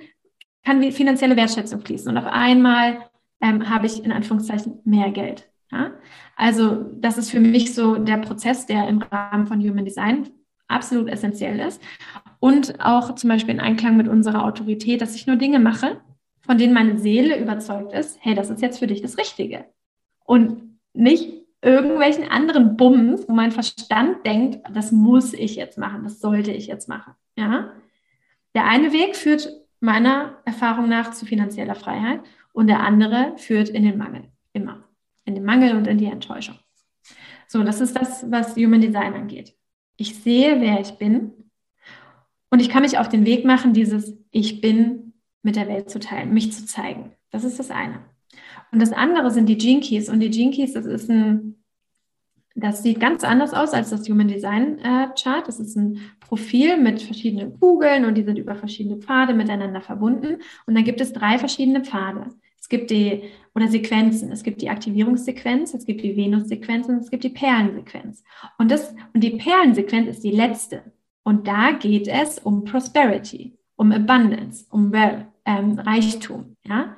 kann 0.66 0.92
finanzielle 0.92 1.36
Wertschätzung 1.36 1.82
fließen. 1.82 2.10
Und 2.10 2.18
auf 2.18 2.26
einmal 2.26 3.10
ähm, 3.42 3.70
habe 3.70 3.86
ich 3.86 4.04
in 4.04 4.12
Anführungszeichen 4.12 4.80
mehr 4.84 5.12
Geld. 5.12 5.50
Ja? 5.72 5.92
Also 6.36 6.86
das 6.96 7.18
ist 7.18 7.30
für 7.32 7.40
mich 7.40 7.74
so 7.74 7.96
der 7.96 8.18
Prozess, 8.18 8.66
der 8.66 8.88
im 8.88 9.02
Rahmen 9.02 9.48
von 9.48 9.62
Human 9.62 9.86
Design 9.86 10.30
absolut 10.68 11.10
essentiell 11.10 11.60
ist. 11.60 11.82
Und 12.40 12.84
auch 12.84 13.16
zum 13.16 13.30
Beispiel 13.30 13.54
in 13.54 13.60
Einklang 13.60 13.96
mit 13.96 14.08
unserer 14.08 14.44
Autorität, 14.46 15.02
dass 15.02 15.16
ich 15.16 15.28
nur 15.28 15.36
Dinge 15.36 15.60
mache, 15.60 16.02
von 16.42 16.58
denen 16.58 16.74
meine 16.74 16.98
Seele 16.98 17.40
überzeugt 17.40 17.94
ist, 17.94 18.18
hey, 18.22 18.34
das 18.34 18.50
ist 18.50 18.62
jetzt 18.62 18.80
für 18.80 18.88
dich 18.88 19.02
das 19.02 19.18
Richtige. 19.18 19.66
Und 20.26 20.80
nicht 20.94 21.44
irgendwelchen 21.62 22.30
anderen 22.30 22.76
Bums, 22.76 23.28
wo 23.28 23.34
mein 23.34 23.52
Verstand 23.52 24.26
denkt, 24.26 24.60
das 24.74 24.92
muss 24.92 25.34
ich 25.34 25.56
jetzt 25.56 25.78
machen, 25.78 26.04
das 26.04 26.20
sollte 26.20 26.52
ich 26.52 26.68
jetzt 26.68 26.90
machen. 26.90 27.14
Ja? 27.38 27.72
Der 28.56 28.66
eine 28.66 28.94
Weg 28.94 29.16
führt 29.16 29.50
meiner 29.80 30.42
Erfahrung 30.46 30.88
nach 30.88 31.12
zu 31.12 31.26
finanzieller 31.26 31.76
Freiheit 31.76 32.22
und 32.54 32.68
der 32.68 32.82
andere 32.82 33.34
führt 33.38 33.70
in 33.70 33.84
den 33.84 33.98
Mangel. 33.98 34.24
Immer. 34.54 34.88
In 35.26 35.36
den 35.36 35.44
Mangel 35.44 35.76
und 35.76 35.88
in 35.88 35.98
die 35.98 36.06
Enttäuschung. 36.06 36.58
So, 37.48 37.64
das 37.64 37.82
ist 37.82 37.96
das, 37.96 38.30
was 38.32 38.56
Human 38.56 38.82
Design 38.82 39.14
angeht. 39.14 39.56
Ich 39.98 40.16
sehe, 40.16 40.60
wer 40.62 40.80
ich 40.80 40.92
bin 40.92 41.32
und 42.50 42.60
ich 42.60 42.70
kann 42.70 42.84
mich 42.84 42.98
auf 42.98 43.10
den 43.10 43.26
Weg 43.26 43.46
machen, 43.46 43.74
dieses 43.74 44.16
Ich 44.32 44.62
bin 44.62 45.14
mit 45.42 45.56
der 45.56 45.68
Welt 45.68 45.90
zu 45.90 46.00
teilen, 46.00 46.34
mich 46.34 46.54
zu 46.54 46.66
zeigen. 46.66 47.12
Das 47.32 47.44
ist 47.44 47.60
das 47.60 47.72
eine. 47.72 48.00
Und 48.72 48.80
das 48.80 48.92
andere 48.92 49.32
sind 49.32 49.48
die 49.48 49.58
Gene 49.58 49.82
Keys. 49.82 50.10
Und 50.10 50.20
die 50.20 50.30
Gene 50.30 50.52
Keys, 50.52 50.74
das 50.74 50.86
ist 50.86 51.10
ein, 51.10 51.63
das 52.56 52.84
sieht 52.84 53.00
ganz 53.00 53.24
anders 53.24 53.54
aus 53.54 53.74
als 53.74 53.90
das 53.90 54.08
Human 54.08 54.28
Design 54.28 54.78
äh, 54.80 55.08
Chart. 55.20 55.48
Das 55.48 55.60
ist 55.60 55.76
ein 55.76 56.00
Profil 56.20 56.78
mit 56.78 57.02
verschiedenen 57.02 57.60
Kugeln 57.60 58.06
und 58.06 58.16
die 58.16 58.24
sind 58.24 58.38
über 58.38 58.56
verschiedene 58.56 58.98
Pfade 58.98 59.34
miteinander 59.34 59.82
verbunden. 59.82 60.38
Und 60.68 60.76
dann 60.76 60.84
gibt 60.84 61.02
es 61.02 61.14
drei 61.14 61.40
verschiedene 61.40 61.84
Pfade. 61.84 62.28
Es 62.60 62.70
gibt 62.70 62.92
die, 62.92 63.24
oder 63.56 63.68
Sequenzen. 63.68 64.32
Es 64.32 64.44
gibt 64.44 64.62
die 64.62 64.70
Aktivierungssequenz, 64.70 65.74
es 65.74 65.86
gibt 65.86 66.02
die 66.02 66.16
Venus-Sequenz 66.16 66.88
und 66.88 66.98
es 66.98 67.10
gibt 67.10 67.24
die 67.24 67.30
Perlensequenz. 67.30 68.24
Und, 68.58 68.72
das, 68.72 68.94
und 69.14 69.24
die 69.24 69.32
Perlensequenz 69.32 70.10
ist 70.10 70.24
die 70.24 70.32
letzte. 70.32 70.84
Und 71.24 71.48
da 71.48 71.72
geht 71.72 72.08
es 72.08 72.40
um 72.40 72.64
Prosperity, 72.66 73.58
um 73.76 73.92
Abundance, 73.92 74.66
um 74.70 74.92
Wealth, 74.92 75.26
ähm, 75.46 75.80
Reichtum, 75.80 76.56
ja? 76.64 76.96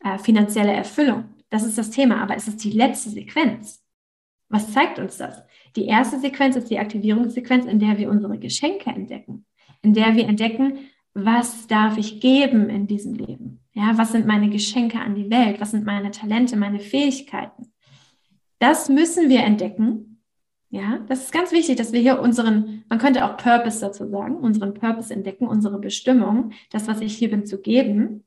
Äh, 0.00 0.18
finanzielle 0.18 0.72
Erfüllung. 0.72 1.24
Das 1.48 1.62
ist 1.62 1.78
das 1.78 1.90
Thema, 1.90 2.20
aber 2.22 2.36
es 2.36 2.48
ist 2.48 2.62
die 2.64 2.72
letzte 2.72 3.10
Sequenz. 3.10 3.85
Was 4.48 4.72
zeigt 4.72 4.98
uns 4.98 5.16
das? 5.16 5.42
Die 5.74 5.86
erste 5.86 6.18
Sequenz 6.20 6.56
ist 6.56 6.70
die 6.70 6.78
Aktivierungssequenz, 6.78 7.66
in 7.66 7.78
der 7.78 7.98
wir 7.98 8.10
unsere 8.10 8.38
Geschenke 8.38 8.90
entdecken, 8.90 9.44
in 9.82 9.92
der 9.92 10.14
wir 10.14 10.26
entdecken, 10.26 10.78
was 11.14 11.66
darf 11.66 11.96
ich 11.96 12.20
geben 12.20 12.68
in 12.68 12.86
diesem 12.86 13.14
Leben? 13.14 13.60
Ja, 13.72 13.96
was 13.96 14.12
sind 14.12 14.26
meine 14.26 14.50
Geschenke 14.50 15.00
an 15.00 15.14
die 15.14 15.30
Welt? 15.30 15.60
Was 15.60 15.70
sind 15.70 15.84
meine 15.84 16.10
Talente, 16.10 16.56
meine 16.56 16.78
Fähigkeiten? 16.78 17.72
Das 18.58 18.88
müssen 18.88 19.28
wir 19.28 19.40
entdecken. 19.40 20.15
Ja, 20.68 20.98
das 21.08 21.24
ist 21.24 21.32
ganz 21.32 21.52
wichtig, 21.52 21.76
dass 21.76 21.92
wir 21.92 22.00
hier 22.00 22.20
unseren, 22.20 22.84
man 22.88 22.98
könnte 22.98 23.24
auch 23.24 23.36
Purpose 23.36 23.80
dazu 23.80 24.08
sagen, 24.08 24.36
unseren 24.36 24.74
Purpose 24.74 25.14
entdecken, 25.14 25.46
unsere 25.46 25.78
Bestimmung, 25.78 26.50
das, 26.70 26.88
was 26.88 27.00
ich 27.00 27.16
hier 27.16 27.30
bin, 27.30 27.46
zu 27.46 27.60
geben. 27.60 28.24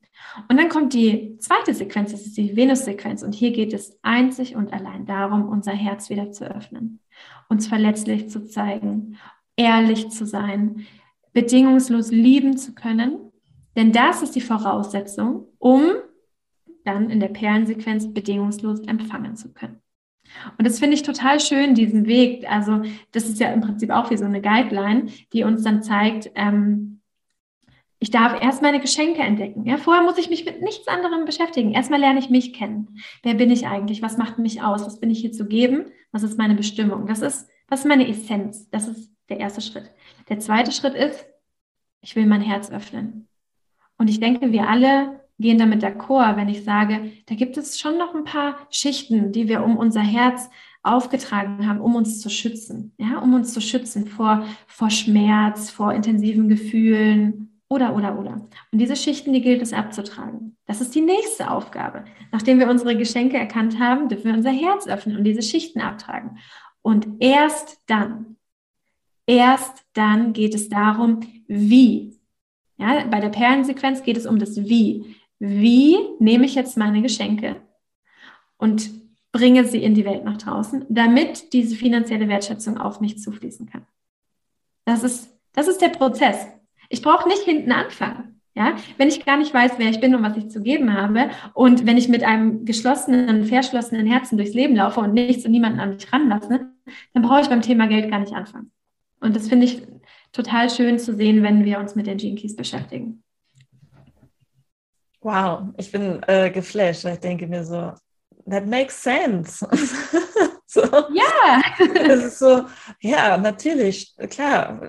Und 0.48 0.58
dann 0.58 0.68
kommt 0.68 0.94
die 0.94 1.36
zweite 1.38 1.74
Sequenz, 1.74 2.12
das 2.12 2.26
ist 2.26 2.36
die 2.36 2.56
Venus-Sequenz. 2.56 3.22
Und 3.22 3.34
hier 3.34 3.52
geht 3.52 3.72
es 3.72 3.98
einzig 4.02 4.56
und 4.56 4.72
allein 4.72 5.06
darum, 5.06 5.48
unser 5.48 5.72
Herz 5.72 6.08
wieder 6.08 6.32
zu 6.32 6.44
öffnen, 6.44 7.00
uns 7.48 7.66
verletzlich 7.68 8.30
zu 8.30 8.46
zeigen, 8.46 9.18
ehrlich 9.56 10.08
zu 10.10 10.26
sein, 10.26 10.86
bedingungslos 11.32 12.10
lieben 12.10 12.56
zu 12.56 12.74
können 12.74 13.30
denn 13.76 13.92
das 13.92 14.22
ist 14.22 14.34
die 14.34 14.40
Voraussetzung, 14.40 15.46
um 15.58 15.92
dann 16.84 17.10
in 17.10 17.20
der 17.20 17.28
Perlensequenz 17.28 18.12
bedingungslos 18.12 18.80
empfangen 18.80 19.36
zu 19.36 19.52
können. 19.52 19.80
Und 20.58 20.66
das 20.66 20.78
finde 20.78 20.94
ich 20.94 21.02
total 21.02 21.40
schön, 21.40 21.74
diesen 21.74 22.06
Weg. 22.06 22.50
Also 22.50 22.82
das 23.12 23.24
ist 23.28 23.40
ja 23.40 23.52
im 23.52 23.60
Prinzip 23.60 23.90
auch 23.90 24.10
wie 24.10 24.16
so 24.16 24.24
eine 24.24 24.40
Guideline, 24.40 25.06
die 25.32 25.44
uns 25.44 25.62
dann 25.62 25.82
zeigt, 25.82 26.30
ähm, 26.34 27.00
ich 28.02 28.10
darf 28.10 28.42
erst 28.42 28.62
meine 28.62 28.80
Geschenke 28.80 29.20
entdecken. 29.20 29.66
Ja, 29.66 29.76
vorher 29.76 30.02
muss 30.02 30.16
ich 30.16 30.30
mich 30.30 30.46
mit 30.46 30.62
nichts 30.62 30.88
anderem 30.88 31.26
beschäftigen. 31.26 31.72
Erstmal 31.72 32.00
lerne 32.00 32.18
ich 32.18 32.30
mich 32.30 32.54
kennen. 32.54 32.98
Wer 33.22 33.34
bin 33.34 33.50
ich 33.50 33.66
eigentlich? 33.66 34.00
Was 34.00 34.16
macht 34.16 34.38
mich 34.38 34.62
aus? 34.62 34.86
Was 34.86 35.00
bin 35.00 35.10
ich 35.10 35.20
hier 35.20 35.32
zu 35.32 35.46
geben? 35.46 35.84
Was 36.10 36.22
ist 36.22 36.38
meine 36.38 36.54
Bestimmung? 36.54 37.06
Das 37.06 37.20
ist, 37.20 37.50
was 37.68 37.80
ist 37.80 37.86
meine 37.86 38.08
Essenz? 38.08 38.70
Das 38.70 38.88
ist 38.88 39.12
der 39.28 39.38
erste 39.38 39.60
Schritt. 39.60 39.90
Der 40.30 40.38
zweite 40.38 40.72
Schritt 40.72 40.94
ist, 40.94 41.26
ich 42.00 42.16
will 42.16 42.24
mein 42.24 42.40
Herz 42.40 42.70
öffnen. 42.70 43.28
Und 43.98 44.08
ich 44.08 44.18
denke, 44.18 44.50
wir 44.50 44.66
alle 44.66 45.19
gehen 45.40 45.58
damit 45.58 45.82
d'accord, 45.82 46.36
wenn 46.36 46.48
ich 46.48 46.64
sage, 46.64 47.12
da 47.26 47.34
gibt 47.34 47.56
es 47.56 47.78
schon 47.78 47.98
noch 47.98 48.14
ein 48.14 48.24
paar 48.24 48.56
Schichten, 48.70 49.32
die 49.32 49.48
wir 49.48 49.64
um 49.64 49.76
unser 49.76 50.02
Herz 50.02 50.50
aufgetragen 50.82 51.66
haben, 51.66 51.80
um 51.80 51.94
uns 51.94 52.20
zu 52.20 52.30
schützen, 52.30 52.92
ja, 52.98 53.18
um 53.18 53.34
uns 53.34 53.52
zu 53.52 53.60
schützen 53.60 54.06
vor, 54.06 54.44
vor 54.66 54.90
Schmerz, 54.90 55.70
vor 55.70 55.92
intensiven 55.92 56.48
Gefühlen 56.48 57.60
oder, 57.68 57.94
oder, 57.94 58.18
oder. 58.18 58.48
Und 58.72 58.78
diese 58.78 58.96
Schichten, 58.96 59.32
die 59.32 59.42
gilt 59.42 59.62
es 59.62 59.72
abzutragen. 59.72 60.56
Das 60.66 60.80
ist 60.80 60.94
die 60.94 61.00
nächste 61.00 61.50
Aufgabe. 61.50 62.04
Nachdem 62.32 62.58
wir 62.58 62.68
unsere 62.68 62.96
Geschenke 62.96 63.36
erkannt 63.36 63.78
haben, 63.78 64.08
dürfen 64.08 64.24
wir 64.24 64.34
unser 64.34 64.50
Herz 64.50 64.86
öffnen 64.86 65.16
und 65.16 65.24
diese 65.24 65.42
Schichten 65.42 65.80
abtragen. 65.80 66.38
Und 66.82 67.06
erst 67.20 67.78
dann, 67.86 68.36
erst 69.26 69.84
dann 69.92 70.32
geht 70.32 70.54
es 70.54 70.68
darum, 70.68 71.20
wie 71.46 72.20
ja, 72.80 73.04
bei 73.10 73.20
der 73.20 73.28
Perlensequenz 73.28 74.02
geht 74.02 74.16
es 74.16 74.26
um 74.26 74.38
das 74.38 74.56
Wie. 74.56 75.16
Wie 75.40 75.96
nehme 76.20 76.44
ich 76.44 76.54
jetzt 76.54 76.76
meine 76.76 77.02
Geschenke 77.02 77.56
und 78.56 78.90
bringe 79.32 79.64
sie 79.64 79.82
in 79.82 79.94
die 79.94 80.04
Welt 80.04 80.24
nach 80.24 80.36
draußen, 80.36 80.86
damit 80.88 81.52
diese 81.52 81.76
finanzielle 81.76 82.28
Wertschätzung 82.28 82.78
auf 82.78 83.00
mich 83.00 83.18
zufließen 83.18 83.66
kann. 83.66 83.86
Das 84.84 85.02
ist, 85.02 85.30
das 85.52 85.68
ist 85.68 85.80
der 85.80 85.88
Prozess. 85.88 86.46
Ich 86.88 87.02
brauche 87.02 87.28
nicht 87.28 87.42
hinten 87.42 87.72
anfangen. 87.72 88.40
Ja, 88.56 88.74
wenn 88.98 89.08
ich 89.08 89.24
gar 89.24 89.36
nicht 89.36 89.54
weiß, 89.54 89.74
wer 89.78 89.90
ich 89.90 90.00
bin 90.00 90.12
und 90.12 90.24
was 90.24 90.36
ich 90.36 90.50
zu 90.50 90.60
geben 90.60 90.92
habe, 90.92 91.30
und 91.54 91.86
wenn 91.86 91.96
ich 91.96 92.08
mit 92.08 92.24
einem 92.24 92.64
geschlossenen, 92.64 93.44
verschlossenen 93.44 94.06
Herzen 94.06 94.36
durchs 94.36 94.54
Leben 94.54 94.74
laufe 94.74 95.00
und 95.00 95.14
nichts 95.14 95.44
und 95.44 95.52
niemanden 95.52 95.78
an 95.78 95.90
mich 95.90 96.12
ranlasse, 96.12 96.68
dann 97.14 97.22
brauche 97.22 97.42
ich 97.42 97.48
beim 97.48 97.62
Thema 97.62 97.86
Geld 97.86 98.10
gar 98.10 98.18
nicht 98.18 98.34
anfangen. 98.34 98.72
Und 99.20 99.36
das 99.36 99.48
finde 99.48 99.66
ich 99.66 99.82
total 100.32 100.68
schön 100.68 100.98
zu 100.98 101.14
sehen, 101.14 101.44
wenn 101.44 101.64
wir 101.64 101.78
uns 101.78 101.94
mit 101.94 102.08
den 102.08 102.18
Gene 102.18 102.34
Keys 102.34 102.56
beschäftigen. 102.56 103.22
Wow, 105.20 105.68
ich 105.76 105.92
bin 105.92 106.22
äh, 106.26 106.50
geflasht. 106.50 107.04
Ich 107.04 107.18
denke 107.18 107.46
mir 107.46 107.64
so, 107.64 107.92
that 108.48 108.66
makes 108.66 109.02
sense. 109.02 109.66
So. 110.72 110.82
Ja. 110.82 111.62
Das 111.94 112.24
ist 112.24 112.38
so, 112.38 112.64
ja, 113.00 113.36
natürlich, 113.36 114.14
klar. 114.28 114.80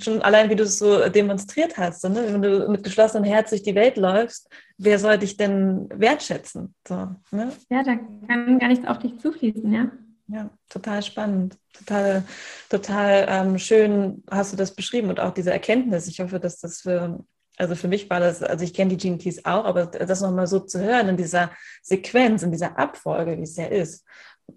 Schon 0.00 0.20
allein, 0.22 0.50
wie 0.50 0.56
du 0.56 0.64
es 0.64 0.80
so 0.80 1.08
demonstriert 1.08 1.78
hast, 1.78 2.02
so, 2.02 2.08
ne? 2.08 2.24
wenn 2.32 2.42
du 2.42 2.68
mit 2.68 2.82
geschlossenem 2.82 3.22
Herz 3.22 3.50
durch 3.50 3.62
die 3.62 3.76
Welt 3.76 3.96
läufst, 3.96 4.50
wer 4.76 4.98
soll 4.98 5.18
dich 5.18 5.36
denn 5.36 5.88
wertschätzen? 5.94 6.74
So, 6.86 7.14
ne? 7.30 7.52
Ja, 7.70 7.84
da 7.84 7.94
kann 8.26 8.58
gar 8.58 8.68
nichts 8.68 8.88
auf 8.88 8.98
dich 8.98 9.20
zufließen, 9.20 9.72
ja. 9.72 9.92
Ja, 10.26 10.50
total 10.68 11.00
spannend, 11.04 11.56
total, 11.72 12.24
total 12.68 13.26
ähm, 13.28 13.58
schön 13.58 14.24
hast 14.28 14.52
du 14.52 14.56
das 14.56 14.74
beschrieben 14.74 15.10
und 15.10 15.20
auch 15.20 15.32
diese 15.32 15.52
Erkenntnis. 15.52 16.08
Ich 16.08 16.18
hoffe, 16.18 16.40
dass 16.40 16.58
das 16.58 16.80
für, 16.80 17.24
also 17.56 17.74
für 17.74 17.88
mich 17.88 18.08
war 18.10 18.20
das, 18.20 18.42
also 18.42 18.64
ich 18.64 18.74
kenne 18.74 18.90
die 18.90 18.96
Gene 18.96 19.18
Keys 19.18 19.44
auch, 19.44 19.64
aber 19.64 19.86
das 19.86 20.20
nochmal 20.20 20.46
so 20.46 20.60
zu 20.60 20.80
hören 20.80 21.08
in 21.08 21.16
dieser 21.16 21.50
Sequenz, 21.82 22.42
in 22.42 22.52
dieser 22.52 22.78
Abfolge, 22.78 23.36
wie 23.38 23.42
es 23.42 23.56
ja 23.56 23.66
ist, 23.66 24.04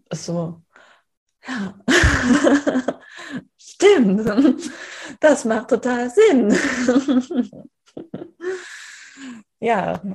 ist 0.10 0.26
so, 0.26 0.62
ja, 1.48 1.74
stimmt, 3.58 4.70
das 5.20 5.46
macht 5.46 5.70
total 5.70 6.10
Sinn. 6.10 6.54
ja. 9.60 10.02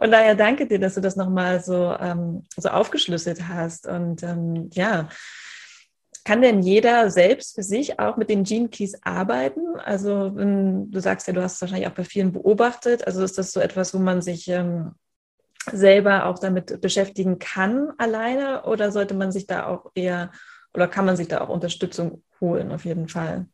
Und 0.00 0.10
daher 0.10 0.34
danke 0.34 0.66
dir, 0.66 0.78
dass 0.78 0.94
du 0.94 1.00
das 1.00 1.16
nochmal 1.16 1.62
so, 1.62 1.94
ähm, 1.98 2.44
so 2.56 2.68
aufgeschlüsselt 2.70 3.48
hast. 3.48 3.86
Und 3.86 4.22
ähm, 4.22 4.70
ja, 4.72 5.08
kann 6.24 6.42
denn 6.42 6.62
jeder 6.62 7.10
selbst 7.10 7.54
für 7.54 7.62
sich 7.62 7.98
auch 7.98 8.16
mit 8.16 8.30
den 8.30 8.44
Gene 8.44 8.68
Keys 8.68 8.94
arbeiten? 9.02 9.76
Also 9.84 10.30
du 10.30 11.00
sagst 11.00 11.26
ja, 11.26 11.32
du 11.32 11.42
hast 11.42 11.54
es 11.54 11.60
wahrscheinlich 11.60 11.88
auch 11.88 11.94
bei 11.94 12.04
vielen 12.04 12.32
beobachtet. 12.32 13.06
Also 13.06 13.22
ist 13.22 13.38
das 13.38 13.52
so 13.52 13.60
etwas, 13.60 13.94
wo 13.94 13.98
man 13.98 14.22
sich 14.22 14.48
ähm, 14.48 14.92
selber 15.70 16.26
auch 16.26 16.38
damit 16.38 16.80
beschäftigen 16.80 17.38
kann 17.38 17.92
alleine 17.98 18.64
oder 18.64 18.92
sollte 18.92 19.14
man 19.14 19.32
sich 19.32 19.46
da 19.46 19.66
auch 19.66 19.90
eher 19.94 20.30
oder 20.74 20.88
kann 20.88 21.04
man 21.04 21.16
sich 21.16 21.28
da 21.28 21.40
auch 21.40 21.48
Unterstützung 21.48 22.22
holen 22.40 22.72
auf 22.72 22.84
jeden 22.84 23.08
Fall? 23.08 23.46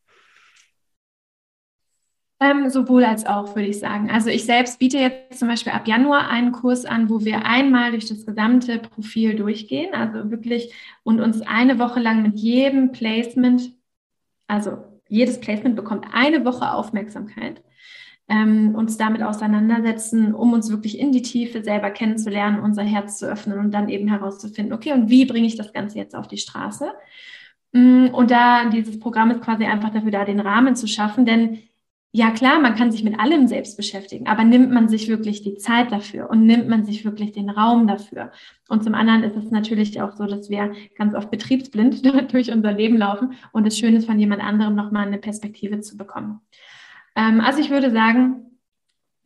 Ähm, 2.38 2.68
sowohl 2.68 3.04
als 3.04 3.24
auch, 3.24 3.56
würde 3.56 3.68
ich 3.68 3.78
sagen. 3.78 4.10
Also 4.10 4.28
ich 4.28 4.44
selbst 4.44 4.78
biete 4.78 4.98
jetzt 4.98 5.38
zum 5.38 5.48
Beispiel 5.48 5.72
ab 5.72 5.88
Januar 5.88 6.28
einen 6.28 6.52
Kurs 6.52 6.84
an, 6.84 7.08
wo 7.08 7.24
wir 7.24 7.46
einmal 7.46 7.92
durch 7.92 8.08
das 8.08 8.26
gesamte 8.26 8.78
Profil 8.78 9.36
durchgehen, 9.36 9.94
also 9.94 10.30
wirklich 10.30 10.74
und 11.02 11.20
uns 11.20 11.40
eine 11.40 11.78
Woche 11.78 11.98
lang 11.98 12.22
mit 12.22 12.38
jedem 12.38 12.92
Placement, 12.92 13.72
also 14.48 14.76
jedes 15.08 15.40
Placement 15.40 15.76
bekommt 15.76 16.08
eine 16.12 16.44
Woche 16.44 16.72
Aufmerksamkeit, 16.72 17.62
ähm, 18.28 18.74
uns 18.74 18.98
damit 18.98 19.22
auseinandersetzen, 19.22 20.34
um 20.34 20.52
uns 20.52 20.70
wirklich 20.70 20.98
in 20.98 21.12
die 21.12 21.22
Tiefe 21.22 21.64
selber 21.64 21.90
kennenzulernen, 21.90 22.60
unser 22.60 22.82
Herz 22.82 23.18
zu 23.18 23.26
öffnen 23.26 23.58
und 23.58 23.72
dann 23.72 23.88
eben 23.88 24.08
herauszufinden, 24.08 24.74
okay, 24.74 24.92
und 24.92 25.08
wie 25.08 25.24
bringe 25.24 25.46
ich 25.46 25.56
das 25.56 25.72
Ganze 25.72 25.96
jetzt 25.96 26.14
auf 26.14 26.28
die 26.28 26.36
Straße? 26.36 26.92
Mm, 27.72 28.08
und 28.12 28.30
da 28.30 28.68
dieses 28.68 28.98
Programm 29.00 29.30
ist 29.30 29.40
quasi 29.42 29.64
einfach 29.64 29.90
dafür 29.90 30.10
da, 30.10 30.26
den 30.26 30.40
Rahmen 30.40 30.76
zu 30.76 30.86
schaffen, 30.86 31.24
denn 31.24 31.60
ja 32.16 32.30
klar, 32.30 32.58
man 32.60 32.74
kann 32.76 32.90
sich 32.90 33.04
mit 33.04 33.20
allem 33.20 33.46
selbst 33.46 33.76
beschäftigen, 33.76 34.26
aber 34.26 34.42
nimmt 34.42 34.70
man 34.70 34.88
sich 34.88 35.08
wirklich 35.08 35.42
die 35.42 35.56
Zeit 35.58 35.92
dafür 35.92 36.30
und 36.30 36.46
nimmt 36.46 36.66
man 36.66 36.82
sich 36.82 37.04
wirklich 37.04 37.32
den 37.32 37.50
Raum 37.50 37.86
dafür? 37.86 38.32
Und 38.70 38.82
zum 38.82 38.94
anderen 38.94 39.22
ist 39.22 39.36
es 39.36 39.50
natürlich 39.50 40.00
auch 40.00 40.16
so, 40.16 40.24
dass 40.24 40.48
wir 40.48 40.72
ganz 40.96 41.14
oft 41.14 41.30
betriebsblind 41.30 42.02
durch 42.32 42.50
unser 42.50 42.72
Leben 42.72 42.96
laufen 42.96 43.34
und 43.52 43.66
es 43.66 43.78
schön 43.78 43.94
ist, 43.94 44.06
von 44.06 44.18
jemand 44.18 44.42
anderem 44.42 44.74
nochmal 44.74 45.06
eine 45.06 45.18
Perspektive 45.18 45.80
zu 45.80 45.98
bekommen. 45.98 46.40
Ähm, 47.16 47.42
also 47.42 47.60
ich 47.60 47.68
würde 47.68 47.90
sagen, 47.90 48.46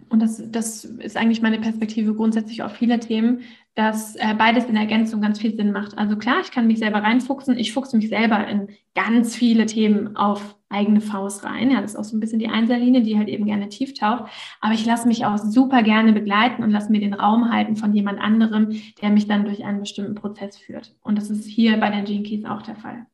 und 0.09 0.21
das, 0.21 0.43
das 0.51 0.85
ist 0.85 1.17
eigentlich 1.17 1.43
meine 1.43 1.61
Perspektive 1.61 2.15
grundsätzlich 2.15 2.65
auf 2.65 2.73
viele 2.73 2.99
Themen, 2.99 3.43
dass 3.77 4.17
äh, 4.17 4.35
beides 4.37 4.65
in 4.65 4.75
Ergänzung 4.75 5.21
ganz 5.21 5.39
viel 5.39 5.55
Sinn 5.55 5.71
macht. 5.71 5.97
Also 5.97 6.17
klar, 6.17 6.41
ich 6.43 6.51
kann 6.51 6.67
mich 6.67 6.81
selber 6.81 7.05
reinfuchsen. 7.05 7.57
Ich 7.57 7.73
fuchse 7.73 7.97
mich 7.97 8.09
selber 8.09 8.49
in 8.49 8.71
ganz 8.97 9.37
viele 9.37 9.67
Themen 9.67 10.17
auf 10.17 10.57
eigene 10.71 11.01
Faust 11.01 11.45
rein. 11.45 11.71
Ja, 11.71 11.81
das 11.81 11.93
ist 11.93 11.97
auch 11.97 12.05
so 12.05 12.17
ein 12.17 12.21
bisschen 12.21 12.39
die 12.39 12.49
Einserlinie, 12.49 13.03
die 13.03 13.19
halt 13.19 13.29
eben 13.29 13.45
gerne 13.45 13.69
tief 13.69 13.95
taucht. 13.95 14.31
Aber 14.61 14.73
ich 14.73 14.87
lasse 14.87 15.07
mich 15.07 15.27
auch 15.27 15.37
super 15.37 15.83
gerne 15.83 16.13
begleiten 16.13 16.63
und 16.63 16.71
lasse 16.71 16.91
mir 16.91 17.01
den 17.01 17.15
Raum 17.15 17.53
halten 17.53 17.77
von 17.77 17.93
jemand 17.93 18.21
anderem, 18.21 18.81
der 19.03 19.11
mich 19.11 19.27
dann 19.27 19.45
durch 19.45 19.65
einen 19.65 19.81
bestimmten 19.81 20.15
Prozess 20.15 20.57
führt. 20.57 20.95
Und 21.03 21.17
das 21.19 21.29
ist 21.29 21.47
hier 21.47 21.79
bei 21.79 21.91
den 21.91 22.23
Keys 22.23 22.45
auch 22.45 22.63
der 22.63 22.77
Fall. 22.77 23.07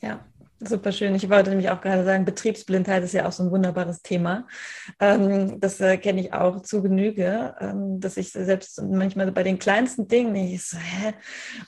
Ja, 0.00 0.20
Super 0.64 0.92
schön. 0.92 1.14
Ich 1.16 1.28
wollte 1.28 1.50
nämlich 1.50 1.70
auch 1.70 1.80
gerade 1.80 2.04
sagen, 2.04 2.24
Betriebsblindheit 2.24 3.02
ist 3.02 3.14
ja 3.14 3.26
auch 3.26 3.32
so 3.32 3.42
ein 3.42 3.50
wunderbares 3.50 4.02
Thema. 4.02 4.46
Ähm, 5.00 5.58
das 5.58 5.80
äh, 5.80 5.96
kenne 5.96 6.20
ich 6.20 6.32
auch 6.32 6.60
zu 6.62 6.82
Genüge, 6.82 7.54
ähm, 7.58 7.98
dass 7.98 8.16
ich 8.16 8.30
selbst 8.30 8.80
manchmal 8.80 9.32
bei 9.32 9.42
den 9.42 9.58
kleinsten 9.58 10.06
Dingen 10.06 10.32
nicht 10.32 10.64
so, 10.64 10.76
hä? 10.76 11.14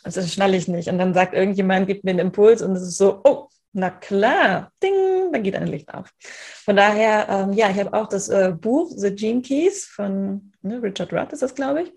Und 0.05 0.17
das 0.17 0.33
schnalle 0.33 0.57
ich 0.57 0.69
nicht. 0.69 0.89
Und 0.89 0.99
dann 0.99 1.13
sagt 1.13 1.35
irgendjemand, 1.35 1.89
gibt 1.89 2.05
mir 2.05 2.11
einen 2.11 2.21
Impuls 2.21 2.63
und 2.63 2.77
es 2.77 2.83
ist 2.83 2.97
so, 2.97 3.21
oh, 3.25 3.49
na 3.75 3.91
klar, 3.91 4.71
ding, 4.83 5.33
dann 5.33 5.43
geht 5.43 5.57
ein 5.57 5.67
Licht 5.67 5.93
auf. 5.93 6.09
Von 6.65 6.77
daher, 6.77 7.27
ähm, 7.29 7.53
ja, 7.53 7.69
ich 7.71 7.79
habe 7.79 7.93
auch 7.93 8.09
das 8.09 8.29
äh, 8.29 8.53
Buch 8.57 8.93
The 8.97 9.15
Gene 9.15 9.43
Keys 9.43 9.87
von 9.87 10.53
ne, 10.63 10.81
Richard 10.81 11.13
Rudd, 11.13 11.33
ist 11.33 11.43
das, 11.43 11.55
glaube 11.55 11.83
ich, 11.83 11.93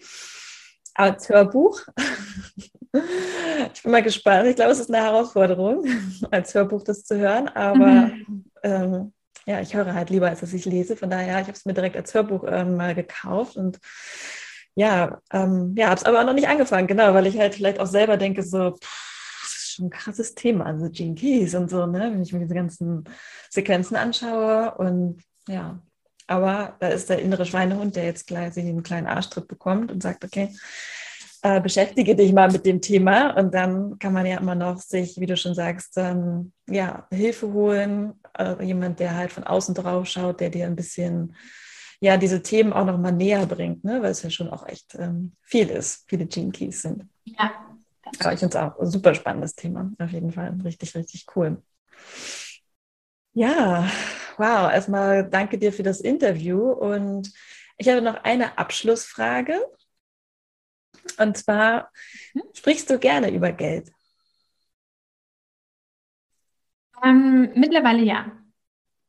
als 0.93 1.29
Hörbuch. 1.29 1.81
Ich 3.73 3.83
bin 3.83 3.91
mal 3.91 4.01
gespannt. 4.01 4.47
Ich 4.47 4.55
glaube, 4.55 4.71
es 4.71 4.79
ist 4.79 4.91
eine 4.91 5.03
Herausforderung, 5.05 5.85
als 6.31 6.55
Hörbuch 6.55 6.83
das 6.83 7.03
zu 7.03 7.15
hören. 7.17 7.47
Aber 7.49 8.07
mhm. 8.07 8.45
ähm, 8.63 9.13
ja, 9.45 9.61
ich 9.61 9.75
höre 9.75 9.93
halt 9.93 10.09
lieber, 10.09 10.29
als 10.29 10.39
dass 10.39 10.53
ich 10.53 10.65
lese. 10.65 10.95
Von 10.95 11.11
daher, 11.11 11.39
ich 11.41 11.47
habe 11.47 11.51
es 11.51 11.65
mir 11.65 11.73
direkt 11.73 11.95
als 11.95 12.13
Hörbuch 12.13 12.45
ähm, 12.47 12.75
mal 12.75 12.95
gekauft 12.95 13.55
und 13.55 13.77
ja, 14.73 15.21
ähm, 15.31 15.75
ja, 15.77 15.87
habe 15.87 15.97
es 15.97 16.05
aber 16.05 16.21
auch 16.21 16.25
noch 16.25 16.33
nicht 16.33 16.47
angefangen, 16.47 16.87
genau, 16.87 17.13
weil 17.13 17.27
ich 17.27 17.37
halt 17.37 17.55
vielleicht 17.55 17.79
auch 17.79 17.87
selber 17.87 18.17
denke, 18.17 18.41
so, 18.41 18.71
pff, 18.71 19.06
schon 19.77 19.87
ein 19.87 19.91
krasses 19.91 20.35
Thema, 20.35 20.65
also 20.65 20.89
Gene 20.89 21.15
Keys 21.15 21.55
und 21.55 21.69
so, 21.69 21.85
ne, 21.85 22.11
wenn 22.11 22.21
ich 22.21 22.33
mir 22.33 22.39
diese 22.39 22.55
ganzen 22.55 23.05
Sequenzen 23.49 23.95
anschaue 23.95 24.75
und 24.75 25.21
ja, 25.47 25.81
aber 26.27 26.75
da 26.79 26.89
ist 26.89 27.09
der 27.09 27.19
innere 27.19 27.45
Schweinehund, 27.45 27.95
der 27.95 28.05
jetzt 28.05 28.27
gleich 28.27 28.57
einen 28.57 28.83
kleinen 28.83 29.07
Arschtritt 29.07 29.47
bekommt 29.47 29.91
und 29.91 30.03
sagt, 30.03 30.25
okay, 30.25 30.53
äh, 31.41 31.61
beschäftige 31.61 32.15
dich 32.15 32.33
mal 32.33 32.51
mit 32.51 32.65
dem 32.65 32.81
Thema 32.81 33.37
und 33.37 33.53
dann 33.53 33.97
kann 33.99 34.11
man 34.11 34.25
ja 34.25 34.37
immer 34.37 34.55
noch 34.55 34.79
sich, 34.79 35.19
wie 35.19 35.25
du 35.25 35.37
schon 35.37 35.53
sagst, 35.53 35.93
ähm, 35.97 36.51
ja, 36.67 37.07
Hilfe 37.11 37.53
holen, 37.53 38.13
äh, 38.37 38.61
jemand, 38.63 38.99
der 38.99 39.15
halt 39.15 39.31
von 39.31 39.45
außen 39.45 39.73
drauf 39.75 40.07
schaut, 40.07 40.41
der 40.41 40.49
dir 40.49 40.65
ein 40.65 40.75
bisschen 40.75 41.35
ja 41.99 42.17
diese 42.17 42.41
Themen 42.41 42.73
auch 42.73 42.85
noch 42.85 42.97
mal 42.97 43.11
näher 43.11 43.45
bringt, 43.45 43.83
ne? 43.83 44.01
weil 44.01 44.11
es 44.11 44.23
ja 44.23 44.29
schon 44.29 44.49
auch 44.49 44.67
echt 44.67 44.95
ähm, 44.95 45.33
viel 45.41 45.69
ist, 45.69 46.05
viele 46.07 46.25
Gene 46.25 46.51
Keys 46.51 46.81
sind. 46.81 47.05
Ja. 47.23 47.51
Aber 48.19 48.33
ich 48.33 48.39
finde 48.39 48.57
es 48.57 48.63
auch 48.63 48.79
ein 48.79 48.87
super 48.87 49.13
spannendes 49.13 49.55
Thema, 49.55 49.91
auf 49.99 50.11
jeden 50.11 50.31
Fall. 50.31 50.55
Richtig, 50.63 50.95
richtig 50.95 51.25
cool. 51.35 51.61
Ja, 53.33 53.89
wow, 54.37 54.71
erstmal 54.71 55.29
danke 55.29 55.57
dir 55.57 55.71
für 55.71 55.83
das 55.83 56.01
Interview 56.01 56.71
und 56.71 57.31
ich 57.77 57.87
habe 57.89 58.01
noch 58.01 58.23
eine 58.23 58.57
Abschlussfrage. 58.57 59.59
Und 61.19 61.37
zwar, 61.37 61.91
mhm. 62.33 62.41
sprichst 62.53 62.89
du 62.89 62.99
gerne 62.99 63.31
über 63.31 63.51
Geld? 63.51 63.91
Ähm, 67.03 67.51
mittlerweile 67.55 68.03
ja. 68.03 68.31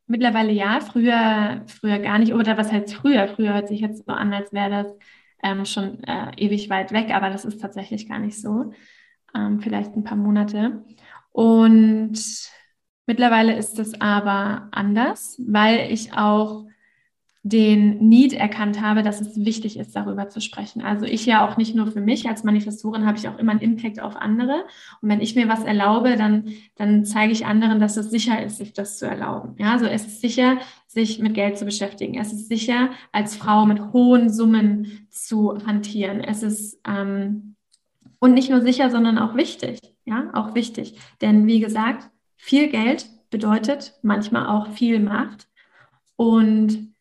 Mittlerweile 0.07 0.53
ja, 0.53 0.81
früher, 0.81 1.65
früher 1.67 1.99
gar 1.99 2.19
nicht. 2.19 2.33
Oder 2.33 2.57
was 2.57 2.73
heißt 2.73 2.95
früher? 2.95 3.29
Früher 3.29 3.55
hört 3.55 3.69
sich 3.69 3.81
jetzt 3.81 4.07
so 4.07 4.13
an, 4.13 4.33
als 4.33 4.53
wäre 4.53 4.71
das 4.71 4.87
ähm, 5.43 5.65
schon 5.65 6.03
äh, 6.05 6.33
ewig 6.37 6.71
weit 6.71 6.93
weg, 6.93 7.11
aber 7.11 7.31
das 7.31 7.45
ist 7.45 7.61
tatsächlich 7.61 8.09
gar 8.09 8.19
nicht 8.19 8.41
so. 8.41 8.73
Ähm, 9.35 9.61
vielleicht 9.61 9.95
ein 9.95 10.05
paar 10.05 10.17
Monate. 10.17 10.85
Und 11.33 12.19
mittlerweile 13.07 13.57
ist 13.57 13.79
es 13.79 14.01
aber 14.01 14.69
anders, 14.73 15.41
weil 15.47 15.93
ich 15.93 16.13
auch 16.13 16.67
den 17.43 18.09
Need 18.09 18.33
erkannt 18.33 18.83
habe, 18.83 19.03
dass 19.03 19.21
es 19.21 19.45
wichtig 19.45 19.79
ist, 19.79 19.95
darüber 19.95 20.29
zu 20.29 20.41
sprechen. 20.41 20.83
Also 20.83 21.07
ich 21.07 21.25
ja 21.25 21.49
auch 21.49 21.57
nicht 21.57 21.75
nur 21.75 21.87
für 21.87 22.01
mich, 22.01 22.29
als 22.29 22.43
Manifestorin 22.43 23.07
habe 23.07 23.17
ich 23.17 23.29
auch 23.29 23.39
immer 23.39 23.53
einen 23.53 23.61
Impact 23.61 24.01
auf 24.01 24.17
andere. 24.17 24.65
Und 25.01 25.09
wenn 25.09 25.21
ich 25.21 25.37
mir 25.37 25.49
was 25.49 25.65
erlaube, 25.65 26.17
dann, 26.17 26.53
dann 26.75 27.05
zeige 27.05 27.33
ich 27.33 27.47
anderen, 27.47 27.79
dass 27.79 27.97
es 27.97 28.11
sicher 28.11 28.43
ist, 28.43 28.59
sich 28.59 28.73
das 28.73 28.99
zu 28.99 29.07
erlauben. 29.07 29.55
Ja, 29.59 29.73
also 29.73 29.87
es 29.87 30.07
ist 30.07 30.21
sicher, 30.21 30.59
sich 30.89 31.21
mit 31.21 31.35
Geld 31.35 31.59
zu 31.59 31.65
beschäftigen. 31.65 32.19
Es 32.19 32.33
ist 32.33 32.49
sicher, 32.49 32.91
als 33.13 33.37
Frau 33.37 33.67
mit 33.67 33.93
hohen 33.93 34.31
Summen 34.31 35.07
zu 35.09 35.59
hantieren. 35.65 36.21
Es 36.21 36.43
ist 36.43 36.81
ähm, 36.87 37.55
und 38.19 38.35
nicht 38.35 38.51
nur 38.51 38.63
sicher, 38.63 38.91
sondern 38.91 39.17
auch 39.17 39.37
wichtig. 39.37 39.79
Ja, 40.05 40.31
auch 40.33 40.55
wichtig. 40.55 40.99
Denn 41.21 41.47
wie 41.47 41.61
gesagt, 41.61 42.11
viel 42.37 42.69
Geld 42.69 43.09
bedeutet 43.31 43.95
manchmal 44.03 44.47
auch 44.47 44.69
viel 44.69 45.01
Macht. 45.01 45.49
Und 46.17 46.95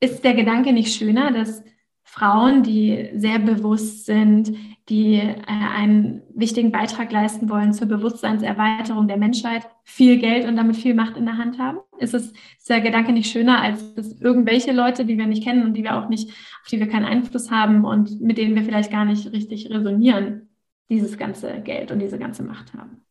ist 0.00 0.24
der 0.24 0.34
Gedanke 0.34 0.72
nicht 0.72 0.94
schöner, 0.94 1.32
dass 1.32 1.62
Frauen, 2.04 2.62
die 2.62 3.10
sehr 3.14 3.38
bewusst 3.38 4.06
sind, 4.06 4.52
die 4.88 5.14
äh, 5.16 5.42
einen 5.46 6.22
wichtigen 6.34 6.70
Beitrag 6.70 7.10
leisten 7.10 7.50
wollen 7.50 7.72
zur 7.72 7.88
Bewusstseinserweiterung 7.88 9.08
der 9.08 9.16
Menschheit, 9.16 9.66
viel 9.82 10.18
Geld 10.18 10.46
und 10.46 10.56
damit 10.56 10.76
viel 10.76 10.94
Macht 10.94 11.16
in 11.16 11.26
der 11.26 11.36
Hand 11.36 11.58
haben? 11.58 11.78
Ist 11.98 12.14
es 12.14 12.32
ist 12.58 12.70
der 12.70 12.80
Gedanke 12.80 13.12
nicht 13.12 13.30
schöner, 13.30 13.60
als 13.60 13.94
dass 13.94 14.20
irgendwelche 14.20 14.72
Leute, 14.72 15.04
die 15.04 15.18
wir 15.18 15.26
nicht 15.26 15.42
kennen 15.42 15.64
und 15.64 15.74
die 15.74 15.82
wir 15.82 15.96
auch 15.96 16.08
nicht, 16.08 16.30
auf 16.30 16.68
die 16.70 16.78
wir 16.78 16.88
keinen 16.88 17.04
Einfluss 17.04 17.50
haben 17.50 17.84
und 17.84 18.20
mit 18.20 18.38
denen 18.38 18.54
wir 18.54 18.62
vielleicht 18.62 18.92
gar 18.92 19.04
nicht 19.04 19.32
richtig 19.32 19.68
resonieren, 19.70 20.48
dieses 20.88 21.18
ganze 21.18 21.60
Geld 21.60 21.90
und 21.90 21.98
diese 21.98 22.18
ganze 22.18 22.44
Macht 22.44 22.72
haben? 22.74 23.04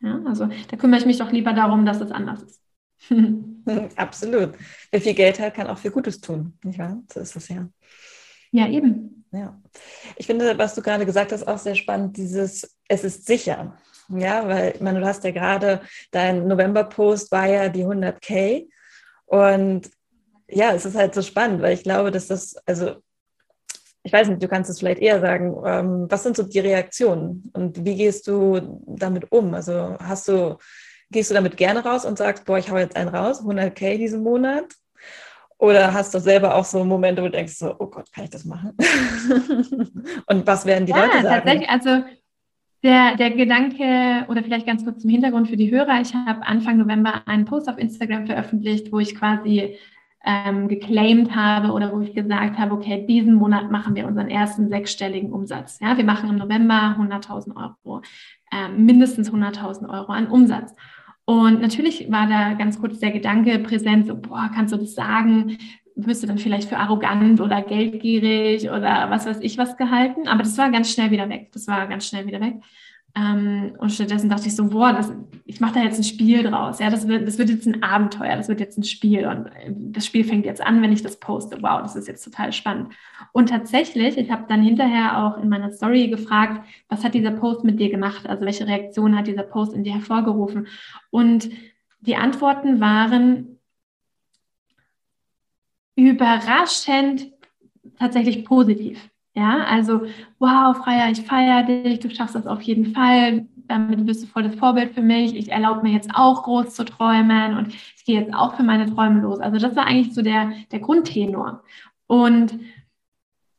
Ja, 0.00 0.20
also 0.24 0.48
da 0.68 0.76
kümmere 0.76 0.98
ich 0.98 1.06
mich 1.06 1.18
doch 1.18 1.30
lieber 1.30 1.52
darum, 1.52 1.86
dass 1.86 2.00
es 2.00 2.10
anders 2.10 2.42
ist. 2.42 2.62
Absolut. 3.96 4.54
Wer 4.90 5.00
viel 5.00 5.14
Geld 5.14 5.38
hat, 5.38 5.54
kann 5.54 5.66
auch 5.66 5.78
viel 5.78 5.90
Gutes 5.90 6.20
tun, 6.20 6.58
nicht 6.62 6.78
wahr? 6.78 7.02
So 7.12 7.20
ist 7.20 7.36
es 7.36 7.48
ja. 7.48 7.68
Ja, 8.52 8.68
eben. 8.68 9.24
Ja. 9.32 9.60
Ich 10.16 10.26
finde, 10.26 10.58
was 10.58 10.74
du 10.74 10.82
gerade 10.82 11.06
gesagt 11.06 11.32
hast, 11.32 11.46
auch 11.46 11.58
sehr 11.58 11.76
spannend, 11.76 12.16
dieses, 12.16 12.76
es 12.88 13.04
ist 13.04 13.26
sicher. 13.26 13.76
Ja, 14.08 14.46
weil, 14.48 14.72
ich 14.74 14.80
meine, 14.80 15.00
du 15.00 15.06
hast 15.06 15.22
ja 15.22 15.30
gerade, 15.30 15.80
dein 16.10 16.48
November-Post 16.48 17.30
war 17.30 17.46
ja 17.46 17.68
die 17.68 17.84
100k. 17.84 18.68
Und 19.26 19.88
ja, 20.48 20.72
es 20.74 20.84
ist 20.84 20.96
halt 20.96 21.14
so 21.14 21.22
spannend, 21.22 21.62
weil 21.62 21.74
ich 21.74 21.84
glaube, 21.84 22.10
dass 22.10 22.26
das, 22.26 22.56
also, 22.66 22.96
ich 24.02 24.12
weiß 24.12 24.28
nicht, 24.28 24.42
du 24.42 24.48
kannst 24.48 24.68
es 24.70 24.80
vielleicht 24.80 25.00
eher 25.00 25.20
sagen, 25.20 25.54
ähm, 25.64 26.06
was 26.08 26.24
sind 26.24 26.36
so 26.36 26.42
die 26.42 26.58
Reaktionen 26.58 27.50
und 27.52 27.84
wie 27.84 27.96
gehst 27.96 28.26
du 28.26 28.82
damit 28.86 29.30
um? 29.30 29.54
Also, 29.54 29.96
hast 30.00 30.26
du, 30.26 30.58
gehst 31.10 31.30
du 31.30 31.34
damit 31.34 31.56
gerne 31.56 31.84
raus 31.84 32.04
und 32.04 32.18
sagst, 32.18 32.44
boah, 32.44 32.58
ich 32.58 32.70
hau 32.70 32.78
jetzt 32.78 32.96
einen 32.96 33.08
raus, 33.08 33.42
100k 33.42 33.98
diesen 33.98 34.22
Monat? 34.22 34.64
Oder 35.58 35.92
hast 35.92 36.14
du 36.14 36.18
selber 36.20 36.54
auch 36.54 36.64
so 36.64 36.84
Momente, 36.84 37.20
wo 37.20 37.26
du 37.26 37.32
denkst, 37.32 37.54
so, 37.54 37.74
oh 37.78 37.86
Gott, 37.86 38.10
kann 38.12 38.24
ich 38.24 38.30
das 38.30 38.46
machen? 38.46 38.72
Und 40.26 40.46
was 40.46 40.64
werden 40.64 40.86
die 40.86 40.92
ja, 40.92 41.04
Leute 41.04 41.22
sagen? 41.22 41.44
Tatsächlich, 41.44 41.68
also 41.68 42.04
der, 42.82 43.16
der 43.16 43.30
Gedanke, 43.32 44.24
oder 44.28 44.42
vielleicht 44.42 44.66
ganz 44.66 44.84
kurz 44.84 45.02
zum 45.02 45.10
Hintergrund 45.10 45.48
für 45.48 45.58
die 45.58 45.70
Hörer, 45.70 46.00
ich 46.00 46.14
habe 46.14 46.46
Anfang 46.46 46.78
November 46.78 47.22
einen 47.26 47.44
Post 47.44 47.68
auf 47.68 47.76
Instagram 47.76 48.24
veröffentlicht, 48.24 48.90
wo 48.90 49.00
ich 49.00 49.14
quasi 49.14 49.76
ähm, 50.24 50.68
geclaimed 50.68 51.34
habe 51.34 51.72
oder 51.72 51.92
wo 51.92 52.00
ich 52.00 52.14
gesagt 52.14 52.58
habe, 52.58 52.74
okay, 52.74 53.04
diesen 53.06 53.34
Monat 53.34 53.70
machen 53.70 53.94
wir 53.94 54.06
unseren 54.06 54.28
ersten 54.28 54.68
sechsstelligen 54.68 55.30
Umsatz. 55.30 55.78
Ja, 55.80 55.96
wir 55.96 56.04
machen 56.04 56.30
im 56.30 56.36
November 56.36 56.96
100.000 56.98 57.54
Euro, 57.56 58.02
äh, 58.50 58.68
mindestens 58.68 59.30
100.000 59.30 59.88
Euro 59.90 60.12
an 60.12 60.28
Umsatz. 60.28 60.74
Und 61.24 61.60
natürlich 61.60 62.10
war 62.10 62.26
da 62.26 62.54
ganz 62.54 62.80
kurz 62.80 62.98
der 62.98 63.12
Gedanke 63.12 63.58
präsent, 63.60 64.06
so, 64.06 64.16
boah, 64.16 64.50
kannst 64.54 64.72
du 64.72 64.78
das 64.78 64.94
sagen? 64.94 65.58
Wirst 65.96 66.22
du 66.22 66.26
dann 66.26 66.38
vielleicht 66.38 66.68
für 66.68 66.78
arrogant 66.78 67.40
oder 67.40 67.62
geldgierig 67.62 68.70
oder 68.70 69.10
was 69.10 69.26
weiß 69.26 69.40
ich 69.40 69.58
was 69.58 69.76
gehalten? 69.76 70.28
Aber 70.28 70.42
das 70.42 70.56
war 70.58 70.70
ganz 70.70 70.90
schnell 70.90 71.10
wieder 71.10 71.28
weg. 71.28 71.50
Das 71.52 71.66
war 71.68 71.86
ganz 71.86 72.06
schnell 72.06 72.26
wieder 72.26 72.40
weg. 72.40 72.54
Ähm, 73.16 73.72
und 73.78 73.90
stattdessen 73.90 74.30
dachte 74.30 74.46
ich 74.46 74.54
so, 74.54 74.68
boah, 74.68 74.92
das, 74.92 75.12
ich 75.44 75.60
mache 75.60 75.74
da 75.74 75.82
jetzt 75.82 75.98
ein 75.98 76.04
Spiel 76.04 76.44
draus. 76.44 76.78
Ja, 76.78 76.90
das 76.90 77.08
wird, 77.08 77.26
das 77.26 77.38
wird 77.38 77.48
jetzt 77.48 77.66
ein 77.66 77.82
Abenteuer, 77.82 78.36
das 78.36 78.48
wird 78.48 78.60
jetzt 78.60 78.78
ein 78.78 78.84
Spiel. 78.84 79.26
Und 79.26 79.46
äh, 79.46 79.72
das 79.74 80.06
Spiel 80.06 80.24
fängt 80.24 80.46
jetzt 80.46 80.60
an, 80.60 80.80
wenn 80.80 80.92
ich 80.92 81.02
das 81.02 81.18
poste. 81.18 81.60
Wow, 81.60 81.82
das 81.82 81.96
ist 81.96 82.06
jetzt 82.06 82.24
total 82.24 82.52
spannend. 82.52 82.92
Und 83.32 83.48
tatsächlich, 83.48 84.16
ich 84.16 84.30
habe 84.30 84.44
dann 84.48 84.62
hinterher 84.62 85.24
auch 85.24 85.42
in 85.42 85.48
meiner 85.48 85.72
Story 85.72 86.08
gefragt, 86.08 86.64
was 86.88 87.02
hat 87.02 87.14
dieser 87.14 87.32
Post 87.32 87.64
mit 87.64 87.80
dir 87.80 87.90
gemacht? 87.90 88.28
Also 88.28 88.44
welche 88.44 88.66
Reaktion 88.66 89.16
hat 89.16 89.26
dieser 89.26 89.42
Post 89.42 89.72
in 89.72 89.82
dir 89.82 89.94
hervorgerufen? 89.94 90.68
Und 91.10 91.50
die 92.00 92.16
Antworten 92.16 92.80
waren 92.80 93.58
überraschend 95.96 97.32
tatsächlich 97.98 98.44
positiv. 98.44 99.09
Ja, 99.40 99.64
also, 99.64 100.02
wow, 100.38 100.76
Freier, 100.76 101.10
ich 101.10 101.22
feiere 101.22 101.62
dich, 101.62 101.98
du 102.00 102.10
schaffst 102.10 102.34
das 102.34 102.46
auf 102.46 102.60
jeden 102.60 102.92
Fall, 102.92 103.46
damit 103.68 104.04
bist 104.04 104.22
du 104.22 104.26
voll 104.26 104.42
das 104.42 104.54
Vorbild 104.54 104.92
für 104.92 105.00
mich. 105.00 105.34
Ich 105.34 105.50
erlaube 105.50 105.80
mir 105.82 105.94
jetzt 105.94 106.10
auch 106.14 106.42
groß 106.42 106.74
zu 106.74 106.84
träumen 106.84 107.56
und 107.56 107.68
ich 107.68 108.04
gehe 108.04 108.20
jetzt 108.20 108.34
auch 108.34 108.54
für 108.54 108.62
meine 108.62 108.92
Träume 108.92 109.22
los. 109.22 109.40
Also 109.40 109.58
das 109.58 109.74
war 109.76 109.86
eigentlich 109.86 110.12
so 110.12 110.20
der, 110.20 110.52
der 110.70 110.80
Grundtenor. 110.80 111.62
Und 112.06 112.60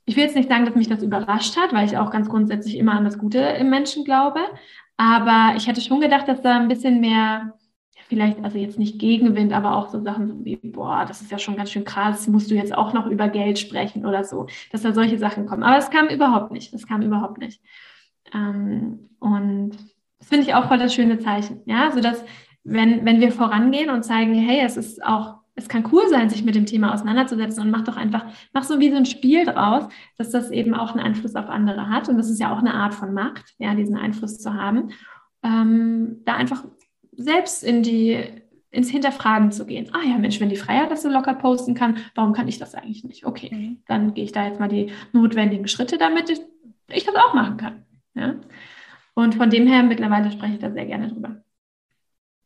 ich 0.05 0.15
will 0.15 0.23
jetzt 0.23 0.35
nicht 0.35 0.49
sagen, 0.49 0.65
dass 0.65 0.75
mich 0.75 0.87
das 0.87 1.01
überrascht 1.01 1.57
hat, 1.57 1.73
weil 1.73 1.87
ich 1.87 1.97
auch 1.97 2.11
ganz 2.11 2.29
grundsätzlich 2.29 2.77
immer 2.77 2.93
an 2.93 3.05
das 3.05 3.17
Gute 3.17 3.39
im 3.39 3.71
Menschen 3.71 4.05
glaube. 4.05 4.41
Aber 4.97 5.55
ich 5.57 5.65
hätte 5.65 5.81
schon 5.81 5.99
gedacht, 5.99 6.27
dass 6.27 6.43
da 6.43 6.59
ein 6.59 6.67
bisschen 6.67 7.01
mehr 7.01 7.57
vielleicht, 8.11 8.43
also 8.43 8.57
jetzt 8.57 8.77
nicht 8.77 8.99
Gegenwind, 8.99 9.53
aber 9.53 9.77
auch 9.77 9.87
so 9.87 10.03
Sachen 10.03 10.43
wie, 10.43 10.57
boah, 10.57 11.05
das 11.07 11.21
ist 11.21 11.31
ja 11.31 11.39
schon 11.39 11.55
ganz 11.55 11.71
schön 11.71 11.85
krass, 11.85 12.27
musst 12.27 12.51
du 12.51 12.55
jetzt 12.55 12.77
auch 12.77 12.91
noch 12.91 13.05
über 13.05 13.29
Geld 13.29 13.57
sprechen 13.57 14.05
oder 14.05 14.25
so, 14.25 14.47
dass 14.69 14.81
da 14.81 14.91
solche 14.91 15.17
Sachen 15.17 15.45
kommen. 15.45 15.63
Aber 15.63 15.77
es 15.77 15.89
kam 15.89 16.09
überhaupt 16.09 16.51
nicht, 16.51 16.73
das 16.73 16.85
kam 16.85 17.03
überhaupt 17.03 17.37
nicht. 17.37 17.61
Ähm, 18.33 19.11
und 19.21 19.77
das 20.19 20.27
finde 20.27 20.45
ich 20.45 20.53
auch 20.53 20.67
voll 20.67 20.77
das 20.77 20.93
schöne 20.93 21.19
Zeichen, 21.19 21.61
ja, 21.63 21.89
so 21.91 22.01
dass 22.01 22.25
wenn, 22.65 23.05
wenn 23.05 23.21
wir 23.21 23.31
vorangehen 23.31 23.89
und 23.89 24.03
zeigen, 24.03 24.33
hey, 24.33 24.59
es 24.65 24.75
ist 24.75 25.01
auch, 25.05 25.35
es 25.55 25.69
kann 25.69 25.87
cool 25.93 26.03
sein, 26.09 26.29
sich 26.29 26.43
mit 26.43 26.55
dem 26.55 26.65
Thema 26.65 26.93
auseinanderzusetzen 26.93 27.63
und 27.63 27.71
mach 27.71 27.85
doch 27.85 27.95
einfach, 27.95 28.25
mach 28.51 28.63
so 28.63 28.81
wie 28.81 28.91
so 28.91 28.97
ein 28.97 29.05
Spiel 29.05 29.45
draus, 29.45 29.87
dass 30.17 30.31
das 30.31 30.51
eben 30.51 30.73
auch 30.73 30.91
einen 30.91 30.99
Einfluss 31.05 31.35
auf 31.35 31.49
andere 31.49 31.87
hat. 31.87 32.09
Und 32.09 32.17
das 32.17 32.29
ist 32.29 32.41
ja 32.41 32.53
auch 32.53 32.59
eine 32.59 32.73
Art 32.73 32.93
von 32.93 33.13
Macht, 33.13 33.55
ja, 33.57 33.73
diesen 33.73 33.95
Einfluss 33.95 34.37
zu 34.37 34.53
haben. 34.53 34.89
Ähm, 35.43 36.17
da 36.25 36.35
einfach 36.35 36.65
selbst 37.21 37.63
in 37.63 37.83
die, 37.83 38.23
ins 38.71 38.89
Hinterfragen 38.89 39.51
zu 39.51 39.65
gehen. 39.65 39.89
Ah 39.93 40.03
ja, 40.07 40.17
Mensch, 40.17 40.39
wenn 40.39 40.49
die 40.49 40.55
Freiheit 40.55 40.91
das 40.91 41.01
so 41.01 41.09
locker 41.09 41.35
posten 41.35 41.75
kann, 41.75 41.97
warum 42.15 42.33
kann 42.33 42.47
ich 42.47 42.57
das 42.57 42.75
eigentlich 42.75 43.03
nicht? 43.03 43.25
Okay, 43.25 43.49
mhm. 43.53 43.83
dann 43.87 44.13
gehe 44.13 44.23
ich 44.23 44.31
da 44.31 44.47
jetzt 44.47 44.59
mal 44.59 44.69
die 44.69 44.91
notwendigen 45.13 45.67
Schritte, 45.67 45.97
damit 45.97 46.29
ich, 46.29 46.41
ich 46.89 47.03
das 47.03 47.15
auch 47.15 47.33
machen 47.33 47.57
kann. 47.57 47.85
Ja? 48.13 48.35
Und 49.13 49.35
von 49.35 49.49
dem 49.49 49.67
her, 49.67 49.83
mittlerweile 49.83 50.31
spreche 50.31 50.53
ich 50.53 50.59
da 50.59 50.71
sehr 50.71 50.85
gerne 50.85 51.09
drüber. 51.09 51.43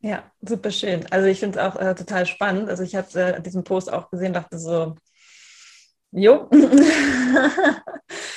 Ja, 0.02 0.24
super 0.42 0.72
schön. 0.72 1.06
Also 1.10 1.28
ich 1.28 1.40
finde 1.40 1.60
es 1.60 1.66
auch 1.66 1.76
äh, 1.78 1.96
total 1.96 2.26
spannend. 2.26 2.70
Also 2.70 2.84
ich 2.84 2.96
habe 2.96 3.08
äh, 3.20 3.42
diesen 3.42 3.64
Post 3.64 3.92
auch 3.92 4.10
gesehen, 4.12 4.34
dachte 4.34 4.60
so, 4.60 4.96
jo. 6.12 6.50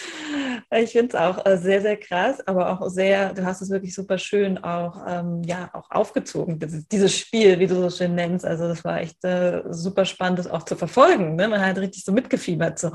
Ich 0.71 0.93
finde 0.93 1.09
es 1.09 1.15
auch 1.15 1.45
äh, 1.47 1.57
sehr, 1.57 1.81
sehr 1.81 1.97
krass, 1.97 2.47
aber 2.47 2.71
auch 2.71 2.89
sehr, 2.89 3.33
du 3.33 3.45
hast 3.45 3.63
es 3.63 3.71
wirklich 3.71 3.95
super 3.95 4.19
schön 4.19 4.59
auch, 4.59 5.05
ähm, 5.07 5.43
ja, 5.45 5.71
auch 5.73 5.91
aufgezogen, 5.91 6.59
dieses, 6.59 7.17
Spiel, 7.17 7.59
wie 7.59 7.67
du 7.67 7.75
so 7.75 7.91
schön 7.91 8.15
nennst. 8.15 8.45
Also 8.45 8.69
das 8.69 8.85
war 8.85 9.01
echt 9.01 9.25
äh, 9.25 9.63
super 9.71 10.05
spannend, 10.05 10.39
das 10.39 10.47
auch 10.47 10.65
zu 10.65 10.77
verfolgen. 10.77 11.37
Ne? 11.37 11.49
Man 11.49 11.61
hat 11.61 11.79
richtig 11.79 12.05
so 12.05 12.13
mitgefiebert, 12.13 12.79
so, 12.79 12.91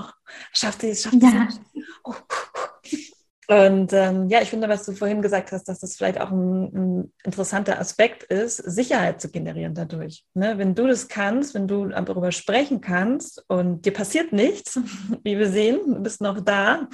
schafft 0.51 0.81
sie 0.81 0.89
es, 0.89 1.03
schafft 1.03 1.19
sie 1.19 1.27
es. 1.27 3.12
Und 3.47 3.91
ähm, 3.93 4.29
ja, 4.29 4.41
ich 4.41 4.49
finde, 4.49 4.69
was 4.69 4.85
du 4.85 4.93
vorhin 4.93 5.21
gesagt 5.21 5.51
hast, 5.51 5.65
dass 5.67 5.79
das 5.79 5.95
vielleicht 5.95 6.19
auch 6.19 6.31
ein, 6.31 6.63
ein 6.73 7.13
interessanter 7.23 7.79
Aspekt 7.79 8.23
ist, 8.23 8.57
Sicherheit 8.57 9.19
zu 9.19 9.29
generieren 9.29 9.73
dadurch. 9.73 10.23
Ne? 10.33 10.57
Wenn 10.57 10.75
du 10.75 10.87
das 10.87 11.07
kannst, 11.07 11.53
wenn 11.53 11.67
du 11.67 11.87
darüber 11.87 12.31
sprechen 12.31 12.79
kannst 12.79 13.43
und 13.47 13.85
dir 13.85 13.93
passiert 13.93 14.31
nichts, 14.31 14.79
wie 15.23 15.37
wir 15.37 15.49
sehen, 15.49 15.79
du 15.85 15.99
bist 16.01 16.21
noch 16.21 16.39
da, 16.39 16.87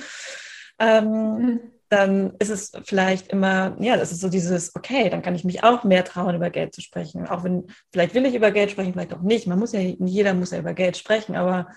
ähm, 0.80 1.12
mhm. 1.12 1.60
dann 1.90 2.34
ist 2.40 2.50
es 2.50 2.72
vielleicht 2.84 3.28
immer, 3.28 3.76
ja, 3.80 3.98
das 3.98 4.12
ist 4.12 4.22
so 4.22 4.30
dieses, 4.30 4.76
okay, 4.76 5.10
dann 5.10 5.22
kann 5.22 5.36
ich 5.36 5.44
mich 5.44 5.64
auch 5.64 5.84
mehr 5.84 6.04
trauen, 6.04 6.36
über 6.36 6.50
Geld 6.50 6.74
zu 6.74 6.82
sprechen. 6.82 7.28
Auch 7.28 7.44
wenn, 7.44 7.68
vielleicht 7.92 8.16
will 8.16 8.26
ich 8.26 8.34
über 8.34 8.52
Geld 8.52 8.72
sprechen, 8.72 8.94
vielleicht 8.94 9.14
auch 9.14 9.22
nicht. 9.22 9.46
Man 9.46 9.60
muss 9.60 9.74
ja, 9.74 9.82
jeder 9.82 10.34
muss 10.34 10.52
ja 10.52 10.60
über 10.60 10.74
Geld 10.74 10.98
sprechen, 10.98 11.36
aber 11.36 11.68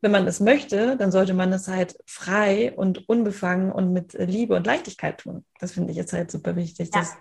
wenn 0.00 0.10
man 0.10 0.26
es 0.26 0.40
möchte, 0.40 0.96
dann 0.96 1.12
sollte 1.12 1.34
man 1.34 1.52
es 1.52 1.68
halt 1.68 1.96
frei 2.06 2.72
und 2.74 3.08
unbefangen 3.08 3.70
und 3.70 3.92
mit 3.92 4.14
Liebe 4.14 4.54
und 4.54 4.66
Leichtigkeit 4.66 5.18
tun. 5.18 5.44
Das 5.58 5.72
finde 5.72 5.90
ich 5.90 5.96
jetzt 5.96 6.12
halt 6.12 6.30
super 6.30 6.56
wichtig. 6.56 6.90
Ja. 6.92 7.00
Dass, 7.00 7.16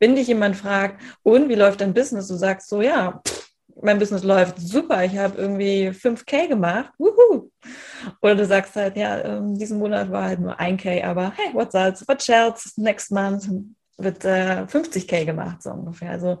wenn 0.00 0.16
dich 0.16 0.28
jemand 0.28 0.56
fragt, 0.56 1.00
und 1.22 1.48
wie 1.48 1.54
läuft 1.54 1.80
dein 1.80 1.94
Business, 1.94 2.28
du 2.28 2.34
sagst 2.34 2.68
so, 2.68 2.80
ja, 2.80 3.20
pff, 3.26 3.52
mein 3.80 3.98
Business 3.98 4.22
läuft 4.22 4.60
super, 4.60 5.04
ich 5.04 5.16
habe 5.16 5.38
irgendwie 5.38 5.88
5K 5.88 6.48
gemacht. 6.48 6.92
Wuhu. 6.98 7.50
Oder 8.20 8.34
du 8.34 8.46
sagst 8.46 8.76
halt, 8.76 8.96
ja, 8.96 9.18
ähm, 9.22 9.56
diesen 9.56 9.78
Monat 9.78 10.10
war 10.10 10.24
halt 10.24 10.40
nur 10.40 10.58
1K, 10.58 11.04
aber 11.04 11.32
hey, 11.36 11.54
what's 11.54 11.74
else? 11.74 12.04
What 12.06 12.28
else? 12.28 12.70
Next 12.76 13.10
month 13.10 13.48
wird 13.98 14.24
äh, 14.24 14.64
50K 14.66 15.24
gemacht, 15.24 15.62
so 15.62 15.70
ungefähr. 15.70 16.10
Also 16.10 16.38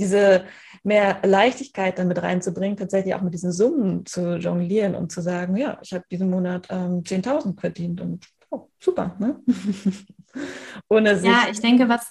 diese 0.00 0.44
mehr 0.82 1.18
Leichtigkeit 1.22 1.98
dann 1.98 2.08
mit 2.08 2.22
reinzubringen, 2.22 2.76
tatsächlich 2.76 3.14
auch 3.14 3.22
mit 3.22 3.34
diesen 3.34 3.52
Summen 3.52 4.06
zu 4.06 4.36
jonglieren 4.36 4.94
und 4.94 5.12
zu 5.12 5.20
sagen, 5.20 5.56
ja, 5.56 5.78
ich 5.82 5.92
habe 5.92 6.04
diesen 6.10 6.30
Monat 6.30 6.66
ähm, 6.70 7.02
10.000 7.02 7.60
verdient 7.60 8.00
und 8.00 8.26
oh, 8.50 8.68
super. 8.78 9.14
Ne? 9.18 9.40
Ohne 10.88 11.16
sich 11.16 11.28
ja, 11.28 11.48
ich 11.50 11.60
denke, 11.60 11.88
was 11.88 12.10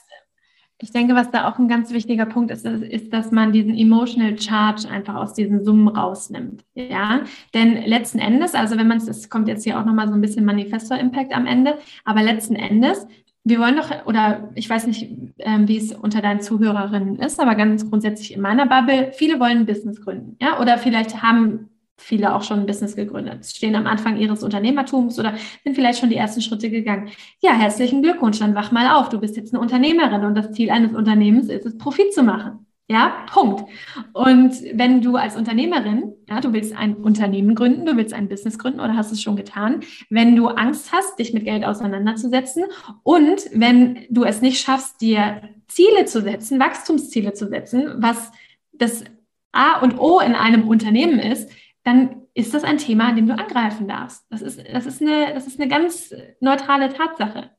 ich 0.81 0.91
denke, 0.93 1.13
was 1.13 1.29
da 1.29 1.49
auch 1.49 1.59
ein 1.59 1.67
ganz 1.67 1.91
wichtiger 1.91 2.25
Punkt 2.25 2.51
ist, 2.51 2.65
ist, 2.65 3.11
dass 3.11 3.31
man 3.31 3.51
diesen 3.51 3.75
emotional 3.77 4.39
charge 4.39 4.87
einfach 4.89 5.15
aus 5.15 5.33
diesen 5.33 5.65
Summen 5.65 5.89
rausnimmt. 5.89 6.63
Ja, 6.73 7.23
denn 7.53 7.83
letzten 7.83 8.19
Endes, 8.19 8.55
also 8.55 8.77
wenn 8.77 8.87
man 8.87 8.97
es, 8.97 9.09
es 9.09 9.29
kommt 9.29 9.49
jetzt 9.49 9.65
hier 9.65 9.77
auch 9.77 9.83
nochmal 9.83 10.07
so 10.07 10.13
ein 10.13 10.21
bisschen 10.21 10.45
Manifestor 10.45 10.97
Impact 10.97 11.33
am 11.33 11.45
Ende, 11.47 11.77
aber 12.05 12.23
letzten 12.23 12.55
Endes, 12.55 13.05
wir 13.50 13.60
wollen 13.60 13.76
doch, 13.76 13.89
oder 14.06 14.50
ich 14.56 14.70
weiß 14.70 14.88
nicht, 14.88 15.10
ähm, 15.39 15.68
wie 15.68 15.78
es 15.78 15.91
unter 15.91 16.22
deinen 16.22 16.41
Zuhörerinnen 16.41 17.18
ist, 17.18 17.39
aber 17.39 17.56
ganz 17.56 17.89
grundsätzlich 17.89 18.34
in 18.34 18.41
meiner 18.41 18.68
Bubble, 18.68 19.12
viele 19.14 19.39
wollen 19.39 19.60
ein 19.60 19.66
Business 19.66 20.02
gründen, 20.02 20.38
ja, 20.41 20.60
oder 20.60 20.78
vielleicht 20.78 21.22
haben 21.22 21.70
viele 21.97 22.34
auch 22.34 22.43
schon 22.43 22.62
ein 22.62 22.66
Business 22.66 22.95
gegründet, 22.95 23.45
stehen 23.45 23.76
am 23.76 23.86
Anfang 23.86 24.18
ihres 24.18 24.43
Unternehmertums 24.43 25.20
oder 25.20 25.34
sind 25.64 25.76
vielleicht 25.76 26.00
schon 26.00 26.10
die 26.10 26.16
ersten 26.16 26.41
Schritte 26.41 26.70
gegangen. 26.70 27.10
Ja, 27.41 27.52
herzlichen 27.52 28.02
Glückwunsch, 28.02 28.39
dann 28.39 28.56
wach 28.56 28.72
mal 28.72 28.89
auf. 28.89 29.10
Du 29.10 29.20
bist 29.20 29.36
jetzt 29.36 29.54
eine 29.54 29.62
Unternehmerin 29.62 30.24
und 30.24 30.36
das 30.36 30.54
Ziel 30.54 30.70
eines 30.70 30.95
Unternehmens 30.95 31.50
ist 31.50 31.66
es, 31.66 31.78
Profit 31.78 32.14
zu 32.14 32.24
machen. 32.24 32.66
Ja, 32.91 33.23
Punkt. 33.31 33.69
Und 34.13 34.51
wenn 34.73 35.01
du 35.01 35.15
als 35.15 35.35
Unternehmerin, 35.35 36.11
ja, 36.27 36.41
du 36.41 36.53
willst 36.53 36.75
ein 36.75 36.95
Unternehmen 36.95 37.53
gründen, 37.53 37.85
du 37.85 37.95
willst 37.95 38.15
ein 38.15 38.27
Business 38.27 38.57
gründen 38.57 38.79
oder 38.79 38.95
hast 38.95 39.11
es 39.11 39.21
schon 39.21 39.35
getan, 39.35 39.81
wenn 40.09 40.35
du 40.35 40.47
Angst 40.47 40.91
hast, 40.91 41.19
dich 41.19 41.31
mit 41.31 41.43
Geld 41.43 41.63
auseinanderzusetzen 41.63 42.63
und 43.03 43.45
wenn 43.53 44.07
du 44.09 44.23
es 44.23 44.41
nicht 44.41 44.59
schaffst, 44.59 45.01
dir 45.01 45.49
Ziele 45.67 46.05
zu 46.05 46.23
setzen, 46.23 46.59
Wachstumsziele 46.59 47.33
zu 47.33 47.47
setzen, 47.47 47.93
was 47.97 48.31
das 48.73 49.03
A 49.51 49.79
und 49.81 49.99
O 49.99 50.19
in 50.19 50.33
einem 50.33 50.67
Unternehmen 50.67 51.19
ist, 51.19 51.51
dann 51.83 52.23
ist 52.33 52.55
das 52.55 52.63
ein 52.63 52.79
Thema, 52.79 53.09
an 53.09 53.15
dem 53.15 53.27
du 53.27 53.37
angreifen 53.37 53.87
darfst. 53.87 54.25
Das 54.31 54.41
ist, 54.41 54.63
das 54.67 54.87
ist, 54.87 54.99
eine, 54.99 55.31
das 55.35 55.45
ist 55.45 55.59
eine 55.59 55.69
ganz 55.69 56.11
neutrale 56.39 56.91
Tatsache. 56.91 57.51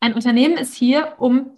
Ein 0.00 0.14
Unternehmen 0.14 0.56
ist 0.56 0.74
hier, 0.74 1.16
um 1.18 1.50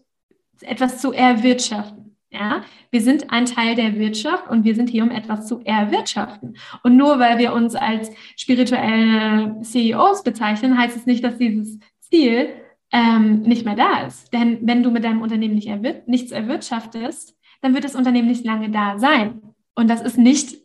etwas 0.61 1.01
zu 1.01 1.13
erwirtschaften. 1.13 2.12
Ja, 2.33 2.63
wir 2.91 3.03
sind 3.03 3.31
ein 3.31 3.45
Teil 3.45 3.75
der 3.75 3.99
Wirtschaft 3.99 4.49
und 4.49 4.65
wir 4.65 4.75
sind 4.75 4.89
hier, 4.89 5.03
um 5.03 5.11
etwas 5.11 5.47
zu 5.47 5.61
erwirtschaften. 5.65 6.57
Und 6.83 6.97
nur 6.97 7.19
weil 7.19 7.37
wir 7.37 7.53
uns 7.53 7.75
als 7.75 8.11
spirituelle 8.37 9.61
CEOs 9.63 10.23
bezeichnen, 10.23 10.79
heißt 10.79 10.97
es 10.97 11.05
nicht, 11.05 11.23
dass 11.23 11.37
dieses 11.37 11.79
Ziel 12.01 12.49
ähm, 12.91 13.43
nicht 13.43 13.67
mehr 13.67 13.77
da 13.77 14.07
ist. 14.07 14.33
Denn 14.33 14.67
wenn 14.67 14.83
du 14.83 14.91
mit 14.91 15.05
deinem 15.05 15.21
Unternehmen 15.21 15.55
nicht 15.55 15.69
erwir 15.69 16.03
nichts 16.07 16.33
erwirtschaftest, 16.33 17.37
dann 17.61 17.75
wird 17.75 17.85
das 17.85 17.95
Unternehmen 17.95 18.29
nicht 18.29 18.47
lange 18.47 18.71
da 18.71 18.99
sein. 18.99 19.43
Und 19.75 19.91
das 19.91 20.01
ist 20.01 20.17
nicht 20.17 20.63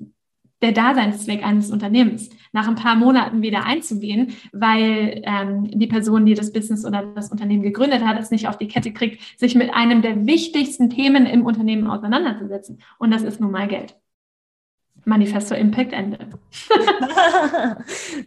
der 0.62 0.72
Daseinszweck 0.72 1.44
eines 1.44 1.72
Unternehmens, 1.72 2.30
nach 2.52 2.68
ein 2.68 2.76
paar 2.76 2.96
Monaten 2.96 3.42
wieder 3.42 3.66
einzugehen, 3.66 4.34
weil 4.52 5.22
ähm, 5.24 5.70
die 5.72 5.88
Person, 5.88 6.26
die 6.26 6.34
das 6.34 6.52
Business 6.52 6.86
oder 6.86 7.04
das 7.16 7.32
Unternehmen 7.32 7.64
gegründet 7.64 8.04
hat, 8.04 8.20
es 8.20 8.32
nicht 8.32 8.48
auf 8.48 8.58
die 8.58 8.68
Kette 8.68 8.92
kriegt, 8.92 9.22
sich 9.40 9.56
mit 9.56 9.74
einem 9.74 10.02
der 10.02 10.26
wichtigsten 10.26 10.90
Themen 10.90 11.26
im 11.26 11.46
Unternehmen 11.46 11.88
auseinanderzusetzen. 11.88 12.80
Und 12.98 13.12
das 13.12 13.22
ist 13.22 13.40
nun 13.40 13.52
mal 13.52 13.68
Geld. 13.68 13.96
Manifesto 15.06 15.56
Impact 15.56 15.94
Ende. 15.94 16.18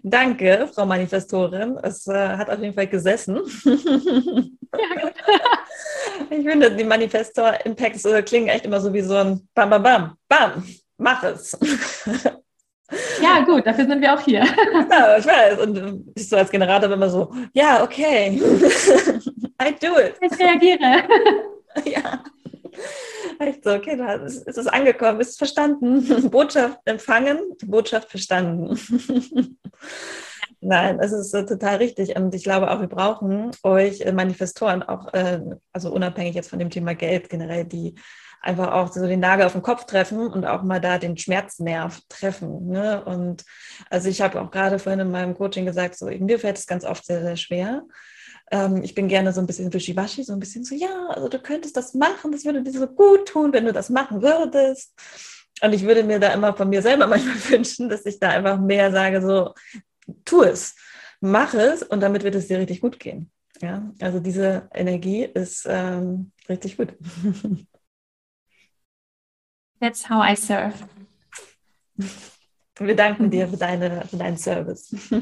Danke, 0.02 0.66
Frau 0.72 0.86
Manifestorin. 0.86 1.76
Es 1.82 2.06
äh, 2.06 2.14
hat 2.14 2.48
auf 2.48 2.58
jeden 2.60 2.72
Fall 2.72 2.86
gesessen. 2.86 3.40
ich 6.30 6.46
finde, 6.46 6.74
die 6.74 6.84
Manifesto 6.84 7.42
Impacts 7.66 8.06
äh, 8.06 8.22
klingen 8.22 8.48
echt 8.48 8.64
immer 8.64 8.80
so 8.80 8.94
wie 8.94 9.02
so 9.02 9.14
ein 9.14 9.46
Bam, 9.54 9.68
Bam, 9.68 9.82
Bam, 9.82 10.16
Bam 10.26 10.64
mach 11.00 11.22
es. 11.24 11.58
Ja, 13.22 13.44
gut, 13.44 13.64
dafür 13.64 13.86
sind 13.86 14.00
wir 14.00 14.12
auch 14.12 14.20
hier. 14.20 14.40
Ja, 14.90 15.16
ich 15.16 15.24
weiß. 15.24 15.60
Und 15.60 16.12
ich 16.16 16.28
so 16.28 16.36
als 16.36 16.50
Generator 16.50 16.90
immer 16.90 17.08
so, 17.08 17.32
ja, 17.52 17.84
okay. 17.84 18.30
I 19.62 19.74
do 19.80 19.96
it. 19.96 20.16
Ich 20.20 20.36
reagiere. 20.36 21.04
Ja. 21.84 22.24
Echt 23.38 23.62
so, 23.62 23.74
okay, 23.74 23.96
da 23.96 24.14
ist, 24.14 24.44
ist 24.44 24.58
es 24.58 24.66
angekommen, 24.66 25.20
ist 25.20 25.30
es 25.30 25.36
verstanden. 25.36 26.30
Botschaft 26.30 26.80
empfangen, 26.84 27.38
Botschaft 27.64 28.10
verstanden. 28.10 28.76
Nein, 30.60 30.98
es 31.00 31.12
ist 31.12 31.32
äh, 31.32 31.46
total 31.46 31.76
richtig. 31.76 32.16
Und 32.16 32.34
ich 32.34 32.44
glaube 32.44 32.70
auch, 32.70 32.80
wir 32.80 32.88
brauchen 32.88 33.50
euch 33.62 34.02
äh, 34.02 34.12
Manifestoren, 34.12 34.82
auch, 34.82 35.12
äh, 35.14 35.40
also 35.72 35.92
unabhängig 35.92 36.34
jetzt 36.34 36.50
von 36.50 36.58
dem 36.58 36.70
Thema 36.70 36.94
Geld 36.94 37.30
generell, 37.30 37.64
die 37.64 37.94
einfach 38.40 38.72
auch 38.72 38.92
so 38.92 39.06
den 39.06 39.20
Nagel 39.20 39.46
auf 39.46 39.52
den 39.52 39.62
Kopf 39.62 39.84
treffen 39.84 40.26
und 40.26 40.46
auch 40.46 40.62
mal 40.62 40.80
da 40.80 40.98
den 40.98 41.16
Schmerznerv 41.16 42.00
treffen. 42.08 42.68
Ne? 42.68 43.04
Und 43.04 43.44
also 43.90 44.08
ich 44.08 44.22
habe 44.22 44.40
auch 44.40 44.50
gerade 44.50 44.78
vorhin 44.78 45.00
in 45.00 45.10
meinem 45.10 45.34
Coaching 45.34 45.66
gesagt, 45.66 45.98
so 45.98 46.06
mir 46.06 46.38
fällt 46.38 46.58
es 46.58 46.66
ganz 46.66 46.84
oft 46.84 47.04
sehr, 47.04 47.20
sehr 47.20 47.36
schwer. 47.36 47.82
Ähm, 48.50 48.82
ich 48.82 48.94
bin 48.94 49.08
gerne 49.08 49.32
so 49.32 49.40
ein 49.40 49.46
bisschen 49.46 49.72
wischiwaschi, 49.72 50.24
so 50.24 50.32
ein 50.32 50.40
bisschen 50.40 50.64
so, 50.64 50.74
ja, 50.74 51.08
also 51.08 51.28
du 51.28 51.38
könntest 51.38 51.76
das 51.76 51.94
machen, 51.94 52.32
das 52.32 52.44
würde 52.44 52.62
dir 52.62 52.72
so 52.72 52.86
gut 52.86 53.28
tun, 53.28 53.52
wenn 53.52 53.66
du 53.66 53.72
das 53.72 53.90
machen 53.90 54.22
würdest. 54.22 54.94
Und 55.62 55.74
ich 55.74 55.82
würde 55.82 56.02
mir 56.02 56.18
da 56.18 56.32
immer 56.32 56.54
von 56.54 56.68
mir 56.68 56.80
selber 56.80 57.06
manchmal 57.08 57.36
wünschen, 57.50 57.90
dass 57.90 58.06
ich 58.06 58.18
da 58.18 58.30
einfach 58.30 58.58
mehr 58.58 58.90
sage, 58.90 59.20
so, 59.20 59.54
tu 60.24 60.42
es, 60.42 60.74
mach 61.20 61.52
es 61.52 61.82
und 61.82 62.00
damit 62.00 62.24
wird 62.24 62.34
es 62.34 62.48
dir 62.48 62.58
richtig 62.58 62.80
gut 62.80 62.98
gehen. 62.98 63.30
Ja, 63.60 63.92
also 64.00 64.20
diese 64.20 64.70
Energie 64.72 65.24
ist 65.24 65.66
ähm, 65.68 66.32
richtig 66.48 66.78
gut. 66.78 66.94
That's 69.80 70.08
how 70.08 70.22
I 70.22 70.36
serve. 70.36 70.74
Wir 72.78 72.96
danken 72.96 73.30
dir 73.30 73.48
für, 73.48 73.56
deine, 73.56 74.06
für 74.06 74.16
deinen 74.16 74.36
Service. 74.36 74.94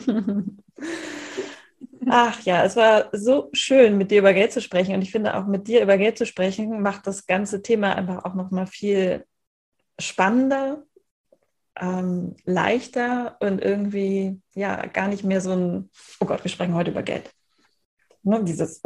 Ach 2.08 2.40
ja, 2.42 2.64
es 2.64 2.76
war 2.76 3.08
so 3.12 3.50
schön, 3.52 3.98
mit 3.98 4.10
dir 4.10 4.20
über 4.20 4.32
Geld 4.32 4.52
zu 4.52 4.60
sprechen. 4.60 4.94
Und 4.94 5.02
ich 5.02 5.10
finde 5.10 5.36
auch 5.36 5.46
mit 5.46 5.68
dir 5.68 5.82
über 5.82 5.96
Geld 5.98 6.18
zu 6.18 6.26
sprechen, 6.26 6.82
macht 6.82 7.06
das 7.06 7.26
ganze 7.26 7.62
Thema 7.62 7.94
einfach 7.94 8.24
auch 8.24 8.34
nochmal 8.34 8.66
viel 8.66 9.24
spannender, 9.98 10.84
ähm, 11.76 12.36
leichter 12.44 13.36
und 13.40 13.60
irgendwie 13.60 14.40
ja 14.54 14.86
gar 14.86 15.08
nicht 15.08 15.24
mehr 15.24 15.40
so 15.40 15.52
ein, 15.52 15.90
oh 16.20 16.26
Gott, 16.26 16.42
wir 16.44 16.50
sprechen 16.50 16.74
heute 16.74 16.90
über 16.90 17.02
Geld. 17.02 17.30
Ne, 18.22 18.42
dieses, 18.44 18.82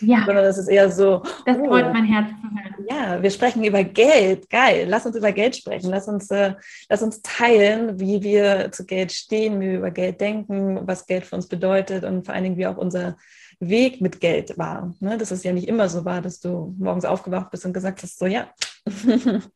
ja. 0.00 0.24
Sondern 0.24 0.44
das 0.44 0.58
ist 0.58 0.68
eher 0.68 0.90
so. 0.90 1.22
Das 1.44 1.58
oh, 1.58 1.66
freut 1.66 1.92
mein 1.92 2.04
Herz 2.04 2.28
zu 2.28 2.42
hören. 2.42 2.86
Ja, 2.88 3.22
wir 3.22 3.30
sprechen 3.30 3.64
über 3.64 3.84
Geld. 3.84 4.48
Geil. 4.50 4.86
Lass 4.88 5.06
uns 5.06 5.16
über 5.16 5.32
Geld 5.32 5.56
sprechen. 5.56 5.90
Lass 5.90 6.08
uns, 6.08 6.30
äh, 6.30 6.54
lass 6.88 7.02
uns 7.02 7.22
teilen, 7.22 7.98
wie 7.98 8.22
wir 8.22 8.70
zu 8.72 8.84
Geld 8.84 9.12
stehen, 9.12 9.60
wie 9.60 9.70
wir 9.70 9.78
über 9.78 9.90
Geld 9.90 10.20
denken, 10.20 10.86
was 10.86 11.06
Geld 11.06 11.26
für 11.26 11.36
uns 11.36 11.48
bedeutet 11.48 12.04
und 12.04 12.24
vor 12.24 12.34
allen 12.34 12.44
Dingen, 12.44 12.56
wie 12.56 12.66
auch 12.66 12.76
unser 12.76 13.16
Weg 13.58 14.00
mit 14.00 14.20
Geld 14.20 14.58
war. 14.58 14.94
Ne? 15.00 15.18
Dass 15.18 15.30
es 15.30 15.42
ja 15.42 15.52
nicht 15.52 15.68
immer 15.68 15.88
so 15.88 16.04
war, 16.04 16.20
dass 16.20 16.40
du 16.40 16.74
morgens 16.78 17.04
aufgewacht 17.04 17.50
bist 17.50 17.64
und 17.64 17.72
gesagt 17.72 18.02
hast, 18.02 18.18
so 18.18 18.26
ja. 18.26 18.48
und 18.86 19.50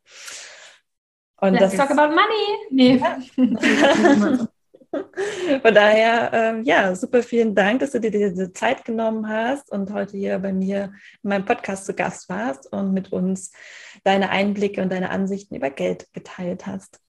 Let's 1.53 1.75
talk 1.75 1.91
about 1.91 2.13
money. 2.13 2.57
Nee. 2.69 2.97
Ja. 2.97 3.17
Von 5.61 5.73
daher, 5.73 6.31
ähm, 6.33 6.63
ja, 6.63 6.93
super 6.95 7.23
vielen 7.23 7.55
Dank, 7.55 7.79
dass 7.79 7.91
du 7.91 7.99
dir 7.99 8.11
diese 8.11 8.51
Zeit 8.51 8.83
genommen 8.83 9.27
hast 9.27 9.71
und 9.71 9.91
heute 9.93 10.17
hier 10.17 10.37
bei 10.39 10.51
mir 10.51 10.93
in 11.23 11.29
meinem 11.29 11.45
Podcast 11.45 11.85
zu 11.85 11.93
Gast 11.93 12.27
warst 12.29 12.71
und 12.71 12.93
mit 12.93 13.11
uns 13.11 13.51
deine 14.03 14.29
Einblicke 14.29 14.81
und 14.81 14.91
deine 14.91 15.09
Ansichten 15.09 15.55
über 15.55 15.69
Geld 15.69 16.11
geteilt 16.13 16.67
hast. 16.67 16.99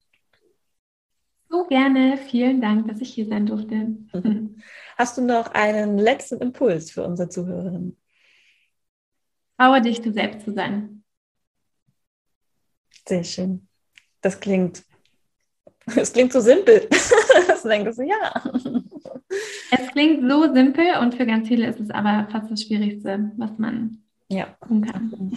So 1.49 1.64
gerne. 1.66 2.16
Vielen 2.16 2.61
Dank, 2.61 2.89
dass 2.89 3.01
ich 3.01 3.12
hier 3.12 3.26
sein 3.26 3.47
durfte. 3.47 3.97
Hast 4.97 5.18
du 5.18 5.22
noch 5.22 5.53
einen 5.53 5.99
letzten 5.99 6.41
Impuls 6.41 6.91
für 6.91 7.05
unsere 7.05 7.28
Zuhörerinnen? 7.28 7.99
Traue 9.59 9.80
dich, 9.80 10.01
du 10.01 10.12
selbst 10.12 10.45
zu 10.45 10.53
sein. 10.53 11.05
Sehr 13.07 13.24
schön. 13.24 13.68
Das 14.20 14.39
klingt 14.39 14.85
es 15.97 16.12
klingt 16.12 16.33
so 16.33 16.41
simpel. 16.41 16.89
Das 17.63 17.71
denke 17.71 17.93
so, 17.93 18.03
ja. 18.03 18.33
Es 19.71 19.89
klingt 19.93 20.31
so 20.31 20.53
simpel 20.53 20.85
und 21.01 21.15
für 21.15 21.25
ganz 21.25 21.49
viele 21.49 21.67
ist 21.67 21.81
es 21.81 21.91
aber 21.91 22.29
fast 22.31 22.51
das 22.51 22.63
Schwierigste, 22.63 23.31
was 23.39 23.57
man 23.57 24.03
ja, 24.29 24.55
tun 24.69 24.83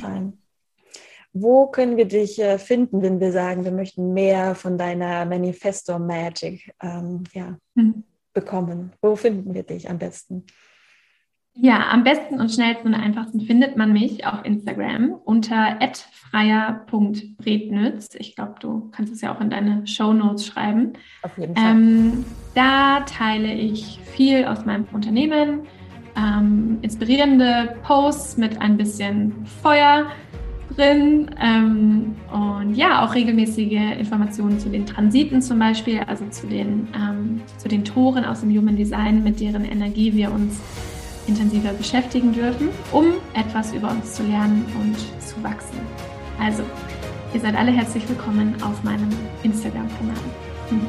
kann. 0.01 0.37
Wo 1.31 1.67
können 1.67 1.97
wir 1.97 2.05
dich 2.05 2.39
äh, 2.39 2.57
finden, 2.57 3.01
wenn 3.01 3.19
wir 3.19 3.31
sagen, 3.31 3.63
wir 3.63 3.71
möchten 3.71 4.13
mehr 4.13 4.55
von 4.55 4.77
deiner 4.77 5.25
Manifesto 5.25 5.99
Magic 5.99 6.73
ähm, 6.81 7.23
ja, 7.33 7.57
mhm. 7.75 8.03
bekommen? 8.33 8.91
Wo 9.01 9.15
finden 9.15 9.53
wir 9.53 9.63
dich 9.63 9.89
am 9.89 9.97
besten? 9.97 10.45
Ja, 11.57 11.89
am 11.89 12.03
besten 12.03 12.41
und 12.41 12.51
schnellsten 12.51 12.89
und 12.89 12.95
einfachsten 12.95 13.39
findet 13.39 13.77
man 13.77 13.93
mich 13.93 14.27
auf 14.27 14.43
Instagram 14.43 15.15
unter 15.23 15.79
freier.brednütz. 16.29 18.15
Ich 18.15 18.35
glaube, 18.35 18.55
du 18.59 18.89
kannst 18.91 19.13
es 19.13 19.21
ja 19.21 19.33
auch 19.33 19.39
in 19.39 19.49
deine 19.49 19.87
Show 19.87 20.11
Notes 20.11 20.45
schreiben. 20.45 20.93
Auf 21.21 21.37
jeden 21.37 21.55
Fall. 21.55 21.71
Ähm, 21.71 22.25
da 22.55 22.99
teile 23.01 23.53
ich 23.53 24.01
viel 24.03 24.43
aus 24.43 24.65
meinem 24.65 24.85
Unternehmen, 24.91 25.61
ähm, 26.17 26.79
inspirierende 26.81 27.77
Posts 27.83 28.35
mit 28.35 28.61
ein 28.61 28.75
bisschen 28.75 29.45
Feuer 29.61 30.07
drin 30.75 31.31
ähm, 31.41 32.15
und 32.33 32.75
ja, 32.75 33.05
auch 33.05 33.15
regelmäßige 33.15 33.97
Informationen 33.97 34.59
zu 34.59 34.67
den 34.67 34.85
Transiten 34.85 35.41
zum 35.41 35.59
Beispiel, 35.59 36.01
also 36.01 36.27
zu 36.27 36.47
den, 36.47 36.89
ähm, 36.93 37.41
zu 37.57 37.69
den 37.69 37.85
Toren 37.85 38.25
aus 38.25 38.41
dem 38.41 38.49
Human 38.49 38.75
Design, 38.75 39.23
mit 39.23 39.39
deren 39.39 39.63
Energie 39.63 40.13
wir 40.13 40.33
uns 40.33 40.59
intensiver 41.27 41.73
beschäftigen 41.73 42.33
dürfen, 42.33 42.69
um 42.91 43.13
etwas 43.33 43.73
über 43.73 43.89
uns 43.91 44.13
zu 44.13 44.23
lernen 44.23 44.65
und 44.81 44.97
zu 45.25 45.41
wachsen. 45.43 45.79
Also, 46.39 46.63
ihr 47.33 47.39
seid 47.39 47.55
alle 47.55 47.71
herzlich 47.71 48.07
willkommen 48.07 48.55
auf 48.61 48.83
meinem 48.83 49.09
Instagram-Kanal. 49.43 50.15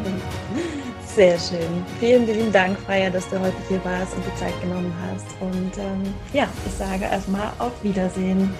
Sehr 1.06 1.38
schön. 1.38 1.84
Vielen, 1.98 2.26
vielen 2.26 2.52
Dank, 2.52 2.78
Freya, 2.80 3.08
dass 3.08 3.28
du 3.30 3.40
heute 3.40 3.56
hier 3.68 3.82
warst 3.84 4.14
und 4.14 4.22
die 4.26 4.38
Zeit 4.38 4.60
genommen 4.60 4.92
hast. 5.10 5.26
Und 5.40 5.78
ähm, 5.78 6.02
ja, 6.32 6.46
ich 6.66 6.72
sage 6.74 7.04
erstmal 7.04 7.52
auf 7.58 7.72
Wiedersehen. 7.82 8.52